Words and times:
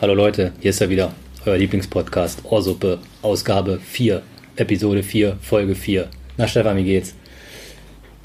Hallo 0.00 0.14
Leute, 0.14 0.52
hier 0.60 0.70
ist 0.70 0.80
er 0.80 0.88
wieder, 0.88 1.12
euer 1.44 1.58
Lieblingspodcast, 1.58 2.44
Ohrsuppe, 2.44 2.98
Ausgabe 3.20 3.78
4, 3.78 4.22
Episode 4.56 5.02
4, 5.02 5.36
Folge 5.42 5.74
4. 5.74 6.08
Na 6.38 6.48
Stefan, 6.48 6.78
wie 6.78 6.84
geht's? 6.84 7.14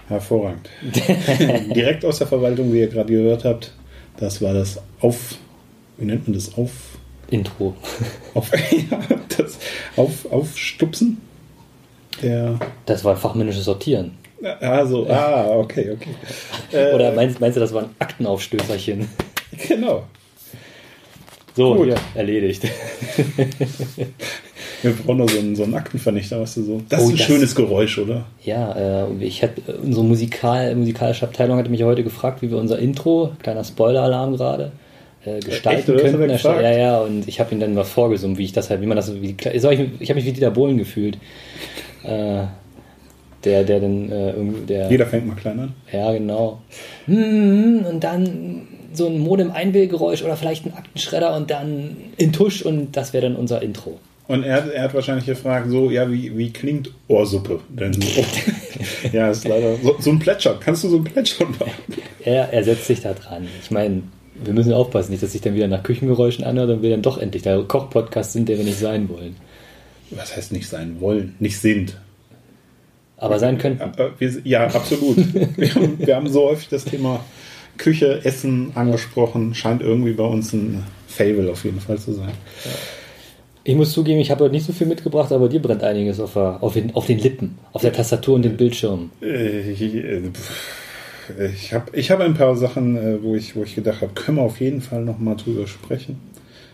Hervorragend. 0.07 0.69
Direkt 1.75 2.05
aus 2.05 2.19
der 2.19 2.27
Verwaltung, 2.27 2.71
wie 2.71 2.79
ihr 2.79 2.87
gerade 2.87 3.11
gehört 3.11 3.43
habt, 3.43 3.73
das 4.17 4.41
war 4.41 4.53
das 4.53 4.79
Auf, 5.01 5.35
wie 5.97 6.05
nennt 6.05 6.25
man 6.27 6.33
das? 6.33 6.57
Auf, 6.57 6.71
Intro. 7.29 7.75
auf, 8.33 8.49
ja, 8.71 8.99
das 9.37 9.57
Auf, 9.97 10.31
Aufstupsen 10.31 11.17
der, 12.21 12.57
Das 12.85 13.03
war 13.03 13.17
fachmännisches 13.17 13.65
Sortieren. 13.65 14.11
also, 14.61 15.09
ah, 15.09 15.47
okay, 15.57 15.91
okay. 15.91 16.15
Äh, 16.71 16.93
Oder 16.93 17.11
meinst, 17.11 17.41
meinst 17.41 17.57
du, 17.57 17.59
das 17.59 17.73
war 17.73 17.83
ein 17.83 17.89
Aktenaufstößerchen? 17.99 19.09
Genau. 19.67 20.05
So, 21.55 21.73
Gut. 21.75 21.85
hier, 21.87 21.95
erledigt. 22.15 22.63
Wir 24.81 24.91
brauchen 24.91 25.17
noch 25.19 25.29
so 25.29 25.39
einen, 25.39 25.55
so 25.55 25.63
einen 25.63 25.73
Aktenvernichter, 25.73 26.39
weißt 26.41 26.57
du 26.57 26.63
so. 26.63 26.81
Das 26.89 26.99
Oh, 27.01 27.05
ist 27.05 27.09
ein 27.11 27.17
das- 27.17 27.25
schönes 27.25 27.55
Geräusch, 27.55 27.97
oder? 27.97 28.25
Ja, 28.43 29.05
äh, 29.07 29.23
ich 29.23 29.41
hätte, 29.41 29.61
unsere 29.77 30.03
Musikal, 30.05 30.75
musikalische 30.75 31.25
Abteilung 31.25 31.57
hatte 31.57 31.69
mich 31.69 31.81
heute 31.83 32.03
gefragt, 32.03 32.41
wie 32.41 32.51
wir 32.51 32.57
unser 32.57 32.77
Intro, 32.79 33.31
kleiner 33.41 33.63
Spoiler-Alarm 33.63 34.35
gerade, 34.35 34.73
äh, 35.25 35.39
gestalten 35.39 35.93
Echt, 35.95 36.01
könnten. 36.17 36.29
Ja, 36.29 36.71
ja, 36.71 36.99
und 36.99 37.27
ich 37.27 37.39
habe 37.39 37.53
ihn 37.55 37.59
dann 37.61 37.73
mal 37.73 37.83
vorgesummt, 37.85 38.37
wie 38.37 38.43
ich 38.45 38.53
das 38.53 38.69
halt, 38.69 38.81
wie 38.81 38.85
man 38.85 38.97
das, 38.97 39.13
wie, 39.21 39.29
ich, 39.39 39.45
ich 39.45 39.63
habe 39.63 40.15
mich 40.15 40.25
wie 40.25 40.33
Dieter 40.33 40.51
Bohlen 40.51 40.77
gefühlt. 40.77 41.17
Äh, 42.03 42.43
der, 43.45 43.63
der 43.63 43.79
dann 43.79 44.11
äh, 44.11 44.31
irgendwie, 44.31 44.65
der. 44.65 44.89
Jeder 44.89 45.05
fängt 45.05 45.27
mal 45.27 45.35
klein 45.35 45.59
an. 45.59 45.73
Ja, 45.93 46.11
genau. 46.11 46.61
Hm, 47.05 47.85
Und 47.87 48.03
dann 48.03 48.67
so 48.97 49.07
ein 49.07 49.19
Modem-Einwählgeräusch 49.19 50.23
oder 50.23 50.37
vielleicht 50.37 50.65
ein 50.65 50.73
Aktenschredder 50.73 51.35
und 51.35 51.51
dann 51.51 51.97
in 52.17 52.33
Tusch 52.33 52.61
und 52.61 52.95
das 52.97 53.13
wäre 53.13 53.27
dann 53.27 53.35
unser 53.35 53.61
Intro. 53.61 53.99
Und 54.27 54.43
er, 54.43 54.73
er 54.73 54.83
hat 54.83 54.93
wahrscheinlich 54.93 55.25
gefragt, 55.25 55.69
so, 55.69 55.91
ja, 55.91 56.11
wie, 56.11 56.35
wie 56.35 56.51
klingt 56.51 56.91
Ohrsuppe 57.07 57.59
denn 57.69 57.93
so? 57.93 58.25
ja, 59.13 59.29
ist 59.29 59.47
leider 59.47 59.75
so, 59.77 59.95
so 59.99 60.09
ein 60.09 60.19
Plätschern. 60.19 60.57
Kannst 60.59 60.83
du 60.83 60.89
so 60.89 60.97
ein 60.97 61.03
Plätschern 61.03 61.51
machen? 61.51 62.01
Er, 62.23 62.51
er 62.51 62.63
setzt 62.63 62.87
sich 62.87 63.01
da 63.01 63.13
dran. 63.13 63.47
Ich 63.61 63.69
meine, 63.69 64.01
wir 64.43 64.53
müssen 64.53 64.73
aufpassen, 64.73 65.11
nicht, 65.11 65.21
dass 65.21 65.31
sich 65.31 65.41
dann 65.41 65.53
wieder 65.53 65.67
nach 65.67 65.83
Küchengeräuschen 65.83 66.43
anhört 66.43 66.71
und 66.71 66.81
wir 66.81 66.89
dann 66.89 67.03
doch 67.03 67.19
endlich 67.19 67.43
der 67.43 67.61
Koch-Podcast 67.63 68.33
sind, 68.33 68.49
der 68.49 68.57
wir 68.57 68.65
nicht 68.65 68.79
sein 68.79 69.09
wollen. 69.09 69.35
Was 70.09 70.35
heißt 70.35 70.51
nicht 70.51 70.67
sein 70.67 70.99
wollen? 70.99 71.35
Nicht 71.39 71.59
sind. 71.59 71.97
Aber 73.17 73.39
sein 73.39 73.57
könnten. 73.57 73.81
Äh, 73.97 74.09
Wir, 74.17 74.33
ja, 74.43 74.65
absolut. 74.67 75.17
wir, 75.57 75.73
haben, 75.75 75.99
wir 75.99 76.15
haben 76.15 76.27
so 76.27 76.49
häufig 76.49 76.67
das 76.67 76.83
Thema 76.83 77.23
Küche, 77.77 78.21
Essen 78.23 78.71
angesprochen. 78.75 79.53
Scheint 79.55 79.81
irgendwie 79.81 80.13
bei 80.13 80.23
uns 80.25 80.53
ein 80.53 80.83
Fable 81.07 81.51
auf 81.51 81.63
jeden 81.65 81.79
Fall 81.79 81.97
zu 81.97 82.13
sein. 82.13 82.31
Ich 83.63 83.75
muss 83.75 83.93
zugeben, 83.93 84.19
ich 84.19 84.29
habe 84.31 84.43
heute 84.43 84.53
nicht 84.53 84.65
so 84.65 84.73
viel 84.73 84.85
mitgebracht, 84.87 85.31
aber 85.31 85.49
dir 85.49 85.61
brennt 85.61 85.83
einiges 85.83 86.19
auf, 86.19 86.33
der, 86.33 86.61
auf, 86.61 86.73
den, 86.73 86.93
auf 86.95 87.07
den 87.07 87.17
Lippen, 87.19 87.57
auf 87.73 87.81
der 87.81 87.93
Tastatur 87.93 88.35
und 88.35 88.43
dem 88.43 88.57
Bildschirm. 88.57 89.09
Äh, 89.21 89.71
Ich, 89.71 89.81
äh, 89.81 90.21
habe 91.73 91.85
ich 91.97 92.11
hab 92.11 92.19
ein 92.19 92.35
paar 92.35 92.55
Sachen, 92.55 92.95
äh, 92.97 93.23
wo 93.23 93.33
ich, 93.35 93.55
wo 93.55 93.63
ich 93.63 93.73
gedacht 93.73 94.01
habe, 94.01 94.13
können 94.13 94.37
wir 94.37 94.43
auf 94.43 94.59
jeden 94.59 94.81
Fall 94.81 95.03
noch 95.03 95.17
mal 95.17 95.35
drüber 95.35 95.65
sprechen. 95.65 96.19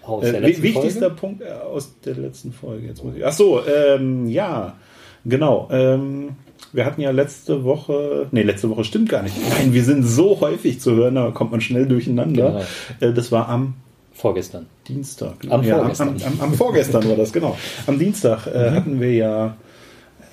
Aus 0.04 0.26
Äh, 0.26 0.32
der 0.34 0.42
wi- 0.42 0.48
letzten 0.48 0.64
wichtigster 0.64 1.00
Folge? 1.00 1.16
Punkt 1.16 1.42
äh, 1.44 1.52
aus 1.52 1.94
der 2.04 2.16
letzten 2.16 2.52
Folge. 2.52 2.88
Jetzt 2.88 3.04
muss 3.04 3.16
ich, 3.16 3.26
ach 3.26 3.32
so, 3.32 3.62
ähm, 3.66 4.28
ja, 4.28 4.76
genau. 5.24 5.70
Ähm, 5.72 6.30
wir 6.73 6.86
hatten 6.86 7.02
ja 7.02 7.11
letzte 7.11 7.64
Woche, 7.64 8.27
nee, 8.31 8.44
letzte 8.44 8.69
Woche 8.69 8.83
stimmt 8.83 9.09
gar 9.09 9.23
nicht. 9.23 9.36
Nein, 9.50 9.73
wir 9.73 9.83
sind 9.83 10.03
so 10.03 10.39
häufig 10.41 10.80
zu 10.80 10.95
hören, 10.95 11.16
da 11.16 11.31
kommt 11.31 11.52
man 11.52 11.61
schnell 11.61 11.86
durcheinander. 11.88 12.61
Äh, 13.00 13.14
das 13.14 13.31
war 13.31 13.50
am 13.50 13.75
Vorgestern. 14.14 14.67
Dienstag. 14.88 15.44
ne? 15.44 15.52
Am 15.52 15.64
ja, 15.64 15.77
vorgestern. 15.77 16.09
Am, 16.09 16.33
am, 16.33 16.42
am 16.42 16.53
vorgestern 16.53 17.08
war 17.09 17.16
das, 17.16 17.33
genau. 17.33 17.58
Am 17.88 17.97
Dienstag 17.97 18.45
äh, 18.45 18.69
Mhm. 18.69 18.75
hatten 18.75 18.99
wir 18.99 19.14
ja 19.14 19.55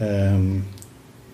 ähm, 0.01 0.65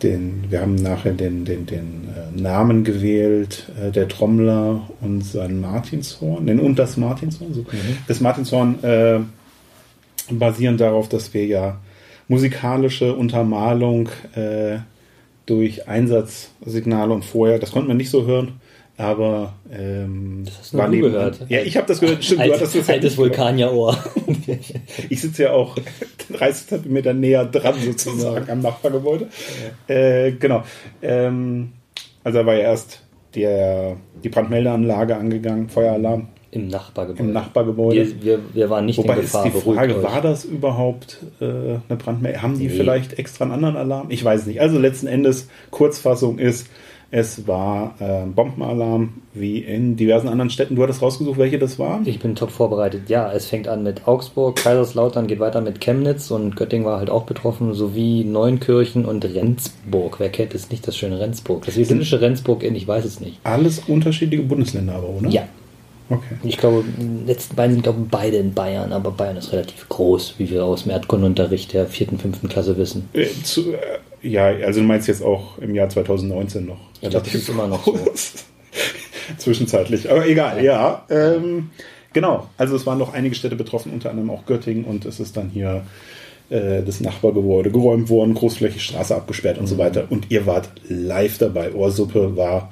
den, 0.03 0.45
wir 0.51 0.61
haben 0.61 0.75
nachher 0.77 1.13
den, 1.13 1.45
den, 1.45 1.67
den 1.67 2.09
äh, 2.15 2.41
Namen 2.41 2.85
gewählt, 2.85 3.73
äh, 3.81 3.91
der 3.91 4.07
Trommler 4.09 4.89
und 5.01 5.23
sein 5.25 5.61
Martinshorn, 5.61 6.47
den 6.47 6.61
und 6.61 6.79
das 6.79 6.97
Martinshorn. 6.97 7.55
So. 7.55 7.61
Mhm. 7.63 7.97
Das 8.07 8.21
Martinshorn 8.21 8.85
äh, 8.85 9.21
basierend 10.31 10.81
darauf, 10.81 11.09
dass 11.09 11.35
wir 11.35 11.47
ja 11.47 11.79
musikalische 12.29 13.15
Untermalung 13.15 14.09
durch 15.47 15.89
Einsatzsignale 15.89 17.13
und 17.13 17.25
vorher, 17.25 17.59
das 17.59 17.73
konnte 17.73 17.89
man 17.89 17.97
nicht 17.97 18.11
so 18.11 18.27
hören, 18.27 18.61
aber 18.97 19.55
ähm, 19.73 20.43
Das 20.45 20.59
hast 20.59 20.75
nur 20.75 20.87
du 20.89 21.01
gehört. 21.01 21.41
Ja, 21.49 21.61
ich 21.61 21.77
habe 21.77 21.87
das 21.87 22.01
gehört. 22.01 22.25
Stimmt, 22.25 22.41
du 22.41 22.45
Alt, 22.45 22.55
hattest 22.55 22.77
das 22.77 22.87
ja 22.87 22.95
altes. 22.95 23.17
Vulkanierrohr. 23.17 23.97
Ich 25.09 25.23
sitze 25.23 25.45
ja 25.45 25.53
auch 25.53 25.77
30 26.33 26.67
Zentimeter 26.67 27.15
näher 27.15 27.45
dran 27.47 27.75
sozusagen 27.81 28.49
am 28.51 28.61
Nachbargebäude. 28.61 29.29
Äh, 29.89 30.33
genau. 30.33 30.63
Ähm, 31.03 31.73
also 32.23 32.41
da 32.41 32.47
war 32.47 32.55
ja 32.55 32.61
erst 32.61 33.03
der, 33.35 33.97
die 34.23 34.29
Brandmeldeanlage 34.29 35.17
angegangen, 35.17 35.69
Feueralarm 35.69 36.29
Im 36.55 36.69
Nachbargebäude. 36.69 37.23
im 37.29 37.33
Nachbargebäude. 37.33 37.97
Wir, 37.97 38.23
wir, 38.23 38.39
wir 38.53 38.71
waren 38.71 38.87
nicht 38.87 38.99
Wobei 38.99 39.15
in 39.15 39.21
ist 39.21 39.27
Gefahr. 39.27 39.45
die 39.45 39.51
beruhigt 39.51 39.79
Frage, 39.79 40.03
war 40.03 40.21
das 40.21 40.45
überhaupt 40.45 41.19
äh, 41.41 41.45
eine 41.45 41.99
Brandmeldung? 41.99 42.43
Haben 42.43 42.59
die 42.59 42.65
Nee. 42.69 42.71
vielleicht 42.75 43.19
extra 43.19 43.45
einen 43.45 43.53
anderen 43.55 43.77
Alarm? 43.77 44.07
Ich 44.11 44.25
weiß 44.25 44.47
nicht. 44.47 44.61
Also 44.61 44.79
letzten 44.79 45.07
Endes, 45.07 45.49
Kurzfassung 45.71 46.39
ist, 46.39 46.69
es 47.11 47.47
war 47.47 47.95
äh, 48.01 48.27
Bombenalarm, 48.27 49.23
wie 49.35 49.59
in 49.59 49.95
diversen 49.97 50.27
anderen 50.27 50.51
Städten. 50.51 50.75
Du 50.75 50.83
hattest 50.83 51.01
rausgesucht, 51.01 51.39
welche 51.39 51.61
das 51.61 51.79
waren? 51.79 52.05
Ich 52.07 52.19
bin 52.19 52.35
top 52.35 52.51
vorbereitet. 52.51 53.03
Ja, 53.09 53.31
es 53.33 53.47
fängt 53.47 53.69
an 53.69 53.85
mit 53.85 54.09
Augsburg, 54.09 54.57
Kaiserslautern, 54.57 55.29
geht 55.29 55.39
weiter 55.39 55.61
mit 55.61 55.81
Chemnitz 55.81 56.33
und 56.33 56.57
Göttingen 56.57 56.85
war 56.87 56.99
halt 56.99 57.11
auch 57.11 57.23
betroffen, 57.23 57.73
sowie 57.73 58.25
Neunkirchen 58.25 59.05
und 59.05 59.25
Rendsburg. 59.25 60.19
Wer 60.19 60.29
kennt 60.31 60.57
es 60.57 60.71
nicht, 60.71 60.89
das 60.89 60.97
schöne 60.97 61.21
Rendsburg? 61.21 61.65
Das 61.67 61.77
idyllische 61.77 62.21
Rendsburg 62.21 62.65
in, 62.65 62.75
ich 62.75 62.89
weiß 62.89 63.05
es 63.05 63.21
nicht. 63.21 63.39
Alles 63.45 63.81
unterschiedliche 63.87 64.43
Bundesländer 64.43 64.95
aber, 64.97 65.11
oder? 65.11 65.29
Ja, 65.29 65.43
Okay. 66.11 66.35
ich 66.43 66.59
glaube, 66.59 66.85
die 66.87 67.27
letzten 67.27 67.57
beiden 67.57 67.75
sind, 67.77 67.83
glaube 67.83 68.01
ich, 68.05 68.11
beide 68.11 68.37
in 68.37 68.53
Bayern, 68.53 68.93
aber 68.93 69.11
Bayern 69.11 69.39
ist 69.39 69.53
relativ 69.53 69.89
groß, 69.89 70.35
wie 70.39 70.51
wir 70.51 70.65
aus 70.65 70.83
dem 70.83 70.93
Erdkundenunterricht 70.93 71.73
der 71.73 71.87
vierten, 71.87 72.19
fünften 72.19 72.49
Klasse 72.49 72.77
wissen. 72.77 73.09
Äh, 73.15 73.27
zu, 73.43 73.73
äh, 73.73 73.79
ja, 74.23 74.47
also 74.47 74.81
du 74.81 74.87
meinst 74.87 75.09
jetzt 75.09 75.23
auch 75.23 75.57
im 75.59 75.75
Jahr 75.75 75.89
2019 75.89 76.67
noch. 76.67 76.77
Ich 77.01 77.09
glaube, 77.11 77.25
das 77.25 77.35
ist 77.35 77.49
immer 77.49 77.67
noch 77.67 77.85
so. 77.85 77.99
Zwischenzeitlich. 79.39 80.11
Aber 80.11 80.27
egal, 80.27 80.63
ja. 80.63 81.05
ähm, 81.09 81.71
genau. 82.13 82.49
Also 82.59 82.77
es 82.77 82.87
waren 82.87 82.99
noch 82.99 83.15
einige 83.15 83.35
Städte 83.35 83.57
betroffen, 83.57 83.93
unter 83.93 84.11
anderem 84.11 84.31
auch 84.31 84.45
Göttingen 84.47 84.85
und 84.85 85.05
es 85.07 85.21
ist 85.21 85.37
dann 85.37 85.49
hier 85.51 85.83
äh, 86.51 86.83
das 86.83 87.01
Nachbargebäude 87.01 87.71
geräumt 87.71 88.11
worden, 88.11 88.35
großflächig 88.35 88.83
Straße 88.85 89.15
abgesperrt 89.15 89.57
Mhm. 89.57 89.63
und 89.63 89.67
so 89.69 89.79
weiter. 89.79 90.05
Und 90.11 90.31
ihr 90.31 90.45
wart 90.47 90.69
live 90.89 91.39
dabei. 91.39 91.73
Ohrsuppe 91.73 92.37
war 92.37 92.71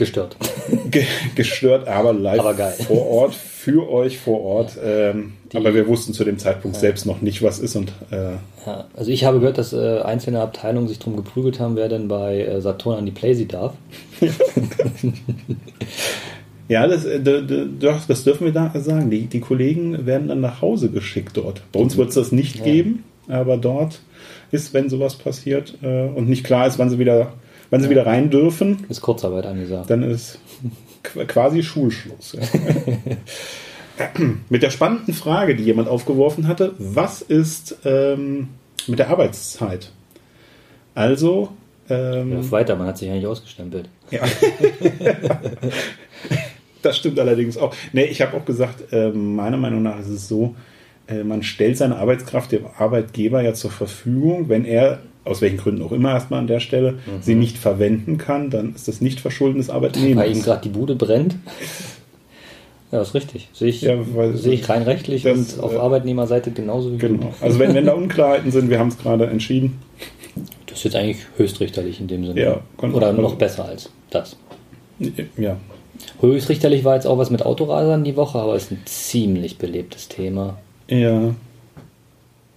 Gestört. 0.00 0.36
ge 0.90 1.04
gestört, 1.36 1.86
aber 1.86 2.12
live 2.12 2.40
Aber 2.40 2.54
vor 2.70 3.06
Ort, 3.06 3.34
für 3.34 3.88
euch 3.90 4.18
vor 4.18 4.40
Ort. 4.42 4.72
Ähm, 4.82 5.34
Die- 5.52 5.56
aber 5.58 5.74
wir 5.74 5.86
wussten 5.86 6.12
zu 6.14 6.24
dem 6.24 6.38
Zeitpunkt 6.38 6.76
selbst 6.78 7.04
noch 7.06 7.20
nicht, 7.20 7.42
was 7.42 7.58
ist 7.58 7.76
und 7.76 7.92
äh, 8.10 8.32
Ja, 8.66 8.86
also 8.96 9.10
ich 9.12 9.24
habe 9.24 9.38
gehört, 9.40 9.58
dass 9.58 9.72
äh, 9.72 10.00
einzelne 10.00 10.40
Abteilungen 10.40 10.88
sich 10.88 10.98
drum 10.98 11.16
geprügelt 11.16 11.60
haben, 11.60 11.76
wer 11.76 11.88
denn 11.88 12.08
bei 12.08 12.40
äh, 12.40 12.60
Saturn 12.60 12.98
an 12.98 13.06
die 13.06 13.12
Playsee 13.12 13.44
darf. 13.46 13.74
Ja, 16.68 16.86
das, 16.86 17.04
äh, 17.04 17.20
das 17.20 18.22
dürfen 18.24 18.44
wir 18.44 18.52
da 18.52 18.70
sagen. 18.76 19.10
Die, 19.10 19.26
die 19.26 19.40
Kollegen 19.40 20.06
werden 20.06 20.28
dann 20.28 20.40
nach 20.40 20.62
Hause 20.62 20.88
geschickt 20.88 21.36
dort. 21.36 21.62
Bei 21.72 21.80
uns 21.80 21.96
wird 21.96 22.10
es 22.10 22.14
das 22.14 22.30
nicht 22.30 22.58
Ja. 22.58 22.64
geben, 22.64 23.02
aber 23.26 23.56
dort 23.56 24.00
ist, 24.52 24.72
wenn 24.72 24.88
sowas 24.88 25.16
passiert 25.16 25.74
äh, 25.82 26.04
und 26.04 26.28
nicht 26.28 26.44
klar 26.44 26.68
ist, 26.68 26.78
wann 26.78 26.88
sie 26.88 27.00
wieder, 27.00 27.32
wann 27.70 27.82
sie 27.82 27.90
wieder 27.90 28.06
rein 28.06 28.30
dürfen, 28.30 28.84
Ist 28.88 29.00
Kurzarbeit 29.00 29.46
angesagt. 29.46 29.90
dann 29.90 30.02
ist 30.02 30.38
qu- 31.04 31.24
quasi 31.26 31.62
Schulschluss. 31.62 32.36
Ja. 33.98 34.08
mit 34.48 34.62
der 34.62 34.70
spannenden 34.70 35.14
Frage, 35.14 35.54
die 35.54 35.64
jemand 35.64 35.88
aufgeworfen 35.88 36.48
hatte, 36.48 36.74
was 36.78 37.22
ist 37.22 37.76
ähm, 37.84 38.48
mit 38.86 38.98
der 38.98 39.10
Arbeitszeit? 39.10 39.92
Also, 40.94 41.50
ähm, 41.88 42.32
Ja, 42.42 42.50
weiter, 42.50 42.76
man 42.76 42.88
hat 42.88 42.98
sich 42.98 43.08
ja 43.08 43.14
nicht 43.14 43.26
ausgestempelt. 43.26 43.88
ja. 44.10 44.20
das 46.82 46.96
stimmt 46.96 47.18
allerdings 47.18 47.56
auch. 47.58 47.74
Nee, 47.92 48.04
ich 48.04 48.22
habe 48.22 48.36
auch 48.36 48.44
gesagt, 48.44 48.84
ähm, 48.92 49.34
meiner 49.36 49.56
Meinung 49.56 49.82
nach 49.82 49.98
ist 50.00 50.08
es 50.08 50.28
so, 50.28 50.54
äh, 51.08 51.22
man 51.24 51.42
stellt 51.42 51.76
seine 51.76 51.96
Arbeitskraft 51.96 52.52
dem 52.52 52.66
Arbeitgeber 52.78 53.42
ja 53.42 53.52
zur 53.54 53.70
Verfügung, 53.70 54.48
wenn 54.48 54.64
er 54.64 55.00
aus 55.24 55.40
welchen 55.40 55.58
Gründen 55.58 55.82
auch 55.82 55.92
immer 55.92 56.12
erstmal 56.12 56.40
an 56.40 56.46
der 56.46 56.60
Stelle 56.60 56.98
sie 57.20 57.34
nicht 57.34 57.58
verwenden 57.58 58.18
kann, 58.18 58.50
dann 58.50 58.74
ist 58.74 58.88
das 58.88 59.00
nicht 59.00 59.20
Verschulden 59.20 59.58
des 59.58 59.68
Weil 59.68 60.32
ihm 60.32 60.42
gerade 60.42 60.62
die 60.62 60.70
Bude 60.70 60.94
brennt. 60.94 61.36
Ja, 62.92 63.02
ist 63.02 63.14
richtig. 63.14 63.48
Sehe 63.52 63.68
ich, 63.68 63.82
Ja, 63.82 63.96
sehe 64.34 64.54
ich 64.54 64.68
rein 64.68 64.82
rechtlich 64.82 65.22
das, 65.22 65.54
und 65.54 65.62
auf 65.62 65.74
äh, 65.74 65.76
Arbeitnehmerseite 65.76 66.50
genauso 66.50 66.92
wie 66.92 66.98
Genau. 66.98 67.32
Also 67.40 67.58
wenn, 67.58 67.74
wenn 67.74 67.86
da 67.86 67.92
Unklarheiten 67.92 68.50
sind, 68.50 68.68
wir 68.68 68.80
haben 68.80 68.88
es 68.88 68.98
gerade 68.98 69.26
entschieden. 69.26 69.78
Das 70.66 70.78
ist 70.78 70.84
jetzt 70.84 70.96
eigentlich 70.96 71.18
höchstrichterlich 71.36 72.00
in 72.00 72.08
dem 72.08 72.26
Sinne. 72.26 72.40
Ja, 72.40 72.60
Oder 72.88 73.12
noch 73.12 73.36
besser 73.36 73.66
als 73.66 73.90
das. 74.10 74.36
Ja. 75.36 75.56
Höchstrichterlich 76.20 76.84
war 76.84 76.94
jetzt 76.94 77.06
auch 77.06 77.18
was 77.18 77.30
mit 77.30 77.44
Autorasern 77.44 78.04
die 78.04 78.16
Woche, 78.16 78.38
aber 78.38 78.56
ist 78.56 78.72
ein 78.72 78.80
ziemlich 78.86 79.58
belebtes 79.58 80.08
Thema. 80.08 80.58
Ja. 80.88 81.34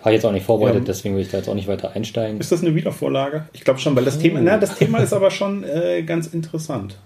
Habe 0.04 0.12
ich 0.12 0.16
jetzt 0.18 0.26
auch 0.26 0.32
nicht 0.34 0.46
vorbereitet, 0.46 0.82
Ja. 0.82 0.86
deswegen 0.86 1.16
will 1.16 1.22
ich 1.24 1.30
da 1.32 1.38
jetzt 1.38 1.48
auch 1.50 1.56
nicht 1.56 1.68
weiter 1.68 1.92
einsteigen. 1.96 2.40
Ist 2.40 2.52
das 2.52 2.62
eine 2.62 2.76
Wiedervorlage? 2.76 3.46
Ich 3.54 3.64
glaube 3.64 3.80
schon, 3.80 3.96
weil 3.96 4.04
das 4.06 4.20
Thema, 4.20 4.42
na, 4.42 4.58
das 4.58 4.76
Thema 4.78 4.98
ist 5.00 5.14
aber 5.14 5.32
schon 5.32 5.64
äh, 5.64 6.04
ganz 6.04 6.28
interessant. 6.28 6.98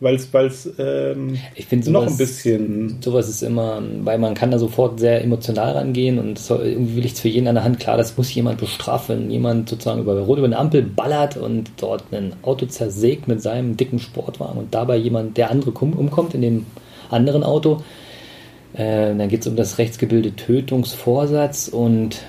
Weil 0.00 0.16
es 0.16 0.68
ähm, 0.80 1.38
Ich 1.54 1.66
finde 1.66 1.88
noch 1.92 2.00
sowas- 2.00 2.14
ein 2.14 2.18
bisschen. 2.18 2.96
Sowas 3.00 3.28
ist 3.28 3.40
immer, 3.44 3.80
weil 4.02 4.18
man 4.18 4.34
kann 4.34 4.50
da 4.50 4.58
sofort 4.58 4.98
sehr 4.98 5.22
emotional 5.22 5.74
rangehen 5.74 6.18
und 6.18 6.40
so, 6.40 6.58
irgendwie 6.60 6.96
will 6.96 7.04
ich 7.04 7.12
es 7.12 7.20
für 7.20 7.28
jeden 7.28 7.46
an 7.46 7.54
der 7.54 7.62
Hand. 7.62 7.78
Klar, 7.78 7.96
das 7.98 8.16
muss 8.16 8.34
jemand 8.34 8.58
bestrafen, 8.58 9.20
wenn 9.20 9.30
jemand 9.30 9.68
sozusagen 9.68 10.00
über 10.00 10.18
Rot 10.18 10.38
über 10.38 10.46
eine 10.48 10.58
Ampel 10.58 10.82
ballert 10.82 11.36
und 11.36 11.70
dort 11.76 12.02
ein 12.12 12.32
Auto 12.42 12.66
zersägt 12.66 13.28
mit 13.28 13.40
seinem 13.40 13.76
dicken 13.76 14.00
Sportwagen 14.00 14.58
und 14.58 14.74
dabei 14.74 14.96
jemand, 14.96 15.36
der 15.36 15.52
andere 15.52 15.70
umkommt 15.70 16.34
in 16.34 16.42
dem 16.42 16.66
anderen 17.08 17.44
Auto. 17.44 17.80
Äh, 18.74 19.14
dann 19.14 19.28
geht 19.28 19.42
es 19.42 19.46
um 19.46 19.56
das 19.56 19.78
rechtsgebildete 19.78 20.36
Tötungsvorsatz 20.36 21.68
und 21.68 22.22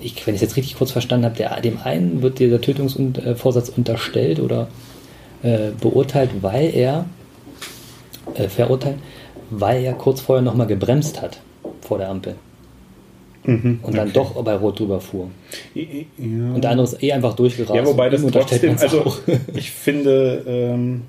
ich, 0.00 0.26
wenn 0.26 0.34
ich 0.34 0.40
es 0.40 0.48
jetzt 0.48 0.56
richtig 0.56 0.76
kurz 0.76 0.92
verstanden 0.92 1.26
habe, 1.26 1.36
der, 1.36 1.60
dem 1.60 1.78
einen 1.82 2.22
wird 2.22 2.38
dieser 2.38 2.60
Tötungsvorsatz 2.60 3.68
unterstellt 3.68 4.40
oder 4.40 4.68
äh, 5.42 5.70
beurteilt, 5.78 6.30
weil 6.40 6.74
er 6.74 7.04
äh, 8.34 8.48
verurteilt, 8.48 8.96
weil 9.50 9.84
er 9.84 9.92
kurz 9.92 10.20
vorher 10.20 10.42
nochmal 10.42 10.66
gebremst 10.66 11.20
hat 11.20 11.40
vor 11.82 11.98
der 11.98 12.08
Ampel 12.08 12.36
Mhm, 13.44 13.80
und 13.82 13.96
dann 13.96 14.08
okay. 14.08 14.12
doch 14.14 14.42
bei 14.44 14.54
Rot 14.54 14.78
drüber 14.78 15.00
fuhr. 15.00 15.30
Ja. 15.74 15.84
Und 16.18 16.62
der 16.62 16.70
andere 16.70 16.86
ist 16.86 17.02
eh 17.02 17.12
einfach 17.12 17.34
durchgerast. 17.34 17.74
Ja, 17.74 17.86
wobei 17.86 18.10
das 18.10 18.24
trotzdem, 18.26 18.76
also 18.78 19.14
ich 19.54 19.70
finde, 19.70 20.44
ähm, 20.46 21.02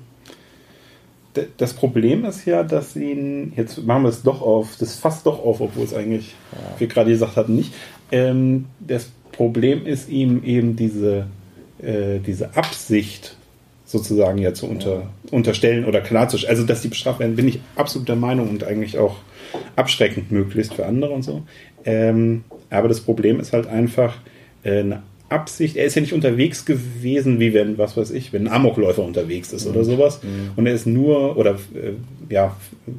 das 1.56 1.74
Problem 1.74 2.24
ist 2.24 2.44
ja, 2.44 2.62
dass 2.62 2.96
ihn, 2.96 3.52
jetzt 3.56 3.84
machen 3.84 4.02
wir 4.02 4.10
es 4.10 4.22
doch 4.22 4.42
auf, 4.42 4.76
das 4.78 4.96
fasst 4.96 5.26
doch 5.26 5.44
auf, 5.44 5.60
obwohl 5.60 5.84
es 5.84 5.94
eigentlich, 5.94 6.34
wir 6.78 6.86
gerade 6.86 7.10
gesagt 7.10 7.36
hatten, 7.36 7.56
nicht. 7.56 7.72
Ähm, 8.10 8.66
das 8.80 9.10
Problem 9.32 9.86
ist 9.86 10.08
ihm 10.08 10.44
eben 10.44 10.76
diese, 10.76 11.26
äh, 11.80 12.18
diese 12.18 12.54
Absicht 12.56 13.36
sozusagen 13.86 14.38
ja 14.38 14.54
zu 14.54 14.66
unter, 14.66 15.08
unterstellen 15.30 15.84
oder 15.84 16.00
klarzustellen. 16.00 16.54
Also, 16.54 16.66
dass 16.66 16.82
die 16.82 16.88
bestraft 16.88 17.20
werden, 17.20 17.36
bin 17.36 17.48
ich 17.48 17.60
absolut 17.76 18.08
der 18.08 18.16
Meinung 18.16 18.48
und 18.48 18.64
eigentlich 18.64 18.98
auch 18.98 19.16
abschreckend 19.76 20.32
möglichst 20.32 20.74
für 20.74 20.86
andere 20.86 21.12
und 21.12 21.22
so. 21.22 21.42
Ähm, 21.84 22.44
aber 22.70 22.88
das 22.88 23.00
Problem 23.00 23.40
ist 23.40 23.52
halt 23.52 23.66
einfach 23.66 24.16
äh, 24.64 24.80
eine 24.80 25.02
Absicht. 25.32 25.76
Er 25.76 25.84
ist 25.84 25.94
ja 25.94 26.00
nicht 26.00 26.12
unterwegs 26.12 26.64
gewesen, 26.64 27.40
wie 27.40 27.54
wenn, 27.54 27.78
was 27.78 27.96
weiß 27.96 28.10
ich, 28.10 28.32
wenn 28.32 28.46
ein 28.46 28.52
Amokläufer 28.52 29.02
unterwegs 29.02 29.52
ist 29.52 29.66
oder 29.66 29.84
sowas. 29.84 30.20
Und 30.56 30.66
er 30.66 30.74
ist 30.74 30.86
nur 30.86 31.36
oder 31.36 31.52
äh, 31.74 31.92
ja, 32.32 32.56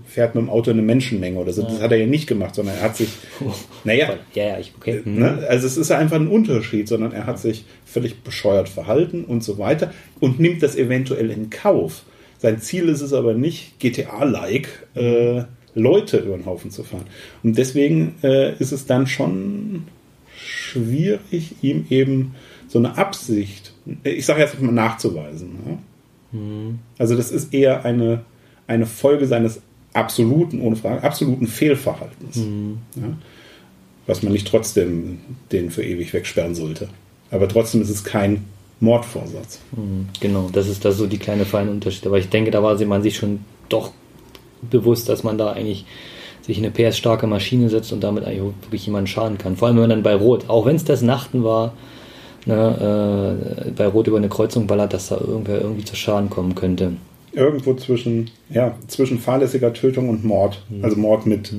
fährt 0.07 0.35
mit 0.35 0.43
dem 0.43 0.49
Auto 0.49 0.71
in 0.71 0.77
eine 0.77 0.85
Menschenmenge 0.85 1.39
oder 1.39 1.53
so. 1.53 1.63
Das 1.63 1.81
hat 1.81 1.91
er 1.91 1.97
ja 1.97 2.05
nicht 2.05 2.27
gemacht, 2.27 2.55
sondern 2.55 2.75
er 2.75 2.83
hat 2.83 2.97
sich, 2.97 3.09
naja, 3.83 4.13
ja, 4.33 4.43
ja, 4.45 4.59
ich, 4.59 4.73
okay. 4.77 5.01
Mhm. 5.03 5.19
Ne? 5.19 5.45
Also 5.49 5.67
es 5.67 5.77
ist 5.77 5.91
einfach 5.91 6.17
ein 6.17 6.27
Unterschied, 6.27 6.87
sondern 6.87 7.11
er 7.11 7.25
hat 7.25 7.39
sich 7.39 7.65
völlig 7.85 8.21
bescheuert 8.23 8.69
verhalten 8.69 9.25
und 9.25 9.43
so 9.43 9.57
weiter 9.57 9.91
und 10.19 10.39
nimmt 10.39 10.63
das 10.63 10.75
eventuell 10.75 11.29
in 11.29 11.49
Kauf. 11.49 12.03
Sein 12.37 12.59
Ziel 12.59 12.89
ist 12.89 13.01
es 13.01 13.13
aber 13.13 13.33
nicht, 13.33 13.79
GTA-like 13.79 14.87
äh, 14.95 15.43
Leute 15.75 16.17
über 16.17 16.37
den 16.37 16.45
Haufen 16.45 16.71
zu 16.71 16.83
fahren. 16.83 17.05
Und 17.41 17.57
deswegen 17.57 18.15
äh, 18.23 18.53
ist 18.57 18.71
es 18.71 18.85
dann 18.85 19.07
schon 19.07 19.85
schwierig, 20.45 21.55
ihm 21.61 21.85
eben 21.89 22.35
so 22.67 22.79
eine 22.79 22.97
Absicht, 22.97 23.73
ich 24.03 24.25
sage 24.25 24.41
jetzt 24.41 24.59
mal 24.61 24.71
nachzuweisen. 24.71 25.49
Ne? 25.65 26.79
Also 26.97 27.15
das 27.15 27.31
ist 27.31 27.53
eher 27.53 27.85
eine, 27.85 28.21
eine 28.67 28.85
Folge 28.85 29.27
seines 29.27 29.61
absoluten, 29.93 30.61
ohne 30.61 30.75
Frage, 30.75 31.03
absoluten 31.03 31.47
Fehlverhaltens. 31.47 32.37
Ja? 32.37 33.03
Was 34.07 34.23
man 34.23 34.33
nicht 34.33 34.47
trotzdem 34.47 35.19
den 35.51 35.69
für 35.69 35.83
ewig 35.83 36.13
wegsperren 36.13 36.55
sollte. 36.55 36.89
Aber 37.31 37.47
trotzdem 37.47 37.81
ist 37.81 37.89
es 37.89 38.03
kein 38.03 38.45
Mordvorsatz. 38.79 39.59
Mhm, 39.75 40.09
Genau, 40.19 40.49
das 40.51 40.67
ist 40.67 40.83
das 40.85 40.97
so 40.97 41.07
die 41.07 41.17
kleine 41.17 41.45
feine 41.45 41.71
Unterschied. 41.71 42.05
Aber 42.05 42.17
ich 42.17 42.29
denke, 42.29 42.51
da 42.51 42.61
war 42.61 42.77
man 42.85 43.01
sich 43.01 43.15
schon 43.15 43.39
doch 43.69 43.91
bewusst, 44.69 45.09
dass 45.09 45.23
man 45.23 45.37
da 45.37 45.51
eigentlich 45.51 45.85
sich 46.45 46.57
in 46.57 46.65
eine 46.65 46.73
PS-starke 46.73 47.25
Maschine 47.25 47.69
setzt 47.69 47.93
und 47.93 48.03
damit 48.03 48.25
eigentlich 48.25 48.53
wirklich 48.61 48.85
jemanden 48.85 49.07
schaden 49.07 49.37
kann. 49.37 49.55
Vor 49.55 49.67
allem, 49.67 49.77
wenn 49.77 49.83
man 49.83 49.89
dann 49.91 50.03
bei 50.03 50.15
Rot, 50.15 50.49
auch 50.49 50.65
wenn 50.65 50.75
es 50.75 50.83
das 50.83 51.01
Nachten 51.01 51.43
war, 51.43 51.73
ne, 52.45 53.65
äh, 53.65 53.71
bei 53.71 53.87
Rot 53.87 54.07
über 54.07 54.17
eine 54.17 54.29
Kreuzung 54.29 54.67
ballert, 54.67 54.93
dass 54.93 55.09
da 55.09 55.17
irgendwer 55.17 55.61
irgendwie 55.61 55.85
zu 55.85 55.95
Schaden 55.95 56.29
kommen 56.29 56.53
könnte. 56.53 56.93
Irgendwo 57.35 57.73
zwischen, 57.73 58.29
ja, 58.51 58.75
zwischen 58.87 59.17
fahrlässiger 59.17 59.73
Tötung 59.73 60.09
und 60.09 60.23
Mord. 60.23 60.61
Mhm. 60.69 60.83
Also 60.83 60.97
Mord 60.97 61.25
mit 61.25 61.51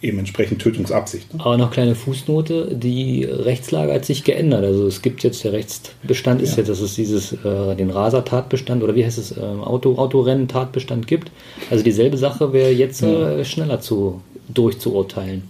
eben 0.00 0.18
entsprechend 0.20 0.62
Tötungsabsicht. 0.62 1.34
Ne? 1.34 1.40
Aber 1.44 1.56
noch 1.56 1.72
kleine 1.72 1.96
Fußnote, 1.96 2.76
die 2.76 3.24
Rechtslage 3.24 3.92
hat 3.92 4.04
sich 4.04 4.22
geändert. 4.22 4.64
Also 4.64 4.86
es 4.86 5.02
gibt 5.02 5.24
jetzt, 5.24 5.42
der 5.42 5.52
Rechtsbestand 5.52 6.40
ist 6.42 6.52
Ja. 6.52 6.58
jetzt, 6.58 6.68
dass 6.68 6.80
es 6.80 6.94
dieses, 6.94 7.32
äh, 7.32 7.74
den 7.74 7.90
Raser-Tatbestand 7.90 8.84
oder 8.84 8.94
wie 8.94 9.04
heißt 9.04 9.18
es, 9.18 9.32
ähm, 9.36 9.62
Auto, 9.64 9.96
Autorennen-Tatbestand 9.96 11.08
gibt. 11.08 11.32
Also 11.70 11.82
dieselbe 11.82 12.16
Sache 12.18 12.52
wäre 12.52 12.70
jetzt 12.70 13.02
äh, 13.02 13.44
schneller 13.44 13.80
zu, 13.80 14.20
durchzuurteilen. 14.54 15.42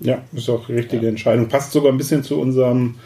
Ja, 0.00 0.22
ist 0.34 0.50
auch 0.50 0.66
die 0.66 0.74
richtige 0.74 1.08
Entscheidung. 1.08 1.48
Passt 1.48 1.72
sogar 1.72 1.90
ein 1.92 1.96
bisschen 1.96 2.22
zu 2.22 2.38
unserem, 2.38 2.96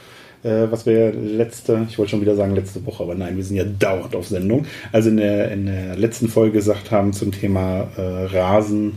äh, 0.42 0.70
was 0.70 0.86
wir 0.86 1.12
letzte, 1.12 1.86
ich 1.88 1.98
wollte 1.98 2.10
schon 2.10 2.20
wieder 2.20 2.36
sagen 2.36 2.54
letzte 2.54 2.84
Woche, 2.86 3.02
aber 3.02 3.14
nein, 3.14 3.36
wir 3.36 3.44
sind 3.44 3.56
ja 3.56 3.64
dauernd 3.64 4.14
auf 4.14 4.28
Sendung. 4.28 4.66
Also 4.92 5.08
in 5.10 5.16
der, 5.18 5.50
in 5.52 5.66
der 5.66 5.96
letzten 5.96 6.28
Folge 6.28 6.52
gesagt 6.58 6.90
haben 6.90 7.12
zum 7.12 7.32
Thema 7.32 7.88
äh, 7.96 8.00
Rasen 8.26 8.94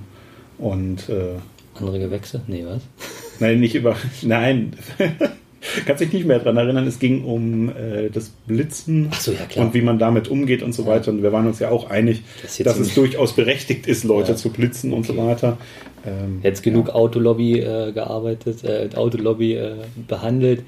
und 0.57 1.09
äh, 1.09 1.35
Andere 1.79 1.99
Gewächse? 1.99 2.41
Nee, 2.47 2.65
was? 2.67 2.81
nein, 3.39 3.59
nicht 3.59 3.75
über, 3.75 3.95
nein, 4.21 4.73
kannst 5.85 6.01
dich 6.01 6.11
nicht 6.13 6.25
mehr 6.25 6.39
dran 6.39 6.57
erinnern. 6.57 6.85
Es 6.85 6.99
ging 6.99 7.23
um 7.23 7.69
äh, 7.69 8.09
das 8.11 8.29
Blitzen 8.45 9.09
so, 9.19 9.31
ja, 9.31 9.61
und 9.63 9.73
wie 9.73 9.81
man 9.81 9.97
damit 9.99 10.27
umgeht 10.27 10.61
und 10.63 10.73
so 10.73 10.85
weiter. 10.85 11.11
Und 11.11 11.23
wir 11.23 11.31
waren 11.31 11.47
uns 11.47 11.59
ja 11.59 11.69
auch 11.69 11.89
einig, 11.89 12.21
Das 12.41 12.57
dass 12.57 12.77
es 12.79 12.93
durchaus 12.93 13.33
berechtigt 13.33 13.87
ist, 13.87 14.03
Leute 14.03 14.31
Ja. 14.31 14.35
zu 14.37 14.49
blitzen 14.49 14.91
und 14.93 15.05
so 15.05 15.13
Okay. 15.13 15.21
weiter. 15.27 15.57
Ähm, 16.05 16.39
Jetzt 16.43 16.61
genug 16.63 16.89
Autolobby 16.89 17.59
äh, 17.59 17.91
gearbeitet, 17.93 18.63
äh, 18.63 18.89
Autolobby 18.95 19.53
äh, 19.53 19.73
behandelt. 20.07 20.63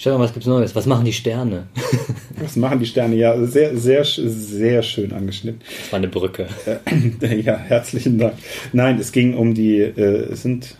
Stell 0.00 0.14
mal, 0.14 0.20
was 0.20 0.32
gibt's 0.32 0.48
Neues? 0.48 0.74
Was 0.74 0.86
machen 0.86 1.04
die 1.04 1.12
Sterne? 1.12 1.64
Was 2.40 2.56
machen 2.56 2.78
die 2.78 2.86
Sterne? 2.86 3.16
Ja, 3.16 3.38
sehr, 3.44 3.76
sehr, 3.76 4.02
sehr 4.02 4.82
schön 4.82 5.12
angeschnitten. 5.12 5.60
Das 5.60 5.92
war 5.92 5.98
eine 5.98 6.08
Brücke. 6.08 6.46
Äh, 6.64 7.36
ja, 7.42 7.58
herzlichen 7.58 8.16
Dank. 8.16 8.32
Nein, 8.72 8.98
es 8.98 9.12
ging 9.12 9.36
um 9.36 9.52
die, 9.52 9.76
äh, 9.76 10.32
es 10.32 10.40
sind 10.40 10.78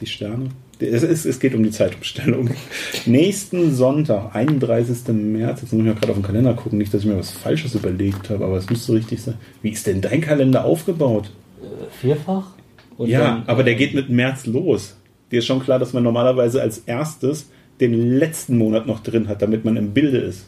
die 0.00 0.06
Sterne. 0.06 0.48
Es, 0.78 1.02
ist, 1.02 1.26
es 1.26 1.40
geht 1.40 1.54
um 1.54 1.62
die 1.62 1.72
Zeitumstellung. 1.72 2.48
Nächsten 3.04 3.74
Sonntag, 3.74 4.34
31. 4.34 5.08
März, 5.08 5.60
jetzt 5.60 5.74
muss 5.74 5.82
ich 5.82 5.86
mal 5.86 5.94
gerade 5.94 6.12
auf 6.12 6.18
den 6.18 6.24
Kalender 6.24 6.54
gucken, 6.54 6.78
nicht, 6.78 6.94
dass 6.94 7.02
ich 7.02 7.06
mir 7.06 7.18
was 7.18 7.30
Falsches 7.30 7.74
überlegt 7.74 8.30
habe, 8.30 8.46
aber 8.46 8.56
es 8.56 8.70
müsste 8.70 8.94
richtig 8.94 9.20
sein. 9.20 9.34
Wie 9.60 9.72
ist 9.72 9.86
denn 9.86 10.00
dein 10.00 10.22
Kalender 10.22 10.64
aufgebaut? 10.64 11.30
Vierfach? 12.00 12.46
Und 12.96 13.10
ja, 13.10 13.20
dann, 13.20 13.42
aber 13.46 13.62
der 13.62 13.74
äh, 13.74 13.76
geht 13.76 13.92
mit 13.92 14.08
März 14.08 14.46
los. 14.46 14.96
Dir 15.30 15.40
ist 15.40 15.46
schon 15.46 15.62
klar, 15.62 15.78
dass 15.78 15.92
man 15.92 16.02
normalerweise 16.02 16.62
als 16.62 16.78
erstes 16.78 17.50
den 17.80 18.18
letzten 18.18 18.58
Monat 18.58 18.86
noch 18.86 19.00
drin 19.00 19.28
hat, 19.28 19.42
damit 19.42 19.64
man 19.64 19.76
im 19.76 19.92
Bilde 19.92 20.18
ist. 20.18 20.46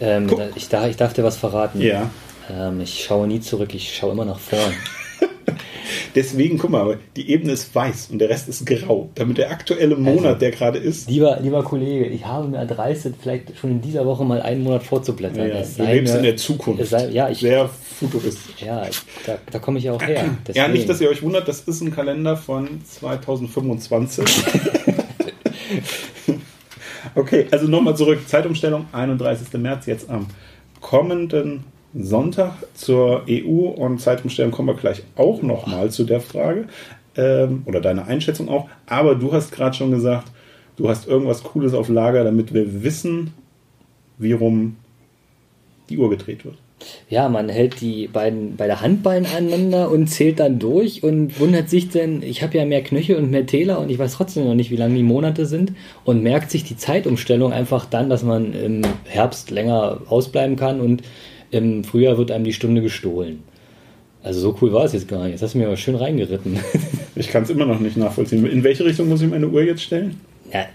Ähm, 0.00 0.28
ich, 0.54 0.68
darf, 0.68 0.88
ich 0.88 0.96
darf 0.96 1.12
dir 1.12 1.24
was 1.24 1.36
verraten. 1.36 1.80
Ja. 1.80 2.10
Ähm, 2.50 2.80
ich 2.80 3.04
schaue 3.04 3.26
nie 3.28 3.40
zurück, 3.40 3.74
ich 3.74 3.94
schaue 3.94 4.12
immer 4.12 4.24
nach 4.24 4.38
vorn. 4.38 4.72
Deswegen, 6.14 6.58
guck 6.58 6.70
mal, 6.70 6.98
die 7.16 7.30
Ebene 7.30 7.52
ist 7.52 7.74
weiß 7.74 8.08
und 8.10 8.18
der 8.18 8.28
Rest 8.28 8.48
ist 8.48 8.64
grau. 8.66 9.08
Damit 9.14 9.38
der 9.38 9.50
aktuelle 9.50 9.94
Monat, 9.96 10.24
Also- 10.26 10.38
der 10.40 10.50
gerade 10.50 10.78
ist, 10.78 11.08
Lieber, 11.08 11.38
lieber 11.40 11.62
Kollege, 11.62 12.06
ich 12.06 12.24
habe 12.26 12.48
mir 12.48 12.56
erdreistet, 12.58 13.14
vielleicht 13.20 13.56
schon 13.58 13.70
in 13.72 13.80
dieser 13.80 14.04
Woche 14.06 14.24
mal 14.24 14.40
einen 14.42 14.62
Monat 14.64 14.82
vorzublättern. 14.82 15.48
Ja, 15.48 15.62
du 15.62 15.84
lebst 15.84 16.14
in 16.14 16.22
der 16.22 16.36
Zukunft. 16.36 16.84
sei, 16.86 17.08
ja, 17.10 17.28
ich, 17.28 17.38
Sehr 17.40 17.68
futuristisch. 17.68 18.62
ja, 18.64 18.82
da, 19.26 19.38
da 19.50 19.58
komme 19.58 19.78
ich 19.78 19.84
ja 19.84 19.92
auch 19.92 20.02
her. 20.02 20.24
Ja, 20.24 20.36
Deswegen. 20.46 20.72
nicht, 20.72 20.88
dass 20.88 21.00
ihr 21.00 21.08
euch 21.10 21.22
wundert, 21.22 21.46
das 21.46 21.60
ist 21.60 21.80
ein 21.82 21.94
Kalender 21.94 22.36
von 22.36 22.80
2025. 22.84 24.24
okay, 27.18 27.46
also 27.50 27.66
nochmal 27.66 27.96
zurück. 27.96 28.20
Zeitumstellung 28.26 28.86
31. 28.92 29.52
März, 29.60 29.86
jetzt 29.86 30.08
am 30.08 30.26
kommenden 30.80 31.64
Sonntag 31.94 32.54
zur 32.74 33.24
EU 33.28 33.68
und 33.68 34.00
Zeitumstellung 34.00 34.52
kommen 34.52 34.68
wir 34.68 34.74
gleich 34.74 35.02
auch 35.16 35.42
nochmal 35.42 35.90
zu 35.90 36.04
der 36.04 36.20
Frage. 36.20 36.68
Ähm, 37.16 37.62
oder 37.66 37.80
deine 37.80 38.06
Einschätzung 38.06 38.48
auch. 38.48 38.68
Aber 38.86 39.14
du 39.14 39.32
hast 39.32 39.52
gerade 39.52 39.76
schon 39.76 39.90
gesagt, 39.90 40.30
du 40.76 40.88
hast 40.88 41.08
irgendwas 41.08 41.42
Cooles 41.42 41.74
auf 41.74 41.88
Lager, 41.88 42.22
damit 42.24 42.54
wir 42.54 42.82
wissen, 42.82 43.34
wie 44.18 44.32
rum 44.32 44.76
die 45.88 45.98
Uhr 45.98 46.10
gedreht 46.10 46.44
wird. 46.44 46.58
Ja, 47.10 47.28
man 47.28 47.48
hält 47.48 47.80
die 47.80 48.06
beiden 48.06 48.56
bei 48.56 48.66
der 48.66 48.80
Handballen 48.80 49.26
aneinander 49.26 49.90
und 49.90 50.06
zählt 50.06 50.38
dann 50.40 50.58
durch 50.58 51.02
und 51.02 51.40
wundert 51.40 51.68
sich 51.68 51.88
dann, 51.90 52.22
ich 52.22 52.42
habe 52.42 52.56
ja 52.56 52.64
mehr 52.64 52.82
Knöchel 52.82 53.16
und 53.16 53.30
mehr 53.30 53.46
Täler 53.46 53.80
und 53.80 53.90
ich 53.90 53.98
weiß 53.98 54.12
trotzdem 54.12 54.44
noch 54.44 54.54
nicht, 54.54 54.70
wie 54.70 54.76
lange 54.76 54.94
die 54.94 55.02
Monate 55.02 55.46
sind 55.46 55.72
und 56.04 56.22
merkt 56.22 56.50
sich 56.50 56.64
die 56.64 56.76
Zeitumstellung 56.76 57.52
einfach 57.52 57.86
dann, 57.86 58.08
dass 58.08 58.22
man 58.22 58.52
im 58.52 58.82
Herbst 59.04 59.50
länger 59.50 60.02
ausbleiben 60.08 60.56
kann 60.56 60.80
und 60.80 61.02
im 61.50 61.82
Frühjahr 61.82 62.18
wird 62.18 62.30
einem 62.30 62.44
die 62.44 62.52
Stunde 62.52 62.82
gestohlen. 62.82 63.42
Also 64.22 64.40
so 64.40 64.58
cool 64.60 64.72
war 64.72 64.84
es 64.84 64.92
jetzt 64.92 65.08
gar 65.08 65.24
nicht. 65.24 65.32
Jetzt 65.32 65.42
hast 65.42 65.54
du 65.54 65.58
mir 65.58 65.66
aber 65.66 65.76
schön 65.76 65.94
reingeritten. 65.94 66.58
Ich 67.14 67.28
kann 67.28 67.44
es 67.44 67.50
immer 67.50 67.66
noch 67.66 67.80
nicht 67.80 67.96
nachvollziehen. 67.96 68.46
In 68.46 68.62
welche 68.62 68.84
Richtung 68.84 69.08
muss 69.08 69.22
ich 69.22 69.30
meine 69.30 69.48
Uhr 69.48 69.62
jetzt 69.62 69.82
stellen? 69.82 70.20
Ja, 70.52 70.66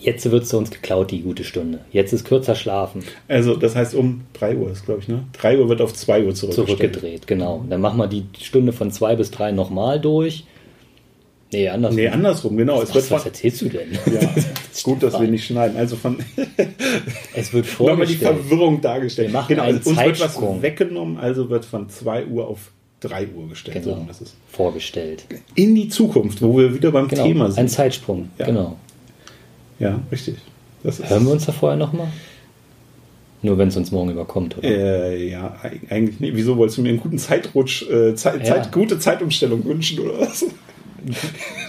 jetzt 0.00 0.30
wird 0.30 0.44
es 0.44 0.52
uns 0.54 0.70
geklaut, 0.70 1.10
die 1.10 1.22
gute 1.22 1.44
Stunde. 1.44 1.80
Jetzt 1.92 2.12
ist 2.12 2.24
kürzer 2.24 2.54
schlafen. 2.54 3.02
Also, 3.28 3.54
das 3.56 3.76
heißt 3.76 3.94
um 3.94 4.22
3 4.34 4.56
Uhr 4.56 4.70
ist, 4.70 4.84
glaube 4.84 5.00
ich, 5.00 5.08
ne? 5.08 5.24
3 5.34 5.58
Uhr 5.58 5.68
wird 5.68 5.80
auf 5.80 5.92
2 5.94 6.24
Uhr 6.24 6.34
zurückgestellt. 6.34 6.78
Zurückgedreht, 6.94 7.26
genau. 7.26 7.64
Dann 7.68 7.80
machen 7.80 7.98
wir 7.98 8.06
die 8.06 8.24
Stunde 8.40 8.72
von 8.72 8.90
2 8.90 9.16
bis 9.16 9.30
3 9.30 9.52
nochmal 9.52 10.00
durch. 10.00 10.44
Nee, 11.52 11.68
andersrum. 11.68 11.96
Nee, 11.96 12.08
andersrum, 12.08 12.56
genau. 12.56 12.80
Es 12.80 12.94
wird 12.94 13.04
Was, 13.04 13.10
was 13.10 13.26
erzählst 13.26 13.60
du 13.62 13.68
denn? 13.68 13.90
ja, 13.92 14.20
gut, 14.84 15.02
dass 15.02 15.20
wir 15.20 15.26
nicht 15.26 15.44
schneiden. 15.44 15.76
Also 15.76 15.96
von 15.96 16.18
Es 17.34 17.52
wird 17.52 17.66
nochmal 17.80 18.06
die 18.06 18.14
vorgestellt. 18.14 18.36
Verwirrung 18.38 18.80
dargestellt. 18.80 19.28
Wir 19.28 19.32
machen 19.32 19.48
genau, 19.48 19.62
einen 19.64 19.78
also 19.78 19.90
uns 19.90 19.98
wird 20.00 20.20
was 20.20 20.62
weggenommen, 20.62 21.16
also 21.18 21.50
wird 21.50 21.64
von 21.64 21.88
2 21.88 22.26
Uhr 22.26 22.46
auf 22.46 22.70
3 23.00 23.28
Uhr 23.34 23.48
gestellt. 23.48 23.82
So, 23.82 23.94
Genau. 23.94 24.04
das 24.06 24.20
ist 24.20 24.36
Vorgestellt. 24.52 25.24
in 25.56 25.74
die 25.74 25.88
Zukunft, 25.88 26.40
wo 26.40 26.56
wir 26.56 26.72
wieder 26.74 26.92
beim 26.92 27.08
Genau. 27.08 27.24
Thema 27.24 27.44
Ein 27.46 27.52
sind. 27.52 27.70
Zeitsprung. 27.70 28.28
Ja. 28.38 28.46
Genau. 28.46 28.76
Ja, 29.80 30.00
richtig. 30.12 30.36
Hören 30.84 31.24
wir 31.26 31.32
uns 31.32 31.46
da 31.46 31.52
vorher 31.52 31.76
nochmal? 31.78 32.06
Nur 33.42 33.56
wenn 33.58 33.68
es 33.68 33.76
uns 33.76 33.90
morgen 33.90 34.10
überkommt, 34.10 34.58
oder? 34.58 34.68
Äh, 34.68 35.30
ja, 35.30 35.56
eig- 35.62 35.90
eigentlich 35.90 36.20
nicht. 36.20 36.36
Wieso 36.36 36.56
wolltest 36.58 36.78
du 36.78 36.82
mir 36.82 36.90
einen 36.90 37.00
guten 37.00 37.18
Zeitrutsch, 37.18 37.88
äh, 37.90 38.14
Zeit, 38.14 38.46
Ja. 38.46 38.54
Zeit, 38.56 38.72
gute 38.72 38.98
Zeitumstellung 38.98 39.64
wünschen 39.64 39.98
oder 40.00 40.20
was? 40.20 40.44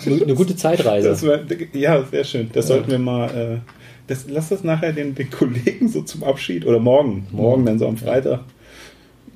Eine 0.05 0.35
gute 0.35 0.55
Zeitreise. 0.57 1.07
Das 1.09 1.23
wär, 1.23 1.41
ja, 1.73 2.03
sehr 2.03 2.25
schön. 2.25 2.49
Das 2.51 2.67
sollten 2.67 2.91
wir 2.91 2.99
mal. 2.99 3.29
Äh, 3.29 3.57
das, 4.07 4.25
lass 4.27 4.49
das 4.49 4.63
nachher 4.65 4.91
den, 4.91 5.15
den 5.15 5.29
Kollegen 5.31 5.87
so 5.87 6.01
zum 6.01 6.23
Abschied 6.25 6.65
oder 6.65 6.79
morgen. 6.79 7.27
Morgen, 7.31 7.65
dann 7.65 7.79
so 7.79 7.87
am 7.87 7.95
Freitag. 7.95 8.41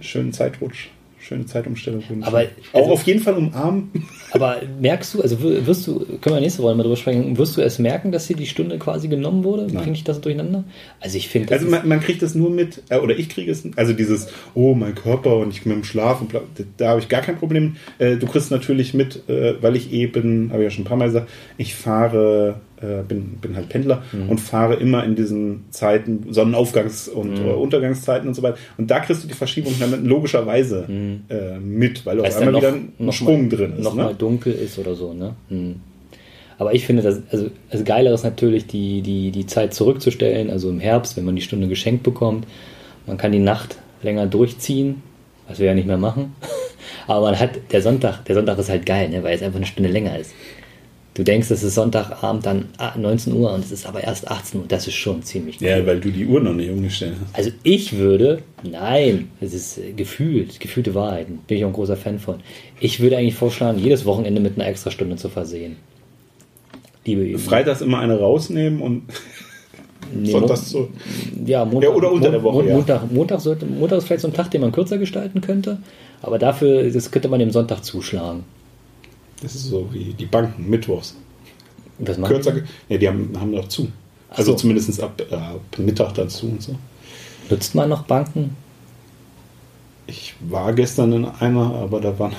Schönen 0.02 0.34
Zeitrutsch. 0.34 0.88
Schöne 1.28 1.46
Zeitumstellung. 1.48 2.04
Aber, 2.22 2.44
auch 2.74 2.80
also- 2.80 2.92
auf 2.92 3.04
jeden 3.04 3.20
Fall 3.20 3.34
umarmen. 3.36 3.90
Aber 4.32 4.58
merkst 4.80 5.14
du, 5.16 5.22
also 5.22 5.42
wir- 5.42 5.66
wirst 5.66 5.88
du, 5.88 6.00
können 6.22 6.36
wir 6.36 6.40
nächste 6.42 6.62
Woche 6.62 6.76
mal 6.76 6.84
drüber 6.84 6.98
sprechen, 6.98 7.36
wirst 7.38 7.58
du 7.58 7.62
es 7.62 7.80
merken, 7.80 8.12
dass 8.12 8.28
dir 8.28 8.36
die 8.36 8.46
Stunde 8.46 8.78
quasi 8.78 9.08
genommen 9.08 9.44
wurde? 9.44 9.64
Nein. 9.66 9.84
Bringt 9.84 9.96
dich 9.96 10.04
das 10.04 10.22
durcheinander? 10.22 10.66
Also 11.00 11.18
ich 11.18 11.28
finde, 11.30 11.52
Also 11.54 11.68
man, 11.68 11.88
man 11.88 12.00
kriegt 12.00 12.22
das 12.22 12.36
nur 12.36 12.50
mit, 12.52 12.84
äh, 12.90 13.00
oder 13.00 13.18
ich 13.18 13.30
kriege 13.30 13.52
es, 13.52 13.64
also 13.76 13.94
dieses, 13.94 14.28
oh, 14.54 14.76
mein 14.76 14.94
Körper 14.94 15.38
und 15.38 15.50
ich 15.52 15.66
mit 15.66 15.76
dem 15.76 15.84
Schlaf 15.84 16.22
und 16.22 16.30
bla, 16.30 16.42
da, 16.58 16.64
da 16.78 16.88
habe 16.90 17.00
ich 17.00 17.10
gar 17.10 17.22
kein 17.22 17.38
Problem. 17.38 17.78
Äh, 17.98 18.18
du 18.18 18.28
kriegst 18.28 18.52
natürlich 18.52 18.94
mit, 18.94 19.28
äh, 19.28 19.56
weil 19.62 19.76
ich 19.76 19.92
eben, 19.92 20.52
habe 20.52 20.62
ich 20.64 20.66
ja 20.66 20.70
schon 20.72 20.84
ein 20.84 20.88
paar 20.88 20.98
Mal 20.98 21.06
gesagt, 21.08 21.30
ich 21.58 21.74
fahre, 21.74 22.60
äh, 22.82 23.04
bin, 23.08 23.38
bin 23.42 23.56
halt 23.56 23.70
Pendler 23.70 24.04
Mhm. 24.12 24.30
und 24.30 24.40
fahre 24.40 24.76
immer 24.76 25.04
in 25.04 25.16
diesen 25.16 25.66
Zeiten, 25.70 26.26
Sonnenaufgangs- 26.32 27.10
und 27.10 27.40
Mhm. 27.40 27.46
äh, 27.48 27.52
Untergangszeiten 27.54 28.28
und 28.28 28.34
so 28.34 28.42
weiter. 28.44 28.58
Und 28.78 28.92
da 28.92 29.00
kriegst 29.00 29.24
du 29.24 29.28
die 29.28 29.34
Verschiebung 29.34 29.74
dann 29.80 30.06
logischerweise 30.06 30.86
äh, 31.30 31.58
mit, 31.60 32.06
weil 32.06 32.18
Weil 32.20 32.28
auf 32.28 32.36
einmal 32.38 32.52
noch, 32.54 32.62
wieder 32.62 32.74
ein 32.74 32.94
noch 33.00 33.14
Sprung 33.14 33.48
mal, 33.48 33.56
drin 33.58 33.74
ist. 33.78 33.84
noch 33.84 33.96
mal 33.96 34.08
Ne? 34.10 34.16
dunkel 34.16 34.54
ist 34.54 34.78
oder 34.78 34.96
so, 34.96 35.14
ne? 35.14 35.36
Hm. 35.50 35.76
Aber 36.58 36.74
ich 36.74 36.86
finde, 36.86 37.02
das, 37.04 37.22
also, 37.32 37.50
also 37.70 37.84
geiler 37.84 38.14
ist 38.14 38.24
natürlich, 38.24 38.66
die, 38.68 39.02
die, 39.02 39.32
die 39.32 39.46
Zeit 39.46 39.74
zurückzustellen, 39.74 40.50
also 40.50 40.70
im 40.70 40.80
Herbst, 40.80 41.18
wenn 41.18 41.26
man 41.26 41.36
die 41.36 41.42
Stunde 41.42 41.68
geschenkt 41.68 42.04
bekommt. 42.04 42.46
Man 43.08 43.18
kann 43.18 43.32
die 43.34 43.40
Nacht 43.40 43.78
länger 44.04 44.26
durchziehen, 44.26 45.02
was 45.48 45.60
wir 45.60 45.66
ja 45.68 45.74
nicht 45.74 45.88
mehr 45.88 45.98
machen. 45.98 46.34
Aber 47.08 47.26
man 47.26 47.40
hat, 47.40 47.52
der 47.72 47.82
Sonntag, 47.82 48.24
der 48.26 48.36
Sonntag 48.36 48.58
ist 48.58 48.70
halt 48.70 48.86
geil, 48.86 49.10
ne? 49.10 49.22
weil 49.24 49.36
es 49.36 49.42
einfach 49.42 49.58
eine 49.58 49.66
Stunde 49.66 49.90
länger 49.90 50.18
ist. 50.18 50.34
Du 51.16 51.24
denkst, 51.24 51.50
es 51.50 51.64
ist 51.64 51.76
Sonntagabend 51.76 52.46
dann 52.46 52.66
ah, 52.78 52.92
19 52.98 53.32
Uhr 53.34 53.54
und 53.54 53.64
es 53.64 53.72
ist 53.72 53.86
aber 53.88 54.04
erst 54.04 54.30
18 54.30 54.60
Uhr. 54.60 54.66
Das 54.68 54.86
ist 54.86 54.96
schon 54.96 55.24
ziemlich 55.24 55.62
cool. 55.62 55.68
Ja, 55.68 55.86
weil 55.86 56.02
du 56.02 56.12
die 56.12 56.26
Uhr 56.26 56.42
noch 56.42 56.54
nicht 56.54 56.70
umgestellt 56.70 57.14
hast. 57.24 57.34
Also 57.38 57.52
ich 57.64 57.94
würde, 57.98 58.40
nein, 58.70 59.30
es 59.40 59.54
ist 59.54 59.78
äh, 59.78 59.94
gefühlt, 59.94 60.60
gefühlte 60.60 60.94
Wahrheiten, 60.94 61.40
bin 61.48 61.58
ich 61.58 61.64
auch 61.64 61.70
ein 61.70 61.74
großer 61.74 61.96
Fan 61.96 62.20
von. 62.20 62.36
Ich 62.82 63.00
würde 63.00 63.18
eigentlich 63.18 63.36
vorschlagen, 63.36 63.80
jedes 63.80 64.06
Wochenende 64.06 64.42
mit 64.42 64.56
einer 64.60 64.68
extra 64.68 64.92
Stunde 64.92 65.16
zu 65.16 65.30
versehen. 65.30 65.78
Liebe. 67.06 67.40
Freitags 67.40 67.82
immer 67.82 68.00
eine 68.00 68.20
rausnehmen 68.20 68.82
und 68.82 69.04
Nee, 70.14 70.32
sonntags 70.32 70.70
so. 70.70 70.90
Ja, 71.46 71.64
Montag, 71.66 71.90
Ja, 71.90 71.96
oder 71.96 72.12
unter 72.12 72.30
der 72.30 72.44
Woche, 72.44 72.58
Mon- 72.58 72.68
ja. 72.68 72.76
Montag, 72.76 73.12
Montag, 73.12 73.40
sollte, 73.42 73.66
Montag 73.66 74.00
ist 74.00 74.06
vielleicht 74.06 74.22
so 74.22 74.28
ein 74.28 74.34
Tag, 74.34 74.52
den 74.52 74.62
man 74.62 74.72
kürzer 74.72 74.98
gestalten 74.98 75.42
könnte, 75.42 75.80
aber 76.22 76.38
dafür, 76.40 76.90
das 76.92 77.10
könnte 77.10 77.28
man 77.30 77.40
dem 77.40 77.52
Sonntag 77.52 77.84
zuschlagen. 77.84 78.44
Das 79.42 79.56
ist 79.56 79.66
so 79.66 79.88
wie 79.92 80.14
die 80.14 80.26
Banken, 80.26 80.70
mittwochs. 80.70 81.16
Was 82.00 82.18
machen 82.18 82.34
Kürzer, 82.34 82.54
ja, 82.90 82.98
die 82.98 83.08
haben, 83.08 83.32
haben 83.40 83.52
noch 83.52 83.68
zu. 83.68 83.88
Ach 84.30 84.38
Also 84.40 84.52
so. 84.52 84.58
zumindest 84.60 85.02
ab, 85.02 85.22
äh, 85.30 85.34
ab 85.36 85.62
Mittag 85.78 86.14
dazu 86.16 86.48
und 86.48 86.62
so. 86.62 86.76
Nutzt 87.50 87.76
man 87.76 87.90
noch 87.90 88.04
Banken? 88.04 88.56
Ich 90.08 90.36
war 90.50 90.74
gestern 90.74 91.14
in 91.14 91.26
einer, 91.26 91.74
aber 91.76 92.00
da 92.02 92.18
war 92.20 92.32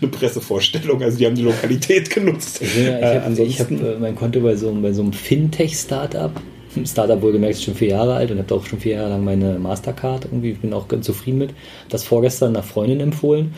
eine 0.00 0.10
Pressevorstellung, 0.10 1.02
also 1.02 1.18
die 1.18 1.26
haben 1.26 1.34
die 1.36 1.42
Lokalität 1.42 2.10
genutzt. 2.14 2.60
Ich, 2.62 2.74
ja, 2.76 2.82
ich 2.82 2.88
Äh, 3.04 3.14
habe 3.16 3.22
ansonsten, 3.26 3.80
hab, 3.80 3.86
äh, 3.86 3.98
mein 3.98 4.16
Konto 4.16 4.40
bei 4.40 4.56
so, 4.56 4.68
einem- 4.70 4.82
bei 4.82 4.92
so 4.92 5.02
einem 5.02 5.12
Fintech-Startup. 5.12 6.32
Startup 6.84 7.20
wohlgemerkt 7.22 7.54
ist 7.56 7.64
schon 7.64 7.74
vier 7.74 7.88
Jahre 7.88 8.14
alt 8.14 8.30
und 8.30 8.38
habe 8.38 8.54
auch 8.54 8.64
schon 8.66 8.78
vier 8.78 8.96
Jahre 8.96 9.10
lang 9.10 9.24
meine 9.24 9.58
Mastercard 9.58 10.26
irgendwie. 10.26 10.50
Ich 10.52 10.60
bin 10.60 10.72
auch 10.74 10.86
ganz 10.86 11.06
zufrieden 11.06 11.38
mit. 11.38 11.50
Das 11.88 12.04
vorgestern 12.04 12.54
einer 12.54 12.62
Freundin 12.62 13.00
empfohlen. 13.00 13.54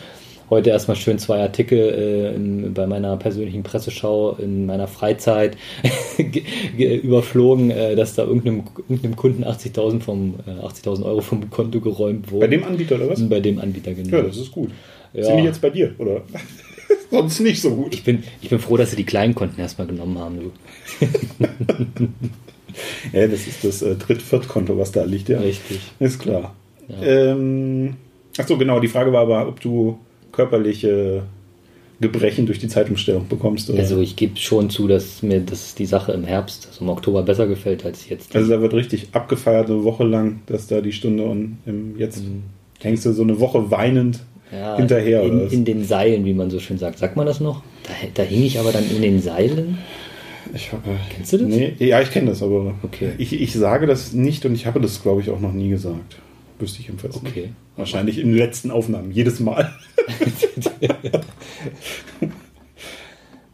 Heute 0.51 0.69
erstmal 0.69 0.97
schön 0.97 1.17
zwei 1.17 1.39
Artikel 1.41 1.79
äh, 1.79 2.35
in, 2.35 2.73
bei 2.73 2.85
meiner 2.85 3.15
persönlichen 3.15 3.63
Presseschau 3.63 4.33
in 4.33 4.65
meiner 4.65 4.87
Freizeit 4.87 5.55
ge- 6.17 6.43
ge- 6.77 6.97
überflogen, 6.97 7.71
äh, 7.71 7.95
dass 7.95 8.15
da 8.15 8.23
irgendeinem, 8.25 8.63
irgendeinem 8.89 9.15
Kunden 9.15 9.43
80.000 9.45 10.01
vom 10.01 10.35
äh, 10.45 10.51
80.000 10.65 11.03
Euro 11.05 11.21
vom 11.21 11.49
Konto 11.49 11.79
geräumt 11.79 12.29
wurden. 12.31 12.41
bei 12.41 12.47
dem 12.47 12.63
Anbieter 12.65 12.95
oder 12.97 13.09
was? 13.09 13.27
Bei 13.29 13.39
dem 13.39 13.59
Anbieter, 13.59 13.93
genau. 13.93 14.17
Ja, 14.17 14.23
das 14.23 14.35
ist 14.37 14.51
gut. 14.51 14.71
Ja. 15.13 15.23
Sind 15.23 15.37
die 15.37 15.43
jetzt 15.45 15.61
bei 15.61 15.69
dir, 15.69 15.95
oder? 15.97 16.21
Sonst 17.11 17.39
nicht 17.39 17.61
so 17.61 17.73
gut. 17.73 17.93
ich, 17.93 18.03
bin, 18.03 18.21
ich 18.41 18.49
bin 18.49 18.59
froh, 18.59 18.75
dass 18.77 18.91
sie 18.91 18.97
die 18.97 19.05
kleinen 19.05 19.33
Konten 19.33 19.59
erstmal 19.59 19.87
genommen 19.87 20.19
haben. 20.19 20.39
Du. 20.39 21.07
Ja, 23.11 23.27
das 23.27 23.47
ist 23.47 23.63
das 23.65 23.81
äh, 23.81 23.95
Dritt-Viert-Konto, 23.95 24.77
was 24.77 24.91
da 24.93 25.03
liegt, 25.03 25.27
ja. 25.27 25.39
Richtig. 25.39 25.79
Ist 25.99 26.19
klar. 26.19 26.55
Ähm, 27.01 27.95
Achso, 28.37 28.57
genau, 28.57 28.79
die 28.79 28.87
Frage 28.87 29.11
war 29.11 29.23
aber, 29.23 29.47
ob 29.49 29.59
du 29.59 29.97
körperliche 30.31 31.23
Gebrechen 31.99 32.45
durch 32.47 32.57
die 32.59 32.67
Zeitumstellung 32.67 33.27
bekommst. 33.27 33.69
Oder? 33.69 33.79
Also 33.79 33.99
ich 33.99 34.15
gebe 34.15 34.35
schon 34.37 34.69
zu, 34.71 34.87
dass 34.87 35.21
mir 35.21 35.39
das 35.41 35.75
die 35.75 35.85
Sache 35.85 36.13
im 36.13 36.23
Herbst, 36.23 36.67
also 36.69 36.83
im 36.83 36.89
Oktober 36.89 37.21
besser 37.21 37.45
gefällt 37.47 37.85
als 37.85 38.09
jetzt. 38.09 38.35
Also 38.35 38.49
da 38.49 38.61
wird 38.61 38.73
richtig 38.73 39.09
abgefeiert, 39.11 39.69
eine 39.69 39.83
Woche 39.83 40.03
lang, 40.03 40.39
dass 40.47 40.65
da 40.67 40.81
die 40.81 40.93
Stunde 40.93 41.23
und 41.25 41.57
im, 41.67 41.97
jetzt 41.99 42.23
hängst 42.79 43.05
du 43.05 43.11
so 43.13 43.21
eine 43.23 43.39
Woche 43.39 43.69
weinend 43.71 44.19
Mhm. 44.51 44.57
Ja, 44.57 44.75
hinterher. 44.75 45.23
in, 45.23 45.47
in 45.47 45.63
den 45.63 45.85
Seilen, 45.85 46.25
wie 46.25 46.33
man 46.33 46.49
so 46.51 46.59
schön 46.59 46.77
sagt. 46.77 46.97
Sagt 46.99 47.15
man 47.15 47.25
das 47.25 47.39
noch? 47.39 47.63
Da, 47.83 47.93
da 48.15 48.23
hing 48.23 48.43
ich 48.43 48.59
aber 48.59 48.73
dann 48.73 48.83
in 48.93 49.01
den 49.01 49.21
Seilen. 49.21 49.77
ich 50.53 50.73
habe, 50.73 50.81
Kennst 51.15 51.31
du 51.31 51.37
das? 51.37 51.47
Nee, 51.47 51.73
ja, 51.79 52.01
ich 52.01 52.11
kenne 52.11 52.31
das, 52.31 52.43
aber 52.43 52.73
Okay. 52.83 53.11
ich, 53.17 53.31
ich 53.39 53.53
sage 53.53 53.87
das 53.87 54.11
nicht 54.11 54.45
und 54.45 54.53
ich 54.53 54.65
habe 54.65 54.81
das, 54.81 55.01
glaube 55.03 55.21
ich, 55.21 55.29
auch 55.29 55.39
noch 55.39 55.53
nie 55.53 55.69
gesagt. 55.69 56.17
Wüsste 56.61 56.79
ich 56.79 56.87
jedenfalls 56.87 57.15
Okay. 57.15 57.41
nicht. 57.41 57.53
Wahrscheinlich 57.75 58.19
in 58.19 58.27
den 58.29 58.37
letzten 58.37 58.69
Aufnahmen, 58.69 59.11
jedes 59.11 59.39
Mal. 59.39 59.73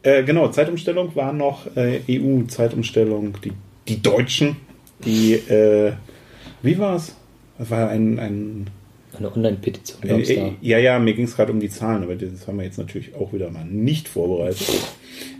äh, 0.04 0.24
genau, 0.24 0.50
Zeitumstellung 0.50 1.16
war 1.16 1.32
noch 1.32 1.76
äh, 1.78 2.02
EU-Zeitumstellung, 2.10 3.38
die, 3.44 3.54
die 3.88 4.02
Deutschen, 4.02 4.58
die, 5.06 5.34
äh, 5.34 5.94
wie 6.62 6.78
war 6.78 6.98
es? 6.98 7.16
Das 7.58 7.70
war 7.70 7.90
ein, 7.90 8.20
ein 8.20 8.70
Eine 9.18 9.34
Online-Petition 9.34 10.02
da. 10.02 10.18
äh, 10.18 10.52
ja, 10.62 10.78
ja, 10.78 11.00
mir 11.00 11.14
ging 11.14 11.26
es 11.26 11.36
gerade 11.36 11.54
um 11.54 11.60
die 11.60 11.70
Zahlen, 11.70 12.04
aber 12.04 12.16
das 12.16 12.46
haben 12.48 12.58
wir 12.58 12.66
jetzt 12.66 12.78
natürlich 12.78 13.16
auch 13.16 13.32
wieder 13.32 13.50
mal 13.50 13.66
nicht 13.66 14.08
vorbereitet. 14.10 14.68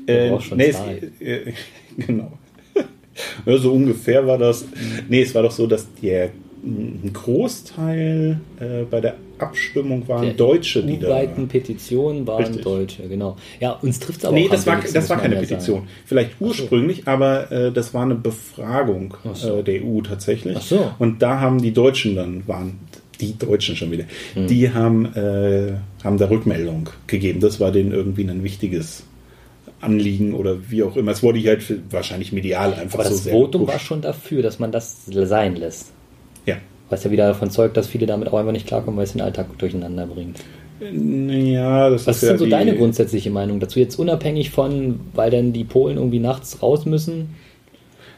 Äh, 0.08 0.40
schon 0.40 0.58
nee, 0.58 0.70
es, 0.70 1.22
äh, 1.22 1.54
genau. 1.98 2.32
so 3.58 3.74
ungefähr 3.74 4.26
war 4.26 4.38
das. 4.38 4.66
Nee, 5.10 5.24
es 5.24 5.36
war 5.36 5.44
doch 5.44 5.52
so, 5.52 5.68
dass 5.68 5.86
der 6.02 6.32
ein 6.64 7.12
Großteil 7.14 8.40
äh, 8.60 8.84
bei 8.90 9.00
der 9.02 9.16
Abstimmung 9.40 10.08
waren 10.08 10.24
Der 10.24 10.34
Deutsche, 10.34 10.82
die 10.84 11.00
da. 11.00 11.10
weiten 11.10 11.48
Petitionen 11.48 12.26
waren 12.26 12.44
Richtig. 12.44 12.64
Deutsche, 12.64 13.08
genau. 13.08 13.38
Ja, 13.60 13.72
uns 13.74 14.00
trifft 14.00 14.20
es 14.20 14.26
aber 14.26 14.36
Nee, 14.36 14.48
auch 14.48 14.52
das 14.52 14.66
war, 14.66 14.74
wenigsten, 14.78 14.96
das 14.96 15.10
war 15.10 15.18
keine 15.18 15.36
Petition. 15.36 15.78
sagen. 15.82 15.88
Vielleicht 16.06 16.32
so. 16.40 16.46
ursprünglich, 16.46 17.08
aber 17.08 17.52
äh, 17.52 17.72
das 17.72 17.94
war 17.94 18.02
eine 18.04 18.16
Befragung 18.16 19.14
so. 19.34 19.58
äh, 19.60 19.64
der 19.64 19.84
EU 19.84 20.02
tatsächlich. 20.02 20.58
Ach 20.58 20.62
so. 20.64 20.92
Und 20.98 21.22
da 21.22 21.40
haben 21.40 21.62
die 21.62 21.72
Deutschen 21.74 22.16
dann, 22.16 22.48
waren 22.48 22.80
die 23.22 23.38
Deutschen 23.38 23.76
schon 23.76 23.92
wieder, 23.92 24.06
Hm. 24.34 24.48
die 24.48 24.72
haben, 24.74 25.06
äh, 25.16 25.74
haben 26.04 26.18
da 26.18 26.30
Rückmeldung 26.30 26.90
gegeben. 27.06 27.40
Das 27.40 27.60
war 27.60 27.72
denen 27.72 27.92
irgendwie 27.92 28.24
ein 28.24 28.44
wichtiges 28.44 29.04
Anliegen 29.82 30.34
oder 30.34 30.58
wie 30.72 30.82
auch 30.82 30.96
immer. 30.98 31.12
Es 31.12 31.22
wurde 31.22 31.40
halt 31.44 31.62
wahrscheinlich 31.92 32.32
medial 32.32 32.74
einfach 32.74 33.00
Aber 33.00 33.08
so 33.10 33.16
das 33.16 33.28
Votum 33.30 33.62
war 33.62 33.68
gepusht. 33.74 33.86
schon 33.88 34.02
dafür, 34.02 34.42
dass 34.42 34.58
man 34.58 34.72
das 34.72 35.06
sein 35.06 35.56
lässt. 35.56 35.92
Was 36.90 37.04
ja 37.04 37.12
wieder 37.12 37.28
davon 37.28 37.50
zeugt, 37.50 37.76
dass 37.78 37.88
viele 37.88 38.06
damit 38.06 38.30
auch 38.30 38.38
einfach 38.38 38.52
nicht 38.54 38.68
klarkommen, 38.68 38.98
weil 38.98 39.06
es 39.06 39.12
den 39.14 39.22
Alltag 39.22 39.58
durcheinander 39.58 40.06
bringt. 40.08 40.40
Ja, 40.80 41.90
das 41.90 42.06
Was 42.06 42.18
ist 42.18 42.24
ist 42.24 42.24
ja 42.24 42.30
denn 42.30 42.38
so 42.38 42.46
deine 42.46 42.76
grundsätzliche 42.76 43.32
Meinung 43.32 43.60
dazu? 43.60 43.80
Jetzt 43.80 43.98
unabhängig 43.98 44.52
von, 44.52 45.00
weil 45.14 45.32
dann 45.32 45.52
die 45.52 45.64
Polen 45.64 45.98
irgendwie 45.98 46.20
nachts 46.20 46.62
raus 46.62 46.86
müssen? 46.86 47.36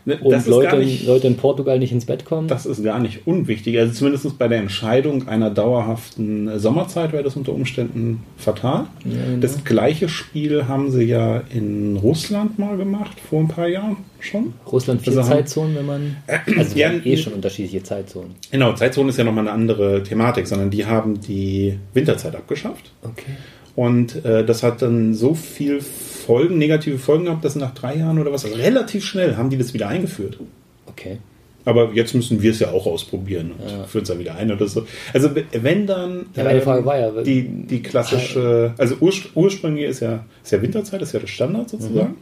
Ne, 0.09 0.17
und 0.23 0.47
Leute, 0.47 0.77
nicht- 0.77 1.05
Leute 1.05 1.27
in 1.27 1.35
Portugal 1.37 1.79
nicht 1.79 1.91
ins 1.91 2.05
Bett 2.05 2.25
kommen. 2.25 2.47
Das 2.47 2.65
ist 2.65 2.83
gar 2.83 2.99
nicht 2.99 3.27
unwichtig. 3.27 3.77
Also 3.79 3.93
zumindest 3.93 4.37
bei 4.37 4.47
der 4.47 4.59
Entscheidung 4.59 5.27
einer 5.27 5.49
dauerhaften 5.49 6.59
Sommerzeit 6.59 7.11
wäre 7.13 7.23
das 7.23 7.35
unter 7.35 7.53
Umständen 7.53 8.23
fatal. 8.37 8.87
genau. 9.03 9.15
Das 9.41 9.63
gleiche 9.63 10.09
Spiel 10.09 10.67
haben 10.67 10.91
sie 10.91 11.03
ja 11.03 11.41
in 11.53 11.95
Russland 11.97 12.59
mal 12.59 12.77
gemacht, 12.77 13.17
vor 13.29 13.39
ein 13.41 13.47
paar 13.47 13.67
Jahren 13.67 13.97
schon. 14.19 14.53
Russland 14.71 15.01
vier 15.01 15.17
Also 15.17 15.29
Zeitzonen, 15.29 15.75
wenn 15.75 15.85
man. 15.85 16.17
Also 16.57 16.77
Ja, 16.77 16.89
haben 16.89 17.01
eh 17.05 17.17
schon 17.17 17.33
unterschiedliche 17.33 17.83
Zeitzonen. 17.83 18.31
Genau, 18.51 18.73
Zeitzone 18.73 19.09
ist 19.09 19.17
ja 19.17 19.23
nochmal 19.23 19.47
eine 19.47 19.53
andere 19.53 20.03
Thematik, 20.03 20.47
sondern 20.47 20.69
die 20.69 20.85
haben 20.85 21.19
die 21.21 21.77
Winterzeit 21.93 22.35
abgeschafft. 22.35 22.91
Okay. 23.03 23.31
Und 23.75 24.25
äh, 24.25 24.45
das 24.45 24.63
hat 24.63 24.81
dann 24.81 25.13
so 25.13 25.33
viel 25.33 25.81
Folgen, 25.81 26.57
negative 26.57 26.97
Folgen 26.97 27.25
gehabt, 27.25 27.45
dass 27.45 27.55
nach 27.55 27.73
drei 27.73 27.95
Jahren 27.97 28.19
oder 28.19 28.31
was, 28.31 28.45
also 28.45 28.57
relativ 28.57 29.05
schnell 29.05 29.37
haben 29.37 29.49
die 29.49 29.57
das 29.57 29.73
wieder 29.73 29.87
eingeführt. 29.87 30.37
Okay. 30.85 31.19
Aber 31.65 31.91
jetzt 31.93 32.15
müssen 32.15 32.41
wir 32.41 32.51
es 32.51 32.59
ja 32.59 32.71
auch 32.71 32.87
ausprobieren 32.87 33.51
und 33.51 33.87
führen 33.87 34.03
es 34.03 34.09
ja 34.09 34.17
wieder 34.17 34.35
ein 34.35 34.51
oder 34.51 34.67
so. 34.67 34.85
Also 35.13 35.29
wenn 35.51 35.85
dann 35.85 36.25
Ja, 36.35 36.43
meine 36.43 36.59
ähm, 36.59 36.63
Frage 36.63 36.85
war 36.85 36.97
ja, 36.97 37.11
die, 37.21 37.43
die 37.43 37.81
klassische, 37.83 38.73
also 38.77 38.95
urspr 38.99 39.29
ursprünglich 39.35 39.85
ist 39.85 39.99
ja, 39.99 40.25
ist 40.43 40.51
ja 40.51 40.61
Winterzeit, 40.61 41.01
ist 41.01 41.13
ja 41.13 41.19
der 41.19 41.27
Standard 41.27 41.69
sozusagen. 41.69 42.15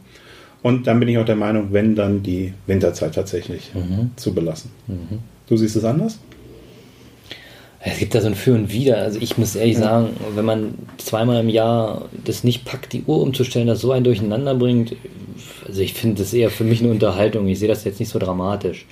Und 0.62 0.86
dann 0.86 0.98
bin 0.98 1.08
ich 1.08 1.18
auch 1.18 1.24
der 1.24 1.36
Meinung, 1.36 1.68
wenn 1.72 1.94
dann 1.94 2.22
die 2.22 2.52
Winterzeit 2.66 3.14
tatsächlich 3.14 3.70
zu 4.16 4.34
belassen. 4.34 4.70
Du 5.48 5.56
siehst 5.56 5.76
es 5.76 5.84
anders? 5.84 6.18
Es 7.80 7.98
gibt 7.98 8.14
da 8.14 8.20
so 8.20 8.26
ein 8.26 8.34
Für 8.34 8.54
und 8.54 8.72
Wider. 8.72 8.98
Also 8.98 9.20
ich 9.20 9.38
muss 9.38 9.54
ehrlich 9.54 9.78
sagen, 9.78 10.10
wenn 10.34 10.44
man 10.44 10.74
zweimal 10.98 11.40
im 11.40 11.48
Jahr 11.48 12.08
das 12.24 12.42
nicht 12.42 12.64
packt, 12.64 12.92
die 12.92 13.04
Uhr 13.04 13.22
umzustellen, 13.22 13.68
das 13.68 13.80
so 13.80 13.92
ein 13.92 14.04
Durcheinander 14.04 14.54
bringt, 14.54 14.96
also 15.66 15.80
ich 15.80 15.94
finde 15.94 16.22
das 16.22 16.32
eher 16.34 16.50
für 16.50 16.64
mich 16.64 16.80
eine 16.80 16.90
Unterhaltung. 16.90 17.46
Ich 17.46 17.58
sehe 17.60 17.68
das 17.68 17.84
jetzt 17.84 18.00
nicht 18.00 18.08
so 18.08 18.18
dramatisch. 18.18 18.86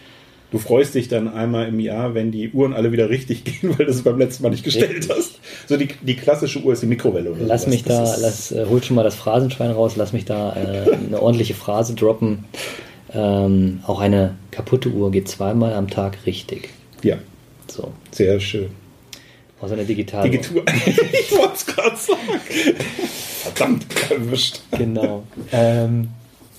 Du 0.53 0.59
freust 0.59 0.95
dich 0.95 1.09
dann 1.09 1.27
einmal 1.27 1.67
im 1.67 1.81
Jahr, 1.81 2.15
wenn 2.15 2.31
die 2.31 2.51
Uhren 2.51 2.73
alle 2.73 2.93
wieder 2.93 3.11
richtig 3.11 3.43
gehen, 3.45 3.77
weil 3.77 3.87
du 3.87 3.91
es 3.93 4.03
beim 4.03 4.19
letzten 4.19 4.45
Mal 4.45 4.51
nicht 4.51 4.63
gestellt 4.63 5.09
hast. 5.11 5.41
So 5.67 5.77
die, 5.77 5.89
die 6.03 6.15
klassische 6.15 6.61
Uhr 6.61 6.73
ist 6.73 6.83
die 6.83 6.87
Mikrowelle 6.87 7.33
oder 7.33 7.41
Lass 7.45 7.63
sowas. 7.63 7.75
mich 7.75 7.83
da, 7.83 8.03
lass, 8.21 8.53
äh, 8.53 8.67
hol 8.69 8.81
schon 8.83 8.95
mal 8.95 9.03
das 9.03 9.17
Phrasenschwein 9.17 9.73
raus, 9.73 9.97
lass 9.97 10.13
mich 10.13 10.25
da 10.25 10.55
äh, 10.55 10.93
eine 10.93 11.21
ordentliche 11.21 11.55
Phrase 11.55 11.95
droppen. 11.95 12.45
Ähm, 13.13 13.81
auch 13.87 14.01
eine 14.01 14.37
kaputte 14.53 14.91
Uhr 14.91 15.11
geht 15.11 15.29
zweimal 15.29 15.73
am 15.75 15.89
Tag 15.89 16.19
richtig. 16.27 16.69
Ja, 17.03 17.17
So, 17.69 17.93
sehr 18.13 18.39
schön. 18.41 18.69
außer 19.61 19.75
eine 19.75 19.85
digitale. 19.85 20.31
Digitur. 20.31 20.65
ich 20.87 21.33
wollte 21.33 21.55
es 21.55 21.67
gerade 21.67 21.97
sagen. 21.97 22.19
Verdammt, 23.43 23.87
erwischt. 24.11 24.61
Genau. 24.77 25.25
ähm, 25.53 26.09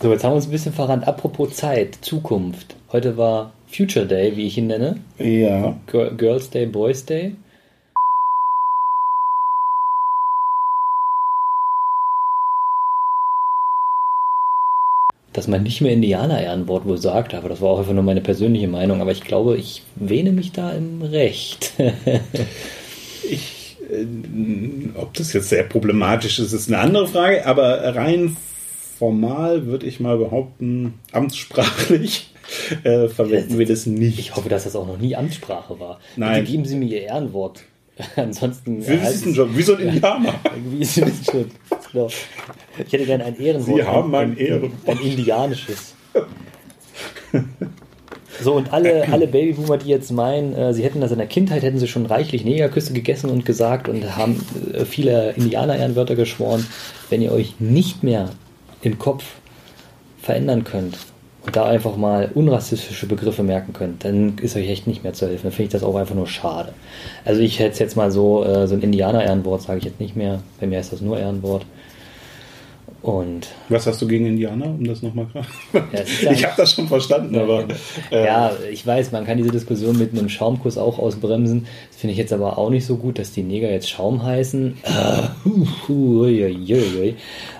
so, 0.01 0.11
jetzt 0.11 0.23
haben 0.23 0.31
wir 0.31 0.35
uns 0.35 0.45
ein 0.47 0.51
bisschen 0.51 0.73
verrannt. 0.73 1.07
Apropos 1.07 1.53
Zeit, 1.55 1.97
Zukunft. 2.01 2.75
Heute 2.91 3.17
war 3.17 3.51
Future 3.71 4.05
Day, 4.05 4.35
wie 4.37 4.47
ich 4.47 4.57
ihn 4.57 4.67
nenne. 4.67 4.97
Ja. 5.17 5.75
Girl- 5.87 6.15
Girls 6.15 6.49
Day, 6.49 6.65
Boys 6.65 7.03
Day. 7.05 7.35
Dass 15.37 15.47
man 15.47 15.61
nicht 15.61 15.81
mehr 15.81 15.93
Indianer-Ehrenwort 15.93 16.85
wohl 16.85 16.97
sagt, 16.97 17.35
aber 17.35 17.47
das 17.47 17.61
war 17.61 17.69
auch 17.69 17.77
einfach 17.77 17.93
nur 17.93 18.01
meine 18.01 18.21
persönliche 18.21 18.67
Meinung. 18.67 19.01
Aber 19.01 19.11
ich 19.11 19.21
glaube, 19.21 19.55
ich 19.55 19.83
wähne 19.95 20.31
mich 20.31 20.51
da 20.51 20.71
im 20.71 21.03
Recht. 21.03 21.73
Ich, 23.29 23.75
äh, 23.91 24.05
ob 24.95 25.13
das 25.15 25.33
jetzt 25.33 25.49
sehr 25.49 25.63
problematisch 25.63 26.39
ist, 26.39 26.53
ist 26.53 26.69
eine 26.69 26.79
andere 26.79 27.09
Frage, 27.09 27.45
aber 27.45 27.93
rein 27.93 28.37
formal 28.97 29.65
würde 29.65 29.85
ich 29.85 29.99
mal 29.99 30.17
behaupten, 30.17 30.93
amtssprachlich 31.11 32.31
äh, 32.83 33.09
verwenden 33.09 33.57
wir 33.57 33.65
das 33.65 33.85
nicht. 33.85 34.17
Ich 34.17 34.37
hoffe, 34.37 34.47
dass 34.47 34.63
das 34.63 34.77
auch 34.77 34.87
noch 34.87 34.97
nie 34.97 35.17
Amtssprache 35.17 35.77
war. 35.77 35.99
Nein. 36.15 36.39
Bitte 36.39 36.51
geben 36.51 36.65
Sie 36.65 36.77
mir 36.77 36.85
Ihr 36.85 37.01
Ehrenwort. 37.01 37.63
Ansonsten. 38.15 38.87
Wie 38.87 38.93
ist 38.93 39.25
ein 39.25 39.33
Job? 39.33 39.49
Wie 39.53 39.63
so 39.63 39.75
ein 39.75 39.89
Indianer. 39.89 40.35
Irgendwie 40.55 40.81
ist 40.83 40.97
es 40.97 41.25
schon. 41.25 41.51
Genau. 41.91 42.07
Ich 42.85 42.93
hätte 42.93 43.05
gerne 43.05 43.25
ein 43.25 43.39
Ehrenwort. 43.39 43.77
Sie 43.77 43.83
haben 43.83 44.13
ein 44.15 44.37
Ehrenwort. 44.37 44.71
ein 44.85 44.99
indianisches. 44.99 45.95
So, 48.41 48.53
und 48.53 48.71
alle, 48.71 49.11
alle 49.11 49.27
Babyboomer, 49.27 49.77
die 49.77 49.89
jetzt 49.89 50.11
meinen, 50.11 50.53
äh, 50.53 50.73
sie 50.73 50.83
hätten 50.83 51.01
das 51.01 51.11
in 51.11 51.17
der 51.17 51.27
Kindheit, 51.27 51.63
hätten 51.63 51.79
sie 51.79 51.87
schon 51.87 52.05
reichlich 52.05 52.45
Negerküsse 52.45 52.93
gegessen 52.93 53.29
und 53.29 53.45
gesagt 53.45 53.89
und 53.89 54.15
haben 54.15 54.45
äh, 54.73 54.85
viele 54.85 55.31
Indianer-Ehrenwörter 55.31 56.15
geschworen. 56.15 56.65
Wenn 57.09 57.21
ihr 57.21 57.31
euch 57.31 57.55
nicht 57.59 58.03
mehr 58.03 58.29
im 58.81 58.99
Kopf 58.99 59.23
verändern 60.21 60.63
könnt 60.63 60.97
und 61.45 61.55
da 61.55 61.65
einfach 61.65 61.97
mal 61.97 62.29
unrassistische 62.33 63.07
Begriffe 63.07 63.41
merken 63.41 63.73
könnt, 63.73 64.05
dann 64.05 64.37
ist 64.37 64.55
euch 64.55 64.69
echt 64.69 64.85
nicht 64.85 65.03
mehr 65.03 65.13
zu 65.13 65.25
helfen. 65.27 65.43
Dann 65.43 65.51
finde 65.51 65.67
ich 65.67 65.71
das 65.71 65.83
auch 65.83 65.95
einfach 65.95 66.15
nur 66.15 66.27
schade. 66.27 66.73
Also 67.25 67.41
ich 67.41 67.57
hätte 67.57 67.71
es 67.71 67.79
jetzt 67.79 67.95
mal 67.95 68.11
so, 68.11 68.43
äh, 68.43 68.67
so 68.67 68.75
ein 68.75 68.81
Indianer-Ehrenwort 68.81 69.63
sage 69.63 69.79
ich 69.79 69.85
jetzt 69.85 69.99
nicht 69.99 70.15
mehr. 70.15 70.41
Bei 70.59 70.67
mir 70.67 70.79
ist 70.79 70.93
das 70.93 71.01
nur 71.01 71.17
Ehrenwort. 71.17 71.65
Und 73.01 73.47
Was 73.69 73.85
hast 73.85 74.01
du 74.01 74.07
gegen 74.07 74.25
Indianer, 74.25 74.65
um 74.65 74.83
das 74.83 75.01
nochmal 75.03 75.27
ist 75.93 76.23
ja- 76.23 76.31
ich 76.31 76.43
habe 76.45 76.55
das 76.57 76.73
schon 76.73 76.87
verstanden, 76.87 77.37
aber 77.37 77.65
äh, 78.11 78.25
ja, 78.25 78.51
ich 78.71 78.85
weiß, 78.85 79.11
man 79.11 79.25
kann 79.25 79.37
diese 79.37 79.51
Diskussion 79.51 79.97
mit 79.97 80.11
einem 80.11 80.27
Schaumkuss 80.29 80.77
auch 80.77 80.97
ausbremsen. 80.99 81.67
Das 81.91 82.01
finde 82.01 82.13
ich 82.13 82.17
jetzt 82.17 82.33
aber 82.33 82.57
auch 82.57 82.69
nicht 82.69 82.85
so 82.85 82.97
gut, 82.97 83.19
dass 83.19 83.31
die 83.31 83.43
Neger 83.43 83.69
jetzt 83.71 83.89
Schaum 83.89 84.23
heißen. 84.23 84.77
Ui. 85.89 87.15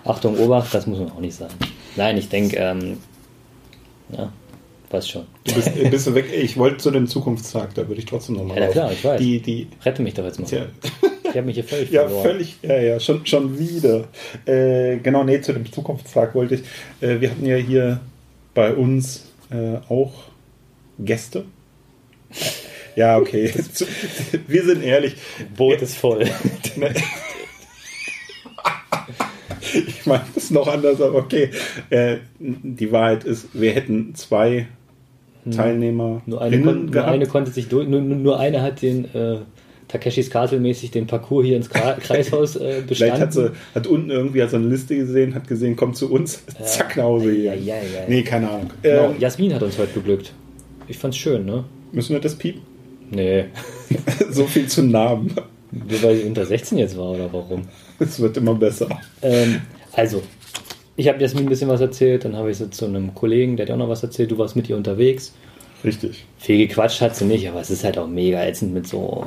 Achtung, 0.05 0.37
Obacht, 0.39 0.73
das 0.73 0.87
muss 0.87 0.99
man 0.99 1.11
auch 1.11 1.19
nicht 1.19 1.35
sagen. 1.35 1.53
Nein, 1.95 2.17
ich 2.17 2.29
denke, 2.29 2.57
ähm, 2.57 2.97
ja, 4.17 4.31
weiß 4.89 5.07
schon. 5.07 5.23
du 5.45 5.53
bist, 5.53 5.67
äh, 5.77 5.89
bist 5.89 6.07
du 6.07 6.15
weg. 6.15 6.25
Ich 6.33 6.57
wollte 6.57 6.77
zu 6.77 6.91
dem 6.91 7.07
Zukunftstag, 7.07 7.73
da 7.75 7.87
würde 7.87 7.99
ich 7.99 8.05
trotzdem 8.05 8.35
nochmal 8.35 8.57
Ja, 8.57 8.65
na 8.65 8.71
klar, 8.71 8.91
ich 8.91 9.03
weiß. 9.03 9.19
Die, 9.19 9.39
die, 9.39 9.67
Rette 9.85 10.01
mich 10.01 10.13
doch 10.15 10.23
jetzt 10.25 10.39
mal. 10.39 10.45
tja, 10.47 10.65
habe 11.37 11.47
mich 11.47 11.55
hier 11.55 11.63
völlig 11.63 11.91
Ja, 11.91 12.01
verloren. 12.03 12.23
völlig, 12.23 12.57
ja, 12.61 12.77
ja, 12.79 12.99
schon, 12.99 13.25
schon 13.25 13.57
wieder. 13.57 14.05
Äh, 14.45 14.97
genau, 14.97 15.23
nee, 15.23 15.41
zu 15.41 15.53
dem 15.53 15.71
Zukunftstag 15.71 16.35
wollte 16.35 16.55
ich. 16.55 16.61
Äh, 17.01 17.19
wir 17.21 17.31
hatten 17.31 17.45
ja 17.45 17.55
hier 17.55 17.99
bei 18.53 18.73
uns 18.73 19.31
äh, 19.51 19.77
auch 19.89 20.13
Gäste. 20.99 21.45
Ja, 22.95 23.17
okay. 23.17 23.53
Wir 24.47 24.63
sind 24.63 24.83
ehrlich. 24.83 25.15
Boot 25.55 25.81
ist 25.81 25.97
voll. 25.97 26.25
Ich 29.73 30.05
meine, 30.05 30.23
das 30.33 30.45
ist 30.45 30.51
noch 30.51 30.67
anders, 30.67 31.01
aber 31.01 31.17
okay. 31.19 31.49
Äh, 31.89 32.17
die 32.39 32.91
Wahrheit 32.91 33.25
ist, 33.25 33.47
wir 33.53 33.73
hätten 33.73 34.15
zwei 34.15 34.67
Teilnehmer 35.51 36.21
Nur 36.25 36.41
eine, 36.41 36.61
kon 36.61 36.85
nur 36.85 37.05
eine 37.05 37.25
konnte 37.25 37.51
sich 37.51 37.67
durch, 37.67 37.87
nur, 37.87 38.01
nur 38.01 38.17
nur 38.17 38.39
eine 38.39 38.61
hat 38.61 38.81
den 38.81 39.05
äh, 39.13 39.39
Takeshis 39.87 40.29
Castle 40.29 40.59
mäßig 40.59 40.91
den 40.91 41.07
Parcours 41.07 41.45
hier 41.45 41.57
ins 41.57 41.69
Kreishaus 41.99 42.55
äh, 42.55 42.81
bestanden. 42.85 42.95
Vielleicht 42.95 43.19
hat 43.19 43.33
sie 43.33 43.51
hat 43.73 43.87
unten 43.87 44.09
irgendwie 44.09 44.41
hat 44.41 44.49
so 44.49 44.57
eine 44.57 44.67
Liste 44.67 44.95
gesehen, 44.97 45.33
hat 45.35 45.47
gesehen, 45.47 45.75
kommt 45.75 45.95
zu 45.95 46.11
uns, 46.11 46.43
zack 46.63 46.97
nach 46.97 47.05
Hause 47.05 47.31
hier. 47.31 47.55
Ja, 47.55 47.75
ja, 47.75 47.75
ja. 47.75 47.81
Nee, 48.07 48.23
keine 48.23 48.49
Ahnung. 48.49 48.71
Genau, 48.81 49.11
Ähm, 49.11 49.15
Jasmin 49.19 49.53
hat 49.53 49.63
uns 49.63 49.77
heute 49.77 49.93
beglückt. 49.93 50.33
Ich 50.87 50.97
fand's 50.97 51.17
schön, 51.17 51.45
ne? 51.45 51.63
Müssen 51.91 52.13
wir 52.13 52.19
das 52.19 52.35
piepen? 52.35 52.61
Nee. 53.11 53.45
so 54.29 54.45
viel 54.45 54.67
zu 54.67 54.83
Namen. 54.83 55.33
Nur 55.71 56.03
weil 56.03 56.17
sie 56.17 56.23
unter 56.23 56.45
16 56.45 56.77
jetzt 56.77 56.97
war 56.97 57.11
oder 57.11 57.31
warum? 57.31 57.63
Es 57.99 58.19
wird 58.19 58.37
immer 58.37 58.55
besser. 58.55 58.87
Ähm, 59.21 59.61
also, 59.93 60.21
ich 60.95 61.07
habe 61.07 61.19
Jasmin 61.21 61.45
ein 61.45 61.49
bisschen 61.49 61.69
was 61.69 61.81
erzählt, 61.81 62.25
dann 62.25 62.35
habe 62.35 62.51
ich 62.51 62.57
sie 62.57 62.69
zu 62.69 62.85
einem 62.85 63.13
Kollegen, 63.13 63.57
der 63.57 63.65
hat 63.65 63.73
auch 63.73 63.77
noch 63.77 63.89
was 63.89 64.03
erzählt, 64.03 64.31
du 64.31 64.37
warst 64.37 64.55
mit 64.55 64.69
ihr 64.69 64.77
unterwegs. 64.77 65.33
Richtig. 65.83 66.25
Viel 66.37 66.67
gequatscht 66.67 67.01
hat 67.01 67.15
sie 67.15 67.25
nicht, 67.25 67.47
aber 67.47 67.61
es 67.61 67.69
ist 67.69 67.83
halt 67.83 67.97
auch 67.97 68.07
mega 68.07 68.43
ätzend 68.43 68.73
mit 68.73 68.87
so 68.87 69.25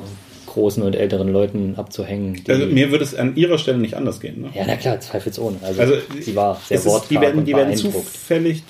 großen 0.50 0.82
und 0.82 0.94
älteren 0.94 1.32
Leuten 1.32 1.74
abzuhängen. 1.76 2.42
Also 2.48 2.66
mir 2.66 2.90
würde 2.90 3.04
es 3.04 3.14
an 3.14 3.36
ihrer 3.36 3.58
Stelle 3.58 3.78
nicht 3.78 3.94
anders 3.94 4.20
gehen. 4.20 4.42
Ne? 4.42 4.48
ja, 4.54 4.64
na 4.66 4.76
klar, 4.76 5.00
zweifelsohne. 5.00 5.58
Also, 5.62 5.80
Also 5.80 5.94
sie 6.20 6.36
war 6.36 6.60
sehr 6.66 6.76
es 6.76 6.84
ist, 6.84 6.90
wortkarg 6.90 7.08
die 7.08 7.20
werden, 7.20 7.44
die 7.44 7.54
werden 7.54 7.76
zufällig. 7.76 8.64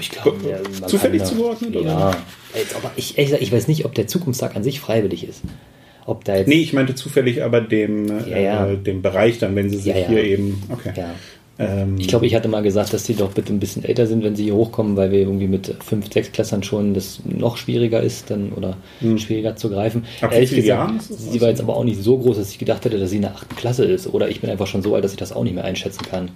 Ich 0.00 0.10
glaube, 0.10 0.38
ja, 0.48 0.58
man 0.80 0.88
Zufällig 0.88 1.24
zugeordnet, 1.24 1.76
oder? 1.76 1.90
Ja. 1.90 2.16
Jetzt, 2.54 2.74
aber 2.74 2.90
ich, 2.96 3.16
gesagt, 3.16 3.42
ich 3.42 3.52
weiß 3.52 3.68
nicht, 3.68 3.84
ob 3.84 3.94
der 3.94 4.06
Zukunftstag 4.06 4.56
an 4.56 4.64
sich 4.64 4.80
freiwillig 4.80 5.26
ist. 5.26 5.42
Ob 6.06 6.24
da 6.24 6.36
jetzt. 6.36 6.48
Nee, 6.48 6.60
ich 6.60 6.72
meinte 6.72 6.94
zufällig 6.94 7.42
aber 7.42 7.60
dem, 7.60 8.08
Ja, 8.28 8.38
ja. 8.38 8.66
Äh, 8.66 8.76
dem 8.76 9.02
Bereich 9.02 9.38
dann, 9.38 9.54
wenn 9.54 9.70
sie 9.70 9.78
sich 9.78 9.94
hier 9.94 10.24
eben. 10.24 10.62
Okay. 10.70 10.92
Ja. 10.96 11.14
Ähm, 11.60 11.96
Ich 11.98 12.08
glaube, 12.08 12.26
ich 12.26 12.34
hatte 12.34 12.48
mal 12.48 12.62
gesagt, 12.62 12.92
dass 12.92 13.04
die 13.04 13.14
doch 13.14 13.32
bitte 13.32 13.52
ein 13.52 13.60
bisschen 13.60 13.84
älter 13.84 14.06
sind, 14.06 14.24
wenn 14.24 14.34
sie 14.34 14.44
hier 14.44 14.54
hochkommen, 14.54 14.96
weil 14.96 15.12
wir 15.12 15.20
irgendwie 15.20 15.46
mit 15.46 15.74
fünf, 15.84 16.12
sechs 16.12 16.32
Klässern 16.32 16.62
schon 16.62 16.94
das 16.94 17.20
noch 17.24 17.56
schwieriger 17.58 18.02
ist 18.02 18.30
dann 18.30 18.52
oder 18.52 18.76
schwieriger 19.18 19.56
zu 19.56 19.68
greifen. 19.68 20.04
Hm. 20.20 20.26
Ab 20.26 20.32
Ehrlich 20.32 20.50
gesagt, 20.50 20.66
Jahren 20.66 21.00
sie 21.00 21.40
war 21.40 21.48
jetzt 21.50 21.60
aber 21.60 21.76
auch 21.76 21.84
nicht 21.84 22.02
so 22.02 22.18
groß, 22.18 22.38
dass 22.38 22.50
ich 22.50 22.58
gedacht 22.58 22.84
hätte, 22.84 22.98
dass 22.98 23.10
sie 23.10 23.16
in 23.16 23.22
der 23.22 23.34
achten 23.34 23.54
Klasse 23.56 23.84
ist. 23.84 24.06
Oder 24.12 24.28
ich 24.28 24.40
bin 24.40 24.50
einfach 24.50 24.66
schon 24.66 24.82
so 24.82 24.94
alt, 24.94 25.04
dass 25.04 25.12
ich 25.12 25.18
das 25.18 25.32
auch 25.32 25.44
nicht 25.44 25.54
mehr 25.54 25.64
einschätzen 25.64 26.04
kann. 26.04 26.30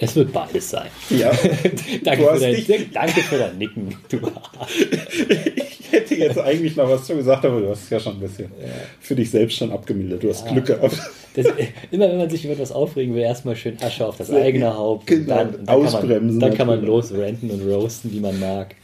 Es 0.00 0.14
wird 0.16 0.32
beides 0.32 0.70
sein. 0.70 0.88
Ja. 1.10 1.30
danke, 2.04 2.24
für 2.34 2.40
dein, 2.40 2.54
dich- 2.54 2.90
danke 2.92 3.20
für 3.20 3.38
dein 3.38 3.58
Nicken. 3.58 3.94
Du. 4.08 4.18
Ich 5.88 5.92
hätte 5.92 6.14
jetzt 6.16 6.38
eigentlich 6.38 6.74
noch 6.74 6.90
was 6.90 7.04
zu 7.04 7.14
gesagt, 7.14 7.44
aber 7.44 7.60
du 7.60 7.68
hast 7.70 7.84
es 7.84 7.90
ja 7.90 8.00
schon 8.00 8.14
ein 8.14 8.20
bisschen 8.20 8.50
für 8.98 9.14
dich 9.14 9.30
selbst 9.30 9.56
schon 9.56 9.70
abgemildert. 9.70 10.20
Du 10.24 10.28
hast 10.30 10.44
Ja. 10.44 10.52
Glück 10.52 10.66
gehabt. 10.66 10.98
Das, 11.34 11.46
immer 11.92 12.08
wenn 12.10 12.18
man 12.18 12.28
sich 12.28 12.44
über 12.44 12.54
etwas 12.54 12.72
aufregen 12.72 13.14
will, 13.14 13.22
erstmal 13.22 13.54
schön 13.54 13.76
Asche 13.80 14.04
auf 14.04 14.16
das 14.16 14.30
eigene. 14.32 14.74
Haupt. 14.76 15.06
Genau, 15.06 15.36
dann, 15.36 15.64
dann 15.64 15.68
ausbremsen 15.68 16.10
Kann 16.10 16.26
man, 16.26 16.40
dann 16.40 16.54
kann 16.56 16.66
man 16.66 16.84
losrenten 16.84 17.50
und 17.52 17.62
roasten, 17.72 18.12
wie 18.12 18.18
man 18.18 18.38
mag. 18.40 18.74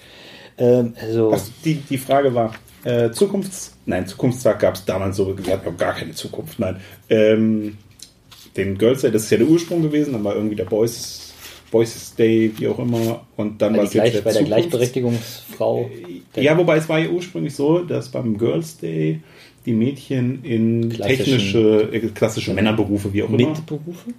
Ähm, 0.59 0.95
also, 1.01 1.33
Was, 1.33 1.51
die, 1.65 1.75
die 1.75 1.99
Frage 1.99 2.33
war, 2.35 2.55
äh, 2.85 3.11
Zukunfts... 3.11 3.77
Nein, 3.85 4.07
Zukunftstag 4.07 4.61
gab 4.61 4.75
es 4.77 4.85
damals 4.85 5.17
so 5.17 5.35
gesagt, 5.35 5.67
noch 5.67 5.77
gar 5.77 5.95
keine 5.95 6.13
Zukunft. 6.13 6.61
Nein. 6.61 6.77
Ähm, 7.11 7.79
den 8.57 8.77
Girls 8.79 9.01
Day, 9.03 9.11
das 9.11 9.25
ist 9.25 9.31
ja 9.31 9.39
der 9.39 9.47
Ursprung 9.49 9.83
gewesen, 9.83 10.13
dann 10.13 10.25
war 10.25 10.35
irgendwie 10.35 10.57
der 10.57 10.65
Boys, 10.65 11.33
Boys 11.71 12.15
Day, 12.15 12.53
wie 12.59 12.69
auch 12.69 12.79
immer. 12.79 13.23
Und 13.37 13.63
dann 13.63 13.77
war 13.77 13.85
es 13.85 13.95
jetzt 13.95 14.03
gleich, 14.03 14.13
der 14.13 14.21
bei 14.23 14.33
der 14.33 14.43
Gleichberechtigungsfrau. 14.45 15.91
Ja, 16.37 16.57
wobei 16.59 16.77
es 16.77 16.89
war 16.89 16.99
ja 16.99 17.09
ursprünglich 17.09 17.55
so, 17.55 17.79
dass 17.81 18.11
beim 18.11 18.37
Girls 18.37 18.79
Day 18.79 19.21
die 19.65 19.73
Mädchen 19.73 20.45
in 20.45 20.91
technische, 20.91 21.89
äh, 21.93 22.01
klassische 22.09 22.53
Männerberufe, 22.53 23.13
wie 23.13 23.23
auch 23.23 23.29
immer. 23.29 23.37
Mitberufe? 23.39 24.11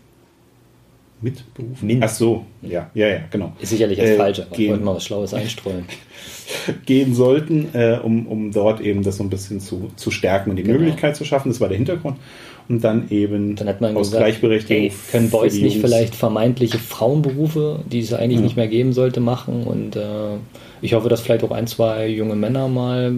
Mitberufe? 1.22 1.86
Min- 1.86 2.04
Ach 2.04 2.10
so, 2.10 2.46
ja, 2.62 2.89
ja, 2.93 3.08
ja, 3.08 3.19
genau. 3.30 3.54
Ist 3.62 3.69
sicherlich 3.69 3.98
das 3.98 4.10
Äh, 4.10 4.17
Falsche, 4.17 4.46
aber 4.46 4.56
gehen. 4.56 4.72
wollte 4.72 4.84
mal 4.84 4.96
was 4.96 5.06
Schlaues 5.06 5.34
einstreuen. 5.34 5.86
Gehen 6.86 7.13
sollten, 7.15 7.69
äh, 7.74 8.00
um, 8.04 8.28
um 8.28 8.52
dort 8.52 8.82
eben 8.82 9.04
das 9.04 9.17
so 9.17 9.24
ein 9.24 9.30
bisschen 9.30 9.60
zu, 9.62 9.91
zu 9.96 10.12
stärken 10.12 10.50
und 10.50 10.58
die 10.58 10.63
Genau. 10.63 10.80
Möglichkeit 10.80 11.15
zu 11.15 11.24
schaffen. 11.24 11.50
Das 11.50 11.62
war 11.62 11.69
der 11.69 11.78
Hintergrund. 11.78 12.17
Und 12.69 12.84
dann 12.84 13.10
eben 13.10 13.56
Dann 13.56 13.67
hat 13.67 13.82
man 13.82 13.95
aus 13.97 14.08
gesagt, 14.08 14.23
Gleichberechtigung. 14.26 14.84
ey, 14.86 14.91
können 15.12 15.30
Boys 15.30 15.54
nicht 15.56 15.80
vielleicht 15.82 16.15
vermeintliche 16.15 16.80
Frauenberufe, 16.80 17.80
die 17.91 17.99
es 17.99 18.13
eigentlich 18.13 18.38
Ja. 18.39 18.43
nicht 18.43 18.56
mehr 18.56 18.67
geben 18.67 18.93
sollte, 18.93 19.19
machen? 19.19 19.63
Und 19.63 19.95
äh, 19.95 20.38
ich 20.82 20.93
hoffe, 20.93 21.10
dass 21.10 21.21
vielleicht 21.21 21.43
auch 21.43 21.52
ein, 21.52 21.67
zwei 21.67 22.08
junge 22.08 22.36
Männer 22.36 22.67
mal 22.69 23.15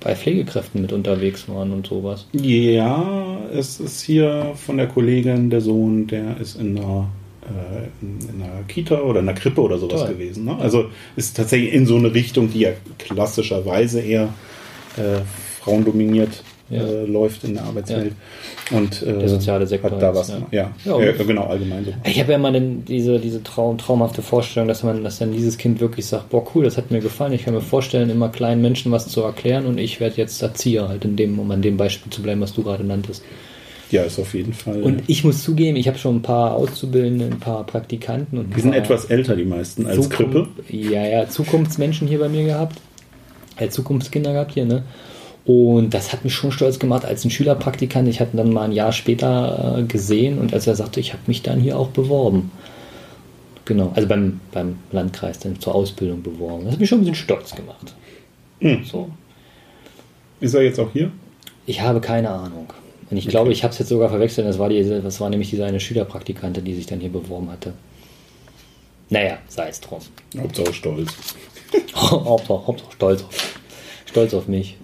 bei 0.00 0.16
Pflegekräften 0.16 0.80
mit 0.82 0.92
unterwegs 0.92 1.48
waren 1.48 1.72
und 1.72 1.86
sowas. 1.86 2.26
Ja, 2.32 3.38
es 3.54 3.78
ist 3.80 4.00
hier 4.02 4.52
von 4.56 4.76
der 4.78 4.86
Kollegin 4.86 5.50
der 5.50 5.60
Sohn, 5.60 6.06
der 6.06 6.38
ist 6.40 6.58
in 6.58 6.78
einer, 6.78 7.08
äh, 7.42 8.04
in 8.04 8.42
einer 8.42 8.62
Kita 8.66 8.98
oder 9.00 9.20
in 9.20 9.28
einer 9.28 9.38
Krippe 9.38 9.60
oder 9.60 9.78
sowas 9.78 10.00
Toll. 10.00 10.14
gewesen. 10.14 10.46
Ne? 10.46 10.56
Also 10.58 10.86
ist 11.16 11.36
tatsächlich 11.36 11.74
in 11.74 11.84
so 11.86 11.96
eine 11.96 12.12
Richtung, 12.14 12.50
die 12.50 12.60
ja 12.60 12.70
klassischerweise 12.98 14.00
eher 14.00 14.30
äh, 14.96 15.20
frauendominiert 15.60 16.42
Ja. 16.70 16.82
äh, 16.82 17.04
läuft 17.04 17.42
in 17.44 17.54
der 17.54 17.64
Arbeitswelt. 17.64 18.12
Und 18.70 19.02
äh, 19.02 19.18
Der 19.18 19.28
soziale 19.28 19.66
Sektor 19.66 19.90
hat 19.90 20.00
da 20.02 20.14
was. 20.14 20.28
ja. 20.28 20.38
Ja, 20.52 20.70
Ja, 20.84 21.00
ja. 21.04 21.12
genau, 21.12 21.44
allgemein 21.46 21.84
so. 21.84 21.92
Ich 22.04 22.20
habe 22.20 22.30
ja 22.32 22.38
immer 22.38 22.52
den, 22.52 22.84
diese, 22.84 23.18
diese 23.18 23.42
Traum, 23.42 23.76
traumhafte 23.78 24.22
Vorstellung, 24.22 24.68
dass 24.68 24.82
man, 24.84 25.02
dass 25.02 25.18
dann 25.18 25.32
dieses 25.32 25.58
Kind 25.58 25.80
wirklich 25.80 26.06
sagt, 26.06 26.30
boah 26.30 26.46
cool, 26.54 26.62
das 26.64 26.76
hat 26.76 26.90
mir 26.92 27.00
gefallen. 27.00 27.32
Ich 27.32 27.44
kann 27.44 27.54
mir 27.54 27.60
vorstellen, 27.60 28.08
immer 28.08 28.28
kleinen 28.28 28.62
Menschen 28.62 28.92
was 28.92 29.08
zu 29.08 29.20
erklären 29.22 29.66
und 29.66 29.78
ich 29.78 29.98
werde 30.00 30.16
jetzt 30.16 30.40
Erzieher, 30.42 30.88
halt 30.88 31.04
in 31.04 31.16
dem, 31.16 31.38
um 31.40 31.50
an 31.50 31.60
dem 31.62 31.76
Beispiel 31.76 32.10
zu 32.12 32.22
bleiben, 32.22 32.40
was 32.40 32.52
du 32.54 32.62
gerade 32.62 32.84
nanntest. 32.84 33.22
Ja, 33.90 34.02
ist 34.04 34.20
auf 34.20 34.34
jeden 34.34 34.52
Fall. 34.52 34.82
Und 34.82 35.02
ich 35.08 35.24
muss 35.24 35.42
zugeben, 35.42 35.76
ich 35.76 35.88
habe 35.88 35.98
schon 35.98 36.14
ein 36.18 36.22
paar 36.22 36.54
Auszubildende, 36.54 37.24
ein 37.24 37.40
paar 37.40 37.66
Praktikanten 37.66 38.38
und 38.38 38.56
die 38.56 38.60
sind 38.60 38.72
etwas 38.72 39.06
älter, 39.06 39.34
die 39.34 39.44
meisten, 39.44 39.84
als 39.84 40.08
Krippe. 40.08 40.46
Zukunft- 40.46 40.70
Ja, 40.72 41.04
ja, 41.04 41.28
Zukunftsmenschen 41.28 42.06
hier 42.06 42.20
bei 42.20 42.28
mir 42.28 42.44
gehabt. 42.44 42.76
Äh, 43.56 43.68
Zukunftskinder 43.68 44.32
gehabt 44.32 44.52
hier, 44.54 44.64
ne? 44.64 44.84
Und 45.44 45.94
das 45.94 46.12
hat 46.12 46.24
mich 46.24 46.34
schon 46.34 46.52
stolz 46.52 46.78
gemacht 46.78 47.04
als 47.04 47.24
ein 47.24 47.30
Schülerpraktikant. 47.30 48.08
Ich 48.08 48.20
hatte 48.20 48.34
ihn 48.34 48.36
dann 48.36 48.52
mal 48.52 48.64
ein 48.64 48.72
Jahr 48.72 48.92
später 48.92 49.78
äh, 49.78 49.82
gesehen 49.84 50.38
und 50.38 50.52
als 50.52 50.66
er 50.66 50.76
sagte, 50.76 51.00
ich 51.00 51.12
habe 51.12 51.22
mich 51.26 51.42
dann 51.42 51.60
hier 51.60 51.78
auch 51.78 51.88
beworben. 51.88 52.50
Genau, 53.64 53.92
also 53.94 54.08
beim, 54.08 54.40
beim 54.52 54.78
Landkreis 54.90 55.38
dann 55.38 55.58
zur 55.60 55.74
Ausbildung 55.74 56.22
beworben. 56.22 56.64
Das 56.64 56.72
hat 56.74 56.80
mich 56.80 56.88
schon 56.88 56.98
ein 56.98 57.02
bisschen 57.02 57.14
stolz 57.14 57.54
gemacht. 57.54 57.94
Hm. 58.60 58.84
So. 58.84 59.10
Ist 60.40 60.54
er 60.54 60.62
jetzt 60.62 60.78
auch 60.78 60.90
hier? 60.92 61.10
Ich 61.66 61.80
habe 61.80 62.00
keine 62.00 62.30
Ahnung. 62.30 62.72
Und 63.10 63.16
ich 63.16 63.28
glaube, 63.28 63.52
ich 63.52 63.62
habe 63.62 63.72
es 63.72 63.78
jetzt 63.78 63.88
sogar 63.88 64.08
verwechselt. 64.08 64.46
Das 64.46 64.58
war, 64.58 64.68
diese, 64.68 65.00
das 65.00 65.20
war 65.20 65.30
nämlich 65.30 65.50
diese 65.50 65.64
eine 65.64 65.80
Schülerpraktikantin, 65.80 66.64
die 66.64 66.74
sich 66.74 66.86
dann 66.86 67.00
hier 67.00 67.10
beworben 67.10 67.50
hatte. 67.50 67.74
Naja, 69.08 69.38
sei 69.48 69.68
es 69.68 69.80
drum. 69.80 70.00
Hauptsache 70.38 70.72
stolz. 70.72 71.12
Hauptsache, 71.94 72.66
Hauptsache 72.66 72.92
stolz 72.92 73.22
auf, 73.22 73.60
stolz 74.06 74.34
auf 74.34 74.48
mich. 74.48 74.76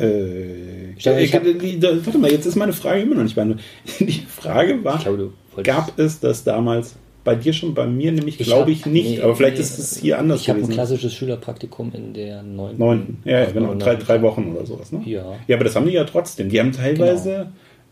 Äh, 0.00 0.92
Ich 0.96 1.02
glaube, 1.04 1.20
ich 1.22 1.34
hab- 1.34 1.42
die- 1.44 1.78
da- 1.78 1.90
warte 2.04 2.18
mal, 2.18 2.30
jetzt 2.30 2.46
ist 2.46 2.56
meine 2.56 2.72
Frage 2.72 3.02
immer 3.02 3.14
noch 3.16 3.22
nicht 3.22 3.34
beantwortet. 3.34 3.64
Die 4.00 4.22
Frage 4.28 4.82
war, 4.84 4.96
Ich 4.96 5.04
glaube, 5.04 5.30
gab 5.62 5.98
es 5.98 6.20
das 6.20 6.44
damals 6.44 6.94
bei 7.24 7.34
dir 7.34 7.52
schon, 7.52 7.74
bei 7.74 7.86
mir 7.86 8.10
nämlich 8.10 8.40
Ich 8.40 8.46
glaube 8.46 8.62
hab- 8.62 8.68
ich 8.70 8.86
nicht, 8.86 9.18
nee, 9.18 9.20
aber 9.20 9.36
vielleicht 9.36 9.56
nee, 9.56 9.60
ist 9.62 9.78
es 9.78 9.98
hier 9.98 10.18
anders 10.18 10.40
Ich 10.40 10.48
habe 10.48 10.58
ein 10.58 10.62
gewesen. 10.62 10.74
klassisches 10.74 11.12
Schülerpraktikum 11.14 11.92
in 11.94 12.14
der 12.14 12.42
neunten. 12.42 12.78
Neunten, 12.78 13.18
ja, 13.24 13.40
ja 13.42 13.50
genau, 13.50 13.74
drei, 13.74 13.96
drei 13.96 14.22
Wochen 14.22 14.52
oder 14.56 14.64
sowas. 14.66 14.92
Ne? 14.92 15.02
Ja. 15.04 15.34
ja, 15.46 15.56
aber 15.56 15.64
das 15.64 15.76
haben 15.76 15.86
die 15.86 15.92
ja 15.92 16.04
trotzdem. 16.04 16.48
Die 16.48 16.58
haben 16.58 16.72
teilweise, 16.72 17.48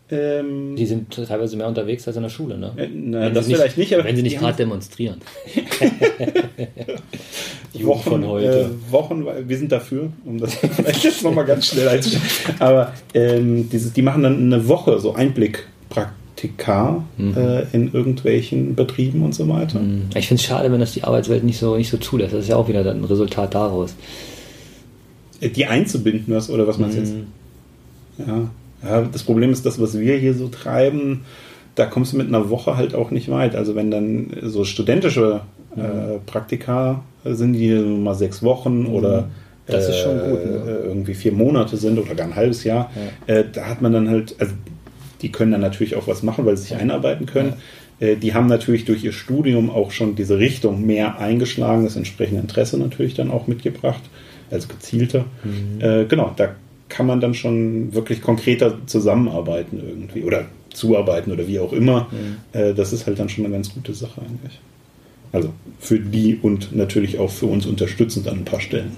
ähm, 0.09 0.75
Die 0.75 0.85
sind 0.85 1.11
teilweise 1.13 1.57
mehr 1.57 1.67
unterwegs 1.67 2.07
als 2.07 2.15
in 2.17 2.23
der 2.23 2.29
Schule, 2.29 2.57
ne? 2.57 2.71
äh, 2.77 2.87
na, 2.93 3.21
Wenn 3.21 3.33
das 3.33 3.45
sie 3.45 3.55
vielleicht 3.55 3.77
nicht, 3.77 3.93
aber 3.93 4.03
wenn 4.05 4.15
sie 4.15 4.23
nicht 4.23 4.39
hart 4.41 4.57
demonstrieren. 4.59 5.21
Die 7.73 7.85
Wochen, 7.85 8.09
von 8.09 8.25
heute. 8.25 8.61
Äh, 8.61 8.91
Wochen, 8.91 9.25
wir 9.47 9.57
sind 9.57 9.71
dafür, 9.71 10.09
um 10.25 10.39
das 10.39 10.53
vielleicht 10.55 11.03
jetzt 11.03 11.23
nochmal 11.23 11.45
ganz 11.45 11.67
schnell 11.67 11.87
einzustellen. 11.89 12.23
Aber 12.59 12.93
ähm, 13.13 13.69
dieses, 13.69 13.93
die 13.93 14.01
machen 14.01 14.23
dann 14.23 14.37
eine 14.51 14.67
Woche 14.67 14.99
so 14.99 15.13
Einblickpraktika 15.13 17.03
Mhm. 17.17 17.35
äh, 17.35 17.63
in 17.73 17.91
irgendwelchen 17.93 18.75
Betrieben 18.75 19.23
und 19.23 19.33
so 19.35 19.47
weiter. 19.49 19.81
Ich 20.15 20.27
finde 20.27 20.39
es 20.41 20.47
schade, 20.47 20.71
wenn 20.71 20.79
das 20.79 20.93
die 20.93 21.03
Arbeitswelt 21.03 21.43
nicht 21.43 21.57
so, 21.57 21.75
nicht 21.75 21.89
so 21.89 21.97
zulässt. 21.97 22.33
Das 22.33 22.41
ist 22.43 22.49
ja 22.49 22.55
auch 22.55 22.67
wieder 22.67 22.85
ein 22.89 23.03
Resultat 23.03 23.53
daraus. 23.55 23.95
Äh, 25.41 25.49
Die 25.49 25.65
einzubinden, 25.65 26.33
was, 26.35 26.49
oder 26.49 26.67
was 26.67 26.77
man 26.77 26.95
jetzt. 26.95 27.13
Mhm. 27.13 27.27
Ja. 28.25 28.49
Ja, 28.83 29.01
das 29.01 29.23
Problem 29.23 29.51
ist, 29.51 29.65
das, 29.65 29.79
was 29.81 29.99
wir 29.99 30.17
hier 30.17 30.33
so 30.33 30.47
treiben, 30.47 31.21
da 31.75 31.85
kommst 31.85 32.13
du 32.13 32.17
mit 32.17 32.27
einer 32.27 32.49
Woche 32.49 32.75
halt 32.77 32.95
auch 32.95 33.11
nicht 33.11 33.29
weit. 33.29 33.55
Also 33.55 33.75
wenn 33.75 33.91
dann 33.91 34.31
so 34.43 34.63
studentische 34.63 35.41
Mhm. 35.75 35.81
äh, 35.83 36.19
Praktika 36.25 37.03
sind, 37.23 37.53
die 37.53 37.69
mal 37.69 38.15
sechs 38.15 38.41
Wochen 38.41 38.85
oder 38.85 39.21
Mhm. 39.23 39.25
Das 39.67 39.89
ist 39.89 39.99
schon 39.99 40.17
gut, 40.17 40.39
äh, 40.43 40.47
ne? 40.47 40.79
irgendwie 40.85 41.13
vier 41.13 41.33
Monate 41.33 41.75
sind 41.75 41.99
oder 41.99 42.15
gar 42.15 42.27
ein 42.27 42.35
halbes 42.37 42.63
Jahr, 42.63 42.89
äh, 43.27 43.43
da 43.51 43.65
hat 43.65 43.81
man 43.81 43.91
dann 43.91 44.09
halt, 44.09 44.33
also 44.39 44.53
die 45.21 45.29
können 45.29 45.51
dann 45.51 45.59
natürlich 45.59 45.97
auch 45.97 46.07
was 46.07 46.23
machen, 46.23 46.45
weil 46.45 46.55
sie 46.55 46.63
sich 46.63 46.75
einarbeiten 46.77 47.25
können. 47.25 47.53
Äh, 47.99 48.15
die 48.15 48.33
haben 48.33 48.47
natürlich 48.47 48.85
durch 48.85 49.03
ihr 49.03 49.11
Studium 49.11 49.69
auch 49.69 49.91
schon 49.91 50.15
diese 50.15 50.39
Richtung 50.39 50.85
mehr 50.85 51.19
eingeschlagen, 51.19 51.83
das 51.83 51.97
entsprechende 51.97 52.39
Interesse 52.39 52.77
natürlich 52.77 53.13
dann 53.15 53.29
auch 53.29 53.47
mitgebracht, 53.47 54.03
also 54.51 54.69
gezielter. 54.69 55.25
Mhm. 55.43 55.81
Äh, 55.81 56.05
genau, 56.05 56.31
da 56.37 56.55
kann 56.89 57.05
man 57.05 57.19
dann 57.19 57.33
schon 57.33 57.93
wirklich 57.93 58.21
konkreter 58.21 58.77
zusammenarbeiten 58.85 59.81
irgendwie 59.85 60.23
oder 60.23 60.45
zuarbeiten 60.73 61.31
oder 61.31 61.47
wie 61.47 61.59
auch 61.59 61.73
immer. 61.73 62.07
Mhm. 62.11 62.59
Äh, 62.59 62.73
das 62.73 62.93
ist 62.93 63.07
halt 63.07 63.19
dann 63.19 63.29
schon 63.29 63.45
eine 63.45 63.53
ganz 63.53 63.73
gute 63.73 63.93
Sache 63.93 64.21
eigentlich. 64.21 64.59
Also 65.31 65.49
für 65.79 65.99
die 65.99 66.39
und 66.41 66.75
natürlich 66.75 67.19
auch 67.19 67.29
für 67.29 67.47
uns 67.47 67.65
unterstützend 67.65 68.27
an 68.27 68.39
ein 68.39 68.45
paar 68.45 68.61
Stellen. 68.61 68.91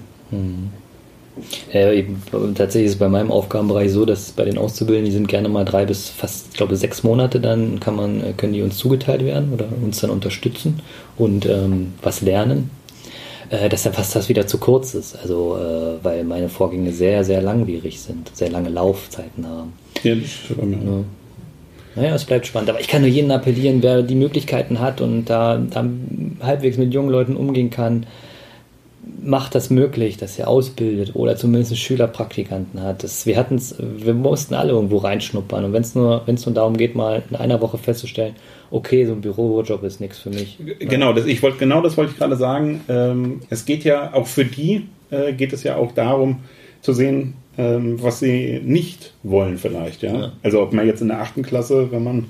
Äh, 1.72 1.98
eben, 1.98 2.22
tatsächlich 2.54 2.86
ist 2.86 2.92
es 2.92 2.98
bei 2.98 3.08
meinem 3.08 3.30
Aufgabenbereich 3.30 3.90
so, 3.90 4.04
dass 4.04 4.32
bei 4.32 4.44
den 4.44 4.58
Auszubildenden, 4.58 5.10
die 5.10 5.16
sind 5.16 5.28
gerne 5.28 5.48
mal 5.48 5.64
drei 5.64 5.86
bis 5.86 6.08
fast, 6.08 6.48
ich 6.50 6.56
glaube, 6.56 6.76
sechs 6.76 7.02
Monate, 7.02 7.40
dann 7.40 7.80
kann 7.80 7.96
man, 7.96 8.22
äh, 8.22 8.32
können 8.36 8.52
die 8.52 8.62
uns 8.62 8.76
zugeteilt 8.76 9.24
werden 9.24 9.52
oder 9.52 9.66
uns 9.82 10.00
dann 10.00 10.10
unterstützen 10.10 10.80
und 11.16 11.46
ähm, 11.46 11.94
was 12.02 12.20
lernen. 12.20 12.70
Äh, 13.50 13.68
dass 13.68 13.82
dann 13.82 13.92
fast 13.92 14.14
das 14.14 14.28
wieder 14.28 14.46
zu 14.46 14.58
kurz 14.58 14.94
ist. 14.94 15.18
Also, 15.20 15.58
äh, 15.58 16.04
weil 16.04 16.22
meine 16.22 16.48
Vorgänge 16.48 16.92
sehr, 16.92 17.24
sehr 17.24 17.42
langwierig 17.42 18.00
sind, 18.00 18.30
sehr 18.32 18.48
lange 18.48 18.68
Laufzeiten 18.68 19.46
haben. 19.46 19.72
Ja, 20.04 20.14
das 20.14 20.24
ist 20.24 20.56
bei 20.56 20.64
mir. 20.64 20.76
Ja. 20.76 21.04
Naja, 21.96 22.14
es 22.14 22.24
bleibt 22.24 22.46
spannend. 22.46 22.70
Aber 22.70 22.80
ich 22.80 22.86
kann 22.86 23.02
nur 23.02 23.10
jeden 23.10 23.32
appellieren, 23.32 23.82
wer 23.82 24.02
die 24.02 24.14
Möglichkeiten 24.14 24.78
hat 24.78 25.00
und 25.00 25.24
da, 25.24 25.58
da 25.58 25.84
halbwegs 26.40 26.78
mit 26.78 26.94
jungen 26.94 27.10
Leuten 27.10 27.34
umgehen 27.34 27.70
kann, 27.70 28.06
macht 29.20 29.56
das 29.56 29.68
möglich, 29.68 30.16
dass 30.16 30.38
ihr 30.38 30.46
ausbildet 30.46 31.16
oder 31.16 31.34
zumindest 31.34 31.76
Schülerpraktikanten 31.76 32.80
hat. 32.80 33.02
Das, 33.02 33.26
wir 33.26 33.36
hatten's, 33.36 33.74
wir 33.78 34.14
mussten 34.14 34.54
alle 34.54 34.70
irgendwo 34.70 34.98
reinschnuppern. 34.98 35.64
Und 35.64 35.72
wenn 35.72 35.82
es 35.82 35.96
nur, 35.96 36.22
wenn 36.26 36.36
es 36.36 36.46
nur 36.46 36.54
darum 36.54 36.76
geht, 36.76 36.94
mal 36.94 37.24
in 37.28 37.34
einer 37.34 37.60
Woche 37.60 37.78
festzustellen, 37.78 38.36
okay, 38.70 39.04
so 39.04 39.12
ein 39.12 39.20
Bürojob 39.20 39.82
ist 39.82 40.00
nichts 40.00 40.18
für 40.18 40.30
mich. 40.30 40.58
Genau, 40.78 41.12
das, 41.12 41.26
ich 41.26 41.42
wollte 41.42 41.58
genau 41.58 41.82
das 41.82 41.96
wollte 41.96 42.12
ich 42.12 42.18
gerade 42.18 42.36
sagen. 42.36 42.80
Ähm, 42.88 43.40
es 43.50 43.64
geht 43.64 43.84
ja 43.84 44.14
auch 44.14 44.26
für 44.26 44.44
die 44.44 44.86
äh, 45.10 45.32
geht 45.32 45.52
es 45.52 45.62
ja 45.62 45.76
auch 45.76 45.92
darum 45.92 46.40
zu 46.80 46.92
sehen, 46.92 47.34
ähm, 47.58 48.02
was 48.02 48.20
sie 48.20 48.60
nicht 48.64 49.12
wollen 49.22 49.58
vielleicht. 49.58 50.02
Ja? 50.02 50.14
Ja. 50.14 50.32
Also 50.42 50.62
ob 50.62 50.72
man 50.72 50.86
jetzt 50.86 51.02
in 51.02 51.08
der 51.08 51.20
achten 51.20 51.42
Klasse, 51.42 51.90
wenn 51.90 52.04
man 52.04 52.26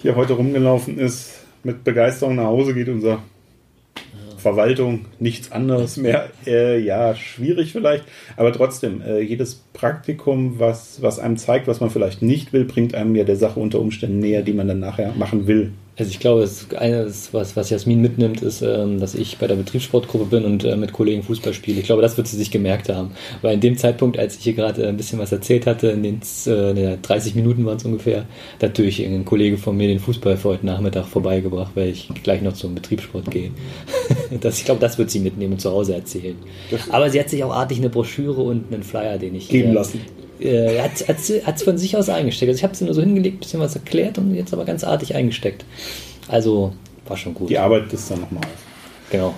hier 0.00 0.16
heute 0.16 0.34
rumgelaufen 0.34 0.98
ist, 0.98 1.44
mit 1.62 1.84
Begeisterung 1.84 2.36
nach 2.36 2.46
Hause 2.46 2.74
geht 2.74 2.88
und 2.88 3.00
sagt, 3.00 3.22
Verwaltung 4.40 5.06
nichts 5.18 5.52
anderes 5.52 5.96
mehr. 5.96 6.30
Äh, 6.46 6.80
ja, 6.80 7.14
schwierig 7.14 7.72
vielleicht, 7.72 8.04
aber 8.36 8.52
trotzdem, 8.52 9.02
äh, 9.02 9.20
jedes 9.20 9.62
Praktikum, 9.72 10.58
was, 10.58 11.02
was 11.02 11.18
einem 11.18 11.36
zeigt, 11.36 11.66
was 11.68 11.80
man 11.80 11.90
vielleicht 11.90 12.22
nicht 12.22 12.52
will, 12.52 12.64
bringt 12.64 12.94
einem 12.94 13.14
ja 13.14 13.24
der 13.24 13.36
Sache 13.36 13.60
unter 13.60 13.80
Umständen 13.80 14.18
näher, 14.18 14.42
die 14.42 14.52
man 14.52 14.68
dann 14.68 14.80
nachher 14.80 15.12
machen 15.16 15.46
will. 15.46 15.72
Also 16.00 16.12
ich 16.12 16.18
glaube, 16.18 16.40
das 16.40 16.66
eine, 16.78 17.12
was, 17.32 17.56
was 17.56 17.68
Jasmin 17.68 18.00
mitnimmt, 18.00 18.40
ist, 18.40 18.62
ähm, 18.62 18.98
dass 19.00 19.14
ich 19.14 19.36
bei 19.36 19.46
der 19.46 19.56
Betriebssportgruppe 19.56 20.24
bin 20.24 20.44
und 20.46 20.64
äh, 20.64 20.74
mit 20.74 20.94
Kollegen 20.94 21.22
Fußball 21.22 21.52
spiele. 21.52 21.78
Ich 21.78 21.84
glaube, 21.84 22.00
das 22.00 22.16
wird 22.16 22.26
sie 22.26 22.38
sich 22.38 22.50
gemerkt 22.50 22.88
haben. 22.88 23.10
Weil 23.42 23.52
in 23.52 23.60
dem 23.60 23.76
Zeitpunkt, 23.76 24.18
als 24.18 24.38
ich 24.38 24.42
hier 24.44 24.54
gerade 24.54 24.88
ein 24.88 24.96
bisschen 24.96 25.18
was 25.18 25.30
erzählt 25.30 25.66
hatte, 25.66 25.88
in 25.88 26.02
den 26.02 26.22
äh, 26.46 26.96
30 27.02 27.34
Minuten 27.34 27.66
waren 27.66 27.76
es 27.76 27.84
ungefähr, 27.84 28.24
da 28.58 28.66
hat 28.66 28.78
natürlich 28.78 29.04
ein 29.04 29.26
Kollege 29.26 29.58
von 29.58 29.76
mir 29.76 29.88
den 29.88 29.98
Fußball 29.98 30.38
für 30.38 30.48
heute 30.48 30.64
Nachmittag 30.64 31.04
vorbeigebracht, 31.04 31.72
weil 31.74 31.90
ich 31.90 32.08
gleich 32.22 32.40
noch 32.40 32.54
zum 32.54 32.74
Betriebssport 32.74 33.30
gehe. 33.30 33.50
das, 34.40 34.56
ich 34.56 34.64
glaube, 34.64 34.80
das 34.80 34.96
wird 34.96 35.10
sie 35.10 35.20
mitnehmen 35.20 35.52
und 35.52 35.60
zu 35.60 35.70
Hause 35.70 35.96
erzählen. 35.96 36.36
Aber 36.88 37.10
sie 37.10 37.20
hat 37.20 37.28
sich 37.28 37.44
auch 37.44 37.52
artig 37.52 37.76
eine 37.76 37.90
Broschüre 37.90 38.40
und 38.40 38.72
einen 38.72 38.84
Flyer, 38.84 39.18
den 39.18 39.34
ich 39.34 39.50
geben 39.50 39.74
lassen 39.74 40.00
äh, 40.40 40.80
hat 40.80 41.56
es 41.56 41.62
von 41.62 41.78
sich 41.78 41.96
aus 41.96 42.08
eingesteckt. 42.08 42.48
Also 42.48 42.58
ich 42.58 42.64
habe 42.64 42.74
sie 42.74 42.84
nur 42.84 42.94
so 42.94 43.00
hingelegt, 43.00 43.36
ein 43.36 43.40
bisschen 43.40 43.60
was 43.60 43.74
erklärt 43.74 44.18
und 44.18 44.34
jetzt 44.34 44.52
aber 44.52 44.64
ganz 44.64 44.84
artig 44.84 45.14
eingesteckt. 45.14 45.64
Also 46.28 46.72
war 47.06 47.16
schon 47.16 47.34
gut. 47.34 47.50
Die 47.50 47.58
Arbeit 47.58 47.92
ist 47.92 48.10
dann 48.10 48.20
nochmal. 48.20 48.42
Genau. 49.10 49.34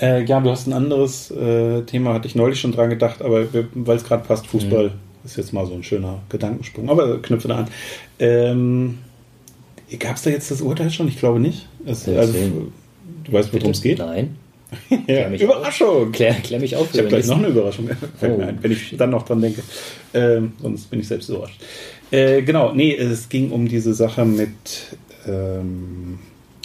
Äh, 0.00 0.24
ja, 0.24 0.40
du 0.40 0.50
hast 0.50 0.66
ein 0.66 0.72
anderes 0.72 1.30
äh, 1.30 1.82
Thema, 1.82 2.14
hatte 2.14 2.28
ich 2.28 2.34
neulich 2.34 2.60
schon 2.60 2.72
dran 2.72 2.90
gedacht, 2.90 3.20
aber 3.20 3.46
weil 3.74 3.96
es 3.96 4.04
gerade 4.04 4.24
passt, 4.24 4.46
Fußball 4.46 4.88
mhm. 4.88 4.92
ist 5.24 5.36
jetzt 5.36 5.52
mal 5.52 5.66
so 5.66 5.74
ein 5.74 5.82
schöner 5.82 6.20
Gedankensprung, 6.28 6.88
aber 6.88 7.20
knüpfe 7.20 7.48
da 7.48 7.58
an. 7.58 7.68
Ähm, 8.18 8.98
Gab 9.98 10.16
es 10.16 10.22
da 10.22 10.30
jetzt 10.30 10.50
das 10.50 10.62
Urteil 10.62 10.90
schon? 10.90 11.08
Ich 11.08 11.18
glaube 11.18 11.38
nicht. 11.38 11.68
Es, 11.84 12.08
also, 12.08 12.38
du 13.24 13.32
weißt, 13.32 13.52
worum 13.52 13.72
es 13.72 13.82
geht? 13.82 13.98
Nein. 13.98 14.36
ja, 15.06 15.28
Überraschung! 15.30 16.12
Klär, 16.12 16.34
klär, 16.34 16.60
mich 16.60 16.76
auf. 16.76 16.88
Ich 16.92 16.98
habe 16.98 17.08
gleich 17.08 17.26
noch 17.26 17.38
eine 17.38 17.48
Überraschung, 17.48 17.90
oh. 18.22 18.40
ein, 18.40 18.58
wenn 18.60 18.72
ich 18.72 18.94
dann 18.96 19.10
noch 19.10 19.24
dran 19.24 19.40
denke. 19.40 19.62
Ähm, 20.14 20.52
sonst 20.60 20.90
bin 20.90 21.00
ich 21.00 21.08
selbst 21.08 21.28
überrascht. 21.28 21.60
Äh, 22.10 22.42
genau, 22.42 22.72
nee, 22.72 22.94
es 22.94 23.28
ging 23.28 23.50
um 23.50 23.68
diese 23.68 23.94
Sache 23.94 24.24
mit, 24.24 24.50
ähm, 25.26 26.18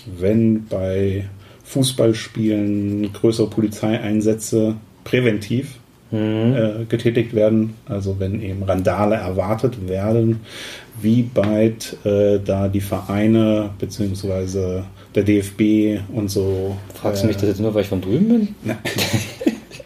wenn 0.06 0.66
bei 0.66 1.26
Fußballspielen 1.64 3.12
größere 3.14 3.50
Polizeieinsätze 3.50 4.76
präventiv 5.04 5.80
mhm. 6.12 6.56
äh, 6.56 6.86
getätigt 6.88 7.34
werden, 7.34 7.76
also 7.86 8.20
wenn 8.20 8.42
eben 8.42 8.64
Randale 8.64 9.16
erwartet 9.16 9.88
werden, 9.88 10.42
wie 11.02 11.30
weit 11.36 11.98
äh, 12.06 12.40
da 12.44 12.68
die 12.68 12.82
Vereine 12.82 13.70
beziehungsweise 13.80 14.86
der 15.16 15.24
DFB 15.24 16.02
und 16.14 16.30
so. 16.30 16.78
Fragst 16.96 17.24
du 17.24 17.28
mich 17.28 17.38
das 17.38 17.46
jetzt 17.50 17.60
nur, 17.60 17.74
weil 17.74 17.82
ich 17.82 17.88
von 17.88 18.02
drüben 18.02 18.28
bin? 18.28 18.56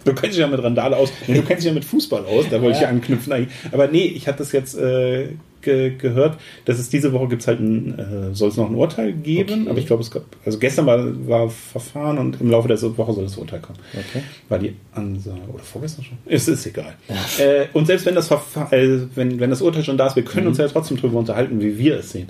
du 0.05 0.13
kennst 0.13 0.35
dich 0.35 0.41
ja 0.41 0.47
mit 0.47 0.61
Randale 0.61 0.97
aus. 0.97 1.11
Du 1.27 1.41
kennst 1.41 1.63
dich 1.63 1.65
ja 1.65 1.73
mit 1.73 1.85
Fußball 1.85 2.25
aus, 2.25 2.45
da 2.49 2.61
wollte 2.61 2.69
ja. 2.69 2.75
ich 2.75 2.81
ja 2.81 2.89
anknüpfen 2.89 3.33
eigentlich. 3.33 3.55
Aber 3.71 3.87
nee, 3.87 4.05
ich 4.05 4.27
hatte 4.27 4.39
das 4.39 4.51
jetzt 4.51 4.77
äh, 4.77 5.29
ge 5.61 5.95
gehört, 5.97 6.37
dass 6.65 6.79
es 6.79 6.89
diese 6.89 7.13
Woche 7.13 7.29
gibt's 7.29 7.47
halt 7.47 7.59
ein, 7.59 7.97
äh, 7.97 8.35
soll 8.35 8.49
es 8.49 8.57
noch 8.57 8.69
ein 8.69 8.75
Urteil 8.75 9.13
geben, 9.13 9.61
okay. 9.61 9.69
aber 9.69 9.79
ich 9.79 9.85
glaube, 9.85 10.01
es 10.01 10.11
gab, 10.11 10.23
also 10.45 10.57
gestern 10.59 10.85
war, 10.85 11.27
war 11.27 11.49
Verfahren 11.49 12.17
und 12.17 12.41
im 12.41 12.49
Laufe 12.49 12.67
der 12.67 12.81
Woche 12.97 13.13
soll 13.13 13.23
das 13.23 13.37
Urteil 13.37 13.59
kommen. 13.59 13.79
Okay. 13.93 14.23
War 14.49 14.59
die 14.59 14.75
Ansage, 14.93 15.39
oder 15.51 15.63
vorgestern 15.63 16.05
schon? 16.05 16.17
Es 16.25 16.47
ist 16.47 16.65
egal. 16.65 16.95
Ja. 17.07 17.45
Äh, 17.45 17.67
und 17.73 17.85
selbst 17.85 18.05
wenn 18.05 18.15
das 18.15 18.27
Verfahren, 18.27 18.71
äh, 18.71 18.99
wenn, 19.15 19.39
wenn 19.39 19.49
das 19.49 19.61
Urteil 19.61 19.83
schon 19.83 19.97
da 19.97 20.07
ist, 20.07 20.15
wir 20.15 20.23
können 20.23 20.45
mhm. 20.45 20.49
uns 20.49 20.57
ja 20.57 20.67
trotzdem 20.67 20.97
darüber 20.97 21.19
unterhalten, 21.19 21.61
wie 21.61 21.77
wir 21.77 21.99
es 21.99 22.11
sehen. 22.11 22.29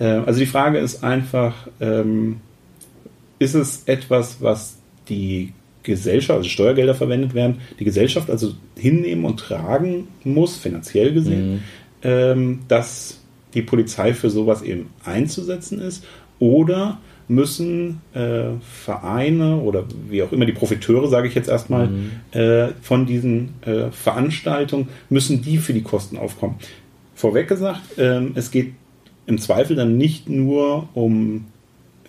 Äh, 0.00 0.04
also 0.04 0.40
die 0.40 0.46
Frage 0.46 0.78
ist 0.78 1.04
einfach, 1.04 1.68
ähm, 1.80 2.40
ist 3.38 3.54
es 3.54 3.84
etwas, 3.86 4.38
was 4.40 4.78
die 5.08 5.52
Gesellschaft, 5.82 6.38
also 6.38 6.48
Steuergelder 6.48 6.94
verwendet 6.94 7.34
werden, 7.34 7.58
die 7.78 7.84
Gesellschaft 7.84 8.30
also 8.30 8.54
hinnehmen 8.76 9.24
und 9.24 9.38
tragen 9.38 10.08
muss, 10.24 10.56
finanziell 10.56 11.12
gesehen, 11.12 11.52
mhm. 11.52 11.60
ähm, 12.02 12.58
dass 12.68 13.20
die 13.54 13.62
Polizei 13.62 14.14
für 14.14 14.30
sowas 14.30 14.62
eben 14.62 14.90
einzusetzen 15.04 15.80
ist? 15.80 16.04
Oder 16.38 16.98
müssen 17.28 18.00
äh, 18.12 18.50
Vereine 18.60 19.58
oder 19.58 19.84
wie 20.08 20.22
auch 20.22 20.32
immer 20.32 20.46
die 20.46 20.52
Profiteure, 20.52 21.08
sage 21.08 21.28
ich 21.28 21.34
jetzt 21.34 21.48
erstmal, 21.48 21.88
mhm. 21.88 22.10
äh, 22.32 22.68
von 22.82 23.06
diesen 23.06 23.54
äh, 23.62 23.90
Veranstaltungen, 23.90 24.88
müssen 25.08 25.40
die 25.40 25.58
für 25.58 25.72
die 25.72 25.82
Kosten 25.82 26.16
aufkommen? 26.16 26.56
Vorweg 27.14 27.48
gesagt, 27.48 27.80
ähm, 27.98 28.32
es 28.34 28.50
geht 28.50 28.72
im 29.26 29.38
Zweifel 29.38 29.76
dann 29.76 29.96
nicht 29.96 30.28
nur 30.28 30.88
um, 30.94 31.46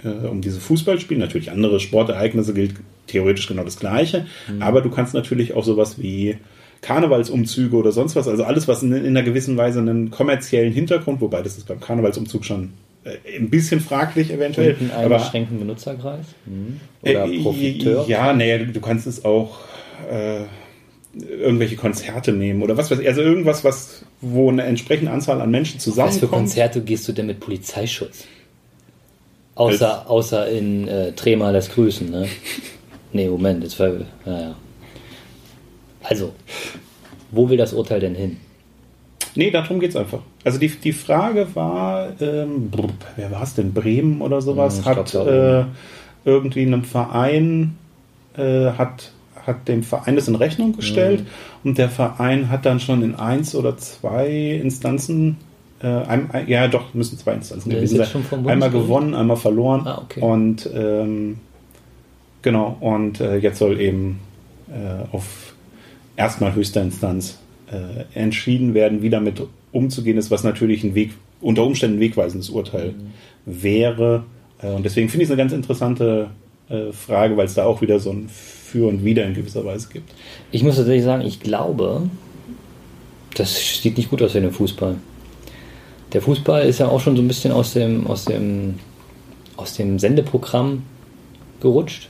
äh, 0.04 0.28
um 0.28 0.42
diese 0.42 0.60
Fußballspiele, 0.60 1.20
natürlich 1.20 1.52
andere 1.52 1.80
Sportereignisse 1.80 2.54
gilt 2.54 2.76
theoretisch 3.08 3.48
genau 3.48 3.64
das 3.64 3.78
Gleiche, 3.78 4.26
mhm. 4.48 4.62
aber 4.62 4.82
du 4.82 4.90
kannst 4.90 5.14
natürlich 5.14 5.54
auch 5.54 5.64
sowas 5.64 6.02
wie 6.02 6.38
Karnevalsumzüge 6.82 7.76
oder 7.76 7.92
sonst 7.92 8.16
was, 8.16 8.28
also 8.28 8.44
alles, 8.44 8.68
was 8.68 8.84
in, 8.84 8.92
in 8.94 9.06
einer 9.06 9.24
gewissen 9.24 9.56
Weise 9.58 9.80
einen 9.80 10.10
kommerziellen 10.10 10.74
Hintergrund, 10.74 11.22
wobei 11.22 11.42
das 11.42 11.58
ist 11.58 11.68
beim 11.68 11.80
Karnevalsumzug 11.80 12.44
schon 12.44 12.74
äh, 13.04 13.38
ein 13.38 13.50
bisschen 13.50 13.80
fraglich 13.80 14.32
eventuell. 14.32 14.76
Und 14.80 14.92
einen 14.92 15.10
beschränkten 15.10 15.60
Benutzerkreis? 15.60 16.26
Mhm. 16.46 16.80
Oder 17.04 17.26
äh, 17.26 17.40
Profiteur? 17.42 18.06
Ja, 18.08 18.34
naja, 18.34 18.58
du, 18.60 18.68
du 18.68 18.82
kannst 18.82 19.06
es 19.06 19.24
auch 19.24 19.60
äh, 20.10 20.42
irgendwelche 21.14 21.76
Konzerte 21.76 22.32
nehmen 22.32 22.62
oder 22.62 22.78
was 22.78 22.90
weiß 22.90 23.00
ich. 23.00 23.08
Also 23.08 23.22
irgendwas, 23.22 23.64
was, 23.64 24.04
wo 24.22 24.50
eine 24.50 24.64
entsprechende 24.64 25.12
Anzahl 25.12 25.42
an 25.42 25.52
Menschen 25.52 25.80
zusammenkommt. 25.80 26.22
Was 26.22 26.30
für 26.30 26.36
Konzerte 26.36 26.82
gehst 26.82 27.08
du 27.08 27.12
denn 27.12 27.28
mit 27.28 27.40
Polizeischutz? 27.40 28.26
Außer, 29.56 30.10
außer 30.10 30.48
in 30.48 30.88
äh, 30.88 31.12
Trema 31.12 31.52
das 31.52 31.70
Grüßen, 31.70 32.10
ne? 32.10 32.28
nee, 33.14 33.28
Moment, 33.28 33.64
jetzt 33.64 33.80
war, 33.80 33.92
naja. 34.26 34.56
Also, 36.04 36.34
wo 37.32 37.50
will 37.50 37.58
das 37.58 37.74
Urteil 37.74 38.00
denn 38.00 38.16
hin? 38.16 38.38
Nee, 39.36 39.52
darum 39.52 39.80
geht 39.80 39.92
es 39.92 39.96
einfach. 39.96 40.20
Also 40.44 40.60
die, 40.60 40.70
die 40.70 40.94
Frage 40.94 41.48
war, 41.54 42.10
ähm, 42.22 42.72
wer 43.16 43.32
war 43.32 43.44
es 43.44 43.54
denn? 43.54 43.74
Bremen 43.74 44.22
oder 44.22 44.42
sowas? 44.42 44.80
Hm, 44.80 44.86
hat 44.86 45.14
äh, 45.14 45.66
irgendwie 46.26 46.62
einem 46.62 46.84
Verein 46.84 47.78
äh, 48.36 48.72
hat 48.72 49.12
hat 49.46 49.68
dem 49.68 49.84
Verein 49.84 50.16
das 50.16 50.28
in 50.28 50.36
Rechnung 50.36 50.76
gestellt 50.76 51.22
mhm. 51.22 51.70
und 51.70 51.78
der 51.78 51.90
Verein 51.90 52.50
hat 52.50 52.66
dann 52.66 52.80
schon 52.80 53.04
in 53.04 53.16
eins 53.16 53.56
oder 53.56 53.78
zwei 53.78 54.60
Instanzen, 54.62 55.38
äh, 55.82 55.88
ein, 55.88 56.32
ein, 56.32 56.48
ja 56.48 56.68
doch, 56.68 56.94
müssen 56.94 57.18
zwei 57.18 57.34
Instanzen 57.34 57.70
gewesen 57.70 57.98
sein. 57.98 58.46
Einmal 58.46 58.70
gewonnen, 58.70 59.16
einmal 59.16 59.38
verloren. 59.38 59.82
Ah, 59.86 60.02
okay. 60.04 60.22
Und 60.22 60.70
ähm, 60.74 61.38
genau, 62.42 62.78
und 62.80 63.20
äh, 63.20 63.38
jetzt 63.38 63.60
soll 63.60 63.80
eben 63.80 64.20
äh, 64.70 65.16
auf 65.16 65.54
erstmal 66.16 66.54
höchster 66.56 66.82
Instanz 66.82 67.40
äh, 67.72 68.18
entschieden 68.20 68.74
werden, 68.74 69.02
wie 69.02 69.10
damit 69.10 69.42
umzugehen 69.72 70.18
ist, 70.18 70.32
was 70.32 70.44
natürlich 70.44 70.84
ein 70.84 70.96
Weg, 70.96 71.12
unter 71.40 71.64
Umständen 71.64 71.98
ein 71.98 72.02
wegweisendes 72.02 72.50
Urteil 72.50 72.92
mhm. 72.92 73.64
wäre. 73.64 74.24
Äh, 74.62 74.68
und 74.68 74.84
deswegen 74.84 75.10
finde 75.10 75.24
ich 75.24 75.30
es 75.30 75.32
eine 75.32 75.42
ganz 75.42 75.54
interessante 75.54 76.30
äh, 76.70 76.92
Frage, 76.92 77.38
weil 77.38 77.46
es 77.46 77.54
da 77.54 77.66
auch 77.66 77.82
wieder 77.82 78.00
so 78.00 78.12
ein 78.12 78.30
für 78.72 78.88
und 78.88 79.04
wieder 79.04 79.26
in 79.26 79.34
gewisser 79.34 79.66
Weise 79.66 79.90
gibt. 79.92 80.12
Ich 80.52 80.64
muss 80.64 80.78
tatsächlich 80.78 81.04
sagen, 81.04 81.26
ich 81.26 81.40
glaube, 81.40 82.04
das 83.36 83.82
sieht 83.82 83.98
nicht 83.98 84.10
gut 84.10 84.22
aus 84.22 84.36
in 84.36 84.44
dem 84.44 84.54
Fußball. 84.54 84.96
Der 86.14 86.22
Fußball 86.22 86.68
ist 86.68 86.80
ja 86.80 86.88
auch 86.88 87.00
schon 87.00 87.16
so 87.16 87.22
ein 87.22 87.28
bisschen 87.28 87.52
aus 87.52 87.74
dem, 87.74 88.08
aus 88.08 88.26
dem, 88.26 88.76
aus 89.58 89.76
dem 89.76 90.00
Sendeprogramm 90.00 90.84
gerutscht. 91.62 92.10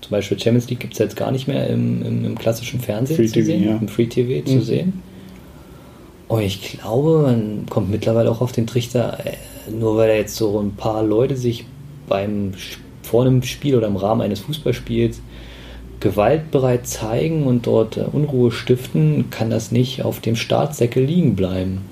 Zum 0.00 0.10
Beispiel 0.10 0.38
Champions 0.38 0.68
League 0.70 0.80
gibt 0.80 0.94
es 0.94 0.98
jetzt 0.98 1.16
gar 1.16 1.30
nicht 1.30 1.48
mehr 1.48 1.66
im, 1.68 2.02
im, 2.02 2.24
im 2.24 2.38
klassischen 2.38 2.80
Fernsehen 2.80 3.16
Free 3.16 3.26
zu 3.26 3.34
TV, 3.34 3.46
sehen, 3.46 3.64
ja. 3.64 3.76
im 3.76 3.88
Free 3.88 4.06
TV 4.06 4.46
zu 4.46 4.56
mhm. 4.56 4.62
sehen. 4.62 5.02
Und 6.28 6.42
ich 6.42 6.78
glaube, 6.78 7.22
man 7.22 7.66
kommt 7.68 7.90
mittlerweile 7.90 8.30
auch 8.30 8.40
auf 8.40 8.52
den 8.52 8.66
Trichter, 8.66 9.18
äh, 9.24 9.70
nur 9.70 9.96
weil 9.96 10.08
da 10.08 10.14
jetzt 10.14 10.36
so 10.36 10.58
ein 10.60 10.72
paar 10.72 11.02
Leute 11.02 11.36
sich 11.36 11.64
beim 12.08 12.52
vor 13.02 13.22
einem 13.22 13.42
Spiel 13.42 13.74
oder 13.74 13.86
im 13.86 13.96
Rahmen 13.96 14.20
eines 14.20 14.40
Fußballspiels 14.40 15.20
gewaltbereit 16.00 16.86
zeigen 16.86 17.46
und 17.46 17.66
dort 17.66 17.96
äh, 17.96 18.04
Unruhe 18.12 18.50
stiften, 18.50 19.30
kann 19.30 19.50
das 19.50 19.72
nicht 19.72 20.02
auf 20.02 20.20
dem 20.20 20.36
Startsäckel 20.36 21.04
liegen 21.04 21.36
bleiben. 21.36 21.82